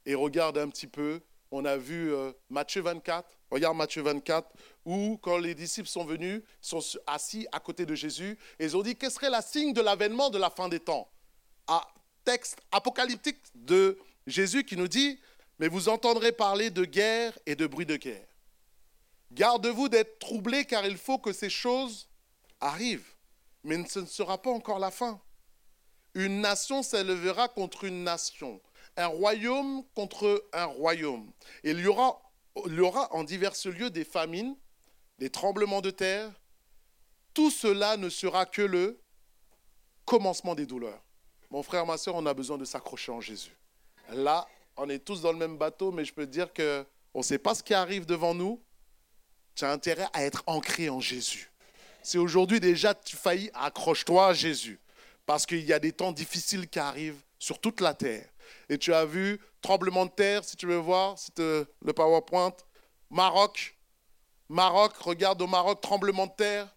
Et 0.06 0.14
regarde 0.14 0.60
un 0.60 0.70
petit 0.70 0.88
peu, 0.88 1.24
on 1.49 1.66
a 1.66 1.76
vu 1.76 2.14
euh, 2.14 2.32
Matthieu 2.51 2.84
24, 2.84 3.28
regarde 3.56 3.78
Matthieu 3.78 4.01
24, 4.01 4.47
où 4.86 5.18
quand 5.22 5.38
les 5.38 5.56
disciples 5.56 5.88
sont 5.88 6.06
venus, 6.06 6.41
ils 6.43 6.68
sont 6.68 6.82
assis 7.08 7.47
à 7.51 7.60
côté 7.60 7.86
de 7.86 7.95
Jésus, 7.95 8.38
ils 8.60 8.78
ont 8.78 8.84
dit, 8.84 8.95
quel 8.95 9.12
serait 9.12 9.30
la 9.30 9.41
signe 9.41 9.74
de 9.74 9.82
l'avènement 9.82 10.30
de 10.30 10.38
la 10.38 10.49
fin 10.49 10.70
des 10.70 10.80
temps? 10.80 11.10
Ah, 11.68 11.88
Texte 12.24 12.58
apocalyptique 12.72 13.38
de 13.53 13.99
Jésus 14.26 14.64
qui 14.64 14.76
nous 14.76 14.88
dit, 14.88 15.20
mais 15.60 15.68
vous 15.68 15.89
entendrez 15.89 16.32
parler 16.32 16.70
de 16.70 16.84
guerre 16.84 17.38
et 17.45 17.56
de 17.56 17.68
bruit 17.68 17.86
de 17.86 17.95
guerre. 17.95 18.28
Garde-vous 19.32 19.89
d'être 19.89 20.20
troublés 20.20 20.66
car 20.66 20.86
il 20.86 20.97
faut 20.97 21.20
que 21.20 21.34
ces 21.34 21.49
choses 21.49 22.10
arrivent. 22.60 23.14
Mais 23.64 23.86
ce 23.88 23.99
ne 23.99 24.06
sera 24.06 24.41
pas 24.41 24.49
encore 24.49 24.80
la 24.80 24.91
fin. 24.91 25.22
Une 26.14 26.41
nation 26.41 26.82
s'élèvera 26.82 27.47
contre 27.47 27.84
une 27.84 28.03
nation, 28.03 28.62
un 28.95 29.08
royaume 29.08 29.84
contre 29.93 30.45
un 30.53 30.66
royaume. 30.66 31.32
Il 31.64 31.80
y 31.80 31.88
aura, 31.88 32.22
il 32.68 32.74
y 32.74 32.80
aura 32.80 33.14
en 33.14 33.24
divers 33.24 33.53
lieux 33.66 33.89
des 33.89 34.06
famines, 34.06 34.56
des 35.20 35.30
tremblements 35.30 35.82
de 35.82 35.91
terre. 35.91 36.32
Tout 37.34 37.51
cela 37.51 37.97
ne 37.97 38.10
sera 38.10 38.45
que 38.45 38.62
le 38.62 38.99
commencement 40.06 40.56
des 40.56 40.66
douleurs. 40.66 41.01
Mon 41.49 41.64
frère, 41.64 41.86
ma 41.86 41.97
soeur, 41.97 42.16
on 42.16 42.26
a 42.26 42.34
besoin 42.34 42.58
de 42.58 42.66
s'accrocher 42.66 43.12
en 43.12 43.22
Jésus. 43.22 43.56
Là, 44.10 44.47
on 44.78 44.89
est 44.89 44.99
tous 44.99 45.22
dans 45.22 45.32
le 45.32 45.38
même 45.38 45.58
bateau, 45.58 45.91
mais 45.91 46.06
je 46.06 46.14
peux 46.14 46.26
te 46.26 46.32
dire 46.32 46.53
qu'on 46.53 47.20
ne 47.20 47.24
sait 47.24 47.38
pas 47.38 47.56
ce 47.56 47.64
qui 47.64 47.74
arrive 47.74 48.06
devant 48.06 48.34
nous. 48.34 48.62
Tu 49.56 49.64
as 49.64 49.72
intérêt 49.72 50.08
à 50.14 50.24
être 50.24 50.43
ancré 50.47 50.89
en 50.89 50.99
Jésus. 50.99 51.49
Si 52.03 52.18
aujourd'hui 52.18 52.60
déjà 52.60 52.93
tu 52.93 53.16
faillis, 53.16 53.49
accroche-toi 53.53 54.28
à 54.28 54.34
Jésus. 54.34 54.80
Parce 55.26 55.45
qu'il 55.45 55.64
y 55.64 55.74
a 55.74 55.80
des 55.80 55.91
temps 55.91 56.12
difficiles 56.12 56.68
qui 56.68 56.78
arrivent 56.78 57.22
sur 57.39 57.60
toute 57.60 57.82
la 57.82 57.93
terre. 57.93 58.30
Et 58.70 58.78
tu 58.78 58.93
as 58.93 59.06
vu 59.06 59.39
tremblement 59.62 60.06
de 60.06 60.12
terre, 60.12 60.43
si 60.43 60.56
tu 60.56 60.68
veux 60.68 60.78
voir, 60.78 61.16
le 61.38 61.93
PowerPoint. 61.93 62.54
Maroc. 63.10 63.78
Maroc, 64.50 64.96
regarde 64.98 65.41
au 65.41 65.48
Maroc, 65.48 65.82
tremblement 65.82 66.28
de 66.28 66.34
terre. 66.38 66.76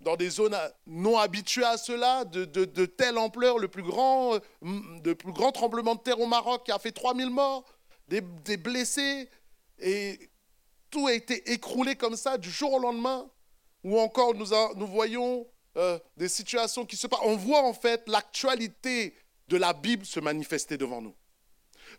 Dans 0.00 0.16
des 0.16 0.30
zones 0.30 0.56
non 0.86 1.16
habituées 1.18 1.64
à 1.64 1.76
cela, 1.76 2.24
de, 2.24 2.86
telle 2.86 3.18
ampleur, 3.18 3.58
le 3.58 3.68
plus 3.68 3.84
grand, 3.84 4.38
de 4.62 5.12
grand 5.26 5.52
tremblement 5.52 5.94
de 5.94 6.00
terre 6.00 6.20
au 6.20 6.26
Maroc 6.26 6.64
qui 6.64 6.72
a 6.72 6.78
fait 6.78 6.90
3000 6.90 7.30
morts, 7.30 7.64
des, 8.08 8.20
des 8.20 8.56
blessés. 8.56 9.28
Et 9.78 10.30
tout 10.90 11.06
a 11.06 11.14
été 11.14 11.52
écroulé 11.52 11.96
comme 11.96 12.16
ça 12.16 12.36
du 12.36 12.50
jour 12.50 12.72
au 12.74 12.78
lendemain, 12.78 13.28
ou 13.82 13.98
encore 13.98 14.34
nous, 14.34 14.48
nous 14.76 14.86
voyons 14.86 15.46
euh, 15.76 15.98
des 16.16 16.28
situations 16.28 16.84
qui 16.84 16.96
se 16.96 17.06
passent. 17.06 17.20
On 17.24 17.36
voit 17.36 17.62
en 17.62 17.72
fait 17.72 18.06
l'actualité 18.06 19.16
de 19.48 19.56
la 19.56 19.72
Bible 19.72 20.06
se 20.06 20.20
manifester 20.20 20.76
devant 20.76 21.00
nous. 21.00 21.14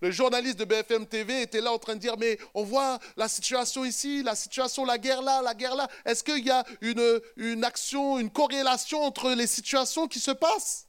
Le 0.02 0.12
journaliste 0.12 0.60
de 0.60 0.66
BFM 0.66 1.06
TV 1.06 1.42
était 1.42 1.62
là 1.62 1.72
en 1.72 1.78
train 1.78 1.96
de 1.96 2.00
dire, 2.00 2.18
mais 2.18 2.38
on 2.54 2.64
voit 2.64 3.00
la 3.16 3.28
situation 3.28 3.86
ici, 3.86 4.24
la 4.24 4.36
situation, 4.36 4.86
la 4.86 4.98
guerre 4.98 5.22
là, 5.22 5.42
la 5.42 5.54
guerre 5.54 5.76
là. 5.76 5.88
Est-ce 6.06 6.24
qu'il 6.24 6.46
y 6.46 6.50
a 6.50 6.64
une, 6.82 7.64
action, 7.64 8.20
une 8.20 8.30
corrélation 8.30 9.02
entre 9.04 9.32
les 9.32 9.48
situations 9.48 10.08
qui 10.08 10.20
se 10.20 10.32
passent? 10.32 10.88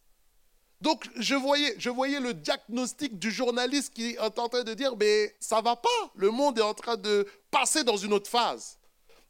Donc, 0.80 1.04
je 1.16 1.34
voyais, 1.34 1.74
je 1.78 1.90
voyais 1.90 2.20
le 2.20 2.34
diagnostic 2.34 3.18
du 3.18 3.30
journaliste 3.30 3.94
qui 3.94 4.10
est 4.10 4.18
en 4.18 4.48
train 4.48 4.64
de 4.64 4.74
dire, 4.74 4.96
mais 4.96 5.34
ça 5.40 5.60
va 5.60 5.76
pas, 5.76 5.88
le 6.14 6.30
monde 6.30 6.58
est 6.58 6.62
en 6.62 6.74
train 6.74 6.96
de 6.96 7.26
passer 7.50 7.84
dans 7.84 7.96
une 7.96 8.12
autre 8.12 8.30
phase. 8.30 8.78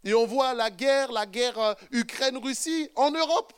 Et 0.05 0.15
on 0.15 0.27
voit 0.27 0.53
la 0.53 0.71
guerre, 0.71 1.13
la 1.13 1.27
guerre 1.27 1.59
euh, 1.59 1.75
Ukraine-Russie 1.91 2.91
en 2.95 3.11
Europe. 3.11 3.53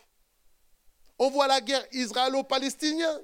On 1.18 1.30
voit 1.30 1.46
la 1.46 1.60
guerre 1.60 1.84
israélo-palestinienne. 1.92 3.22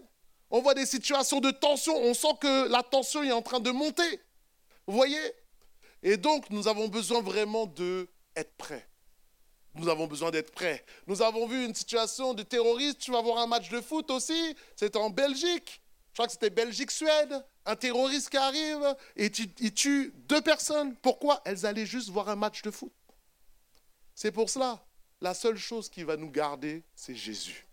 On 0.53 0.61
voit 0.61 0.75
des 0.75 0.87
situations 0.87 1.41
de 1.41 1.51
tension. 1.51 1.97
On 1.97 2.15
sent 2.15 2.35
que 2.41 2.69
la 2.69 2.85
tension 2.85 3.25
est 3.25 3.33
en 3.33 3.43
train 3.43 3.59
de 3.59 3.73
monter. 3.73 4.21
Vous 4.87 4.95
voyez? 4.95 5.19
Et 6.05 6.17
donc, 6.17 6.49
nous 6.51 6.69
avons 6.69 6.87
besoin 6.87 7.21
vraiment 7.21 7.67
d'être 7.67 8.55
prêts 8.57 8.89
nous 9.75 9.89
avons 9.89 10.07
besoin 10.07 10.31
d'être 10.31 10.53
prêts. 10.53 10.85
Nous 11.07 11.23
avons 11.23 11.47
vu 11.47 11.65
une 11.65 11.75
situation 11.75 12.35
de 12.35 12.43
terroriste. 12.43 12.99
Tu 12.99 13.11
vas 13.11 13.23
voir 13.23 13.39
un 13.39 13.47
match 13.47 13.71
de 13.71 13.81
foot 13.81 14.11
aussi. 14.11 14.57
C'était 14.77 14.99
en 14.99 15.11
Belgique. 15.11 15.81
Je 16.11 16.17
crois 16.17 16.27
que 16.27 16.33
c'était 16.33 16.51
Belgique-Suède. 16.51 17.45
Un 17.65 17.77
terroriste 17.77 18.29
qui 18.29 18.37
arrive 18.37 18.97
et 19.17 19.31
il 19.61 19.73
tue 19.73 20.13
deux 20.29 20.43
personnes. 20.43 20.95
Pourquoi? 20.97 21.41
Elles 21.45 21.65
allaient 21.65 21.87
juste 21.87 22.11
voir 22.11 22.29
un 22.29 22.37
match 22.37 22.63
de 22.63 22.71
foot. 22.71 22.93
C'est 24.15 24.33
pour 24.33 24.51
cela. 24.51 24.85
La 25.21 25.33
seule 25.33 25.57
chose 25.57 25.89
qui 25.89 26.03
va 26.03 26.17
nous 26.17 26.31
garder, 26.31 26.83
c'est 26.95 27.15
Jésus. 27.15 27.67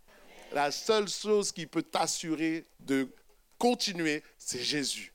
La 0.51 0.71
seule 0.71 1.07
chose 1.07 1.51
qui 1.51 1.65
peut 1.65 1.83
t'assurer 1.83 2.65
de 2.79 3.07
continuer, 3.57 4.23
c'est 4.37 4.61
Jésus. 4.61 5.13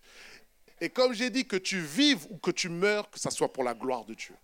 Et 0.81 0.91
comme 0.91 1.13
j'ai 1.13 1.31
dit, 1.31 1.47
que 1.47 1.57
tu 1.57 1.81
vives 1.81 2.27
ou 2.31 2.37
que 2.37 2.51
tu 2.51 2.69
meurs, 2.69 3.11
que 3.11 3.19
ça 3.19 3.31
soit 3.31 3.53
pour 3.53 3.65
la 3.65 3.75
gloire 3.75 4.05
de 4.05 4.15
Dieu 4.15 4.35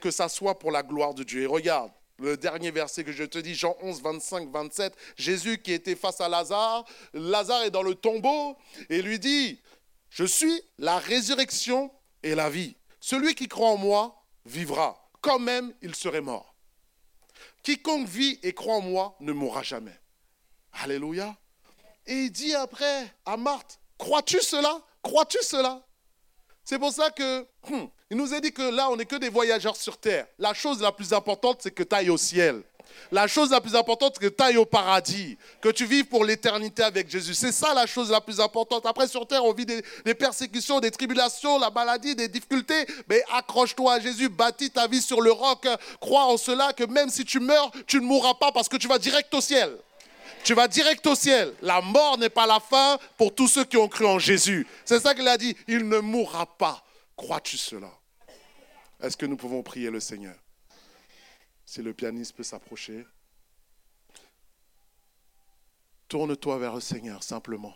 que 0.00 0.10
ça 0.10 0.28
soit 0.28 0.58
pour 0.58 0.70
la 0.70 0.82
gloire 0.82 1.14
de 1.14 1.24
Dieu. 1.24 1.42
Et 1.42 1.46
regarde, 1.46 1.90
le 2.18 2.36
dernier 2.36 2.70
verset 2.70 3.04
que 3.04 3.12
je 3.12 3.24
te 3.24 3.38
dis, 3.38 3.54
Jean 3.54 3.76
11, 3.82 4.02
25, 4.02 4.50
27, 4.50 4.96
Jésus 5.16 5.58
qui 5.58 5.72
était 5.72 5.96
face 5.96 6.20
à 6.20 6.28
Lazare, 6.28 6.84
Lazare 7.12 7.64
est 7.64 7.70
dans 7.70 7.82
le 7.82 7.94
tombeau 7.94 8.56
et 8.88 9.02
lui 9.02 9.18
dit, 9.18 9.60
je 10.10 10.24
suis 10.24 10.62
la 10.78 10.98
résurrection 10.98 11.90
et 12.22 12.34
la 12.34 12.48
vie. 12.48 12.76
Celui 13.00 13.34
qui 13.34 13.48
croit 13.48 13.70
en 13.70 13.76
moi 13.76 14.24
vivra, 14.44 15.10
quand 15.20 15.38
même 15.38 15.74
il 15.82 15.94
serait 15.94 16.20
mort. 16.20 16.54
Quiconque 17.62 18.06
vit 18.06 18.38
et 18.42 18.52
croit 18.52 18.76
en 18.76 18.80
moi 18.80 19.16
ne 19.20 19.32
mourra 19.32 19.62
jamais. 19.62 19.98
Alléluia. 20.82 21.34
Et 22.06 22.14
il 22.14 22.30
dit 22.30 22.54
après 22.54 23.12
à 23.24 23.36
Marthe, 23.36 23.78
crois-tu 23.98 24.40
cela? 24.40 24.80
Crois-tu 25.02 25.38
cela? 25.42 25.82
C'est 26.64 26.78
pour 26.78 26.92
ça 26.92 27.10
que 27.10 27.46
hmm, 27.68 27.86
il 28.10 28.16
nous 28.16 28.34
a 28.34 28.40
dit 28.40 28.52
que 28.52 28.62
là, 28.62 28.90
on 28.90 28.96
n'est 28.96 29.06
que 29.06 29.16
des 29.16 29.28
voyageurs 29.28 29.76
sur 29.76 29.98
terre. 29.98 30.26
La 30.38 30.54
chose 30.54 30.80
la 30.80 30.92
plus 30.92 31.12
importante, 31.12 31.58
c'est 31.62 31.70
que 31.70 31.82
tu 31.82 31.94
ailles 31.94 32.10
au 32.10 32.16
ciel. 32.16 32.62
La 33.12 33.26
chose 33.26 33.50
la 33.50 33.60
plus 33.60 33.74
importante, 33.74 34.14
c'est 34.14 34.30
que 34.30 34.34
tu 34.34 34.42
ailles 34.42 34.56
au 34.56 34.64
paradis, 34.64 35.36
que 35.60 35.68
tu 35.68 35.84
vives 35.86 36.06
pour 36.06 36.24
l'éternité 36.24 36.82
avec 36.82 37.10
Jésus. 37.10 37.34
C'est 37.34 37.52
ça 37.52 37.74
la 37.74 37.86
chose 37.86 38.10
la 38.10 38.20
plus 38.20 38.40
importante. 38.40 38.86
Après, 38.86 39.06
sur 39.06 39.26
terre, 39.26 39.44
on 39.44 39.52
vit 39.52 39.66
des, 39.66 39.82
des 40.04 40.14
persécutions, 40.14 40.80
des 40.80 40.90
tribulations, 40.90 41.58
la 41.58 41.70
maladie, 41.70 42.14
des 42.14 42.28
difficultés. 42.28 42.86
Mais 43.08 43.22
accroche-toi 43.32 43.94
à 43.94 44.00
Jésus, 44.00 44.28
bâtis 44.28 44.70
ta 44.70 44.86
vie 44.86 45.02
sur 45.02 45.20
le 45.20 45.32
roc. 45.32 45.66
Crois 46.00 46.24
en 46.24 46.36
cela 46.36 46.72
que 46.72 46.84
même 46.84 47.10
si 47.10 47.24
tu 47.24 47.40
meurs, 47.40 47.70
tu 47.86 48.00
ne 48.00 48.06
mourras 48.06 48.34
pas 48.34 48.52
parce 48.52 48.68
que 48.68 48.76
tu 48.76 48.88
vas 48.88 48.98
direct 48.98 49.32
au 49.34 49.40
ciel. 49.40 49.76
Tu 50.46 50.54
vas 50.54 50.68
direct 50.68 51.04
au 51.08 51.16
ciel. 51.16 51.52
La 51.60 51.80
mort 51.80 52.18
n'est 52.18 52.30
pas 52.30 52.46
la 52.46 52.60
fin 52.60 53.00
pour 53.16 53.34
tous 53.34 53.48
ceux 53.48 53.64
qui 53.64 53.76
ont 53.76 53.88
cru 53.88 54.06
en 54.06 54.20
Jésus. 54.20 54.64
C'est 54.84 55.00
ça 55.00 55.12
qu'il 55.12 55.26
a 55.26 55.36
dit. 55.36 55.56
Il 55.66 55.88
ne 55.88 55.98
mourra 55.98 56.46
pas. 56.56 56.84
Crois-tu 57.16 57.56
cela? 57.56 57.90
Est-ce 59.02 59.16
que 59.16 59.26
nous 59.26 59.36
pouvons 59.36 59.64
prier 59.64 59.90
le 59.90 59.98
Seigneur? 59.98 60.36
Si 61.64 61.82
le 61.82 61.92
pianiste 61.92 62.36
peut 62.36 62.44
s'approcher. 62.44 63.04
Tourne-toi 66.06 66.58
vers 66.58 66.76
le 66.76 66.80
Seigneur 66.80 67.24
simplement. 67.24 67.74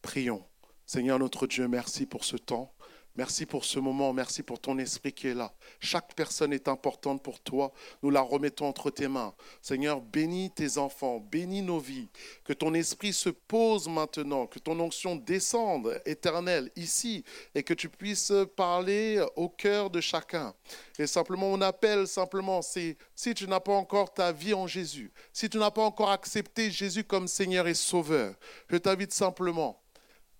Prions. 0.00 0.46
Seigneur 0.86 1.18
notre 1.18 1.48
Dieu, 1.48 1.66
merci 1.66 2.06
pour 2.06 2.24
ce 2.24 2.36
temps. 2.36 2.72
Merci 3.16 3.44
pour 3.44 3.64
ce 3.64 3.80
moment, 3.80 4.12
merci 4.12 4.42
pour 4.42 4.60
ton 4.60 4.78
esprit 4.78 5.12
qui 5.12 5.26
est 5.26 5.34
là. 5.34 5.52
Chaque 5.80 6.14
personne 6.14 6.52
est 6.52 6.68
importante 6.68 7.22
pour 7.22 7.40
toi. 7.40 7.72
Nous 8.02 8.10
la 8.10 8.20
remettons 8.20 8.66
entre 8.66 8.90
tes 8.90 9.08
mains. 9.08 9.34
Seigneur, 9.60 10.00
bénis 10.00 10.52
tes 10.52 10.78
enfants, 10.78 11.18
bénis 11.18 11.62
nos 11.62 11.80
vies. 11.80 12.08
Que 12.44 12.52
ton 12.52 12.72
esprit 12.72 13.12
se 13.12 13.28
pose 13.28 13.88
maintenant, 13.88 14.46
que 14.46 14.60
ton 14.60 14.78
onction 14.78 15.16
descende 15.16 16.00
éternelle 16.06 16.70
ici 16.76 17.24
et 17.54 17.64
que 17.64 17.74
tu 17.74 17.88
puisses 17.88 18.32
parler 18.56 19.24
au 19.34 19.48
cœur 19.48 19.90
de 19.90 20.00
chacun. 20.00 20.54
Et 20.98 21.08
simplement, 21.08 21.50
on 21.50 21.60
appelle 21.62 22.06
simplement, 22.06 22.62
c'est 22.62 22.96
si 23.16 23.34
tu 23.34 23.48
n'as 23.48 23.60
pas 23.60 23.74
encore 23.74 24.14
ta 24.14 24.30
vie 24.30 24.54
en 24.54 24.68
Jésus, 24.68 25.12
si 25.32 25.50
tu 25.50 25.58
n'as 25.58 25.72
pas 25.72 25.82
encore 25.82 26.10
accepté 26.10 26.70
Jésus 26.70 27.02
comme 27.02 27.26
Seigneur 27.26 27.66
et 27.66 27.74
Sauveur, 27.74 28.34
je 28.68 28.76
t'invite 28.76 29.12
simplement 29.12 29.82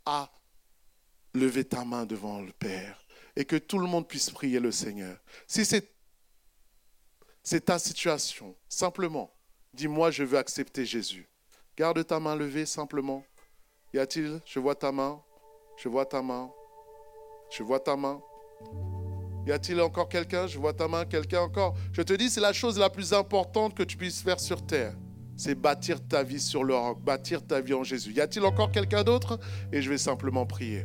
à 0.07 0.31
lever 1.35 1.65
ta 1.65 1.85
main 1.85 2.07
devant 2.07 2.41
le 2.41 2.53
Père 2.53 3.05
et 3.37 3.45
que 3.45 3.57
tout 3.57 3.79
le 3.79 3.87
monde 3.87 4.09
puisse 4.09 4.31
prier 4.31 4.61
le 4.61 4.73
Seigneur. 4.73 5.17
Si 5.47 5.65
c'est, 5.65 5.91
ta 7.65 7.79
situation, 7.79 8.55
simplement, 8.69 9.33
dis-moi, 9.75 10.11
je 10.11 10.25
veux 10.25 10.39
accepter 10.39 10.85
Jésus. 10.85 11.29
Garde 11.77 12.05
ta 12.07 12.21
main 12.21 12.37
levée 12.37 12.67
simplement. 12.67 13.25
Y 13.95 13.99
a-t-il, 13.99 14.41
je 14.45 14.59
vois 14.59 14.75
ta 14.75 14.93
main, 14.93 15.23
je 15.77 15.89
vois 15.89 16.07
ta 16.07 16.23
main, 16.23 16.51
je 17.51 17.63
vois 17.63 17.81
ta 17.81 17.97
main. 17.97 18.21
Y 19.47 19.53
a-t-il 19.53 19.81
encore 19.81 20.09
quelqu'un? 20.09 20.47
Je 20.47 20.59
vois 20.59 20.75
ta 20.75 20.87
main, 20.87 21.07
quelqu'un 21.07 21.41
encore? 21.41 21.75
Je 21.93 22.03
te 22.03 22.13
dis, 22.13 22.29
c'est 22.29 22.41
la 22.41 22.53
chose 22.53 22.79
la 22.79 22.91
plus 22.91 23.15
importante 23.15 23.75
que 23.75 23.83
tu 23.83 23.97
puisses 23.97 24.21
faire 24.21 24.39
sur 24.39 24.65
terre. 24.65 24.95
C'est 25.37 25.55
bâtir 25.55 26.07
ta 26.07 26.23
vie 26.23 26.39
sur 26.39 26.63
le 26.63 26.75
roc, 26.75 27.01
bâtir 27.01 27.45
ta 27.45 27.61
vie 27.63 27.73
en 27.73 27.83
Jésus. 27.83 28.13
Y 28.13 28.21
a-t-il 28.21 28.45
encore 28.45 28.71
quelqu'un 28.71 29.03
d'autre? 29.03 29.41
Et 29.73 29.81
je 29.81 29.89
vais 29.89 29.99
simplement 29.99 30.45
prier. 30.45 30.85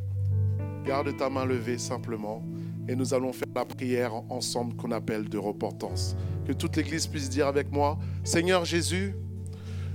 Garde 0.86 1.18
ta 1.18 1.30
main 1.32 1.46
levée 1.46 1.80
simplement 1.80 2.44
et 2.88 2.96
nous 2.96 3.16
allons 3.16 3.34
faire 3.34 3.48
la 3.56 3.66
prière 3.66 4.14
ensemble 4.30 4.76
qu'on 4.76 4.92
appelle 4.92 5.28
de 5.28 5.40
repentance. 5.40 6.16
Que 6.46 6.54
toute 6.54 6.76
l'Église 6.76 7.08
puisse 7.08 7.28
dire 7.28 7.48
avec 7.48 7.72
moi, 7.72 7.98
Seigneur 8.24 8.66
Jésus, 8.66 9.16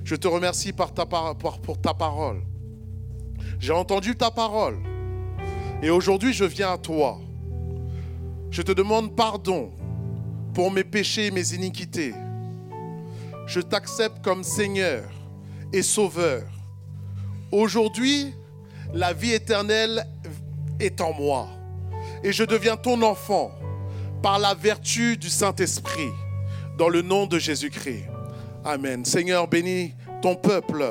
je 0.03 0.16
te 0.16 0.26
remercie 0.26 0.72
pour 0.72 0.93
ta 0.93 1.07
parole. 1.07 2.43
J'ai 3.61 3.72
entendu 3.72 4.16
ta 4.16 4.32
parole 4.32 4.78
et 5.80 5.91
aujourd'hui 5.91 6.32
je 6.32 6.45
viens 6.45 6.72
à 6.72 6.78
toi. 6.78 7.20
Je 8.51 8.62
te 8.62 8.72
demande 8.72 9.14
pardon 9.14 9.70
pour 10.55 10.72
mes 10.72 10.82
péchés 10.82 11.26
et 11.26 11.30
mes 11.30 11.55
iniquités. 11.55 12.14
Je 13.47 13.61
t'accepte 13.61 14.24
comme 14.24 14.43
Seigneur 14.43 15.05
et 15.72 15.82
Sauveur. 15.82 16.43
Aujourd'hui, 17.53 18.34
la 18.93 19.12
vie 19.12 19.32
éternelle 19.32 20.05
est 20.81 21.01
en 21.01 21.12
moi. 21.12 21.49
Et 22.22 22.33
je 22.33 22.45
deviens 22.45 22.76
ton 22.76 23.03
enfant 23.03 23.53
par 24.22 24.39
la 24.39 24.55
vertu 24.55 25.16
du 25.16 25.28
Saint-Esprit, 25.28 26.11
dans 26.76 26.89
le 26.89 27.03
nom 27.03 27.26
de 27.26 27.39
Jésus-Christ. 27.39 28.05
Amen. 28.64 29.05
Seigneur, 29.05 29.49
bénis 29.49 29.95
ton 30.20 30.35
peuple 30.35 30.85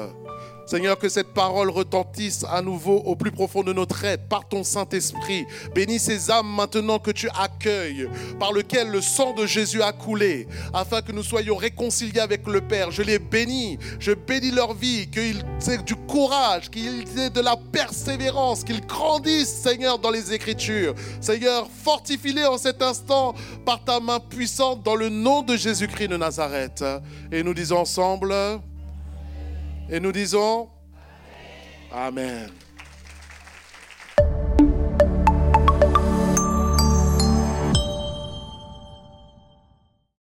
Seigneur, 0.70 0.99
que 0.99 1.09
cette 1.09 1.34
parole 1.34 1.72
retentisse 1.72 2.45
à 2.47 2.61
nouveau 2.61 2.97
au 2.97 3.15
plus 3.15 3.32
profond 3.32 3.63
de 3.63 3.74
notre 3.74 4.05
être 4.05 4.28
par 4.28 4.47
ton 4.47 4.63
Saint-Esprit. 4.63 5.47
Bénis 5.74 5.97
ces 5.97 6.30
âmes 6.30 6.45
maintenant 6.45 6.99
que 6.99 7.09
tu 7.09 7.28
accueilles, 7.36 8.07
par 8.39 8.53
lequel 8.53 8.91
le 8.91 9.01
sang 9.01 9.34
de 9.34 9.47
Jésus 9.47 9.82
a 9.82 9.91
coulé, 9.91 10.47
afin 10.72 11.01
que 11.01 11.11
nous 11.11 11.24
soyons 11.24 11.55
réconciliés 11.55 12.20
avec 12.20 12.45
le 12.45 12.61
Père. 12.61 12.91
Je 12.91 13.01
les 13.01 13.17
bénis, 13.17 13.80
je 13.99 14.11
bénis 14.11 14.51
leur 14.51 14.76
vie, 14.76 15.09
qu'ils 15.09 15.43
aient 15.67 15.80
du 15.80 15.95
courage, 15.95 16.70
qu'ils 16.70 17.17
aient 17.17 17.32
de 17.32 17.41
la 17.41 17.57
persévérance, 17.57 18.63
qu'ils 18.63 18.86
grandissent, 18.86 19.49
Seigneur, 19.49 19.97
dans 19.97 20.11
les 20.11 20.34
Écritures. 20.34 20.93
Seigneur, 21.20 21.67
fortifie-les 21.84 22.45
en 22.45 22.59
cet 22.59 22.84
instant 22.84 23.34
par 23.65 23.84
ta 23.84 23.99
main 23.99 24.20
puissante 24.20 24.84
dans 24.84 24.95
le 24.95 25.09
nom 25.09 25.41
de 25.41 25.57
Jésus-Christ 25.57 26.09
de 26.09 26.17
Nazareth. 26.17 26.86
Et 27.32 27.41
nous 27.41 27.55
disons 27.55 27.80
ensemble, 27.80 28.36
et 29.89 29.99
nous 29.99 30.11
disons 30.11 30.69
Amen. 31.91 32.51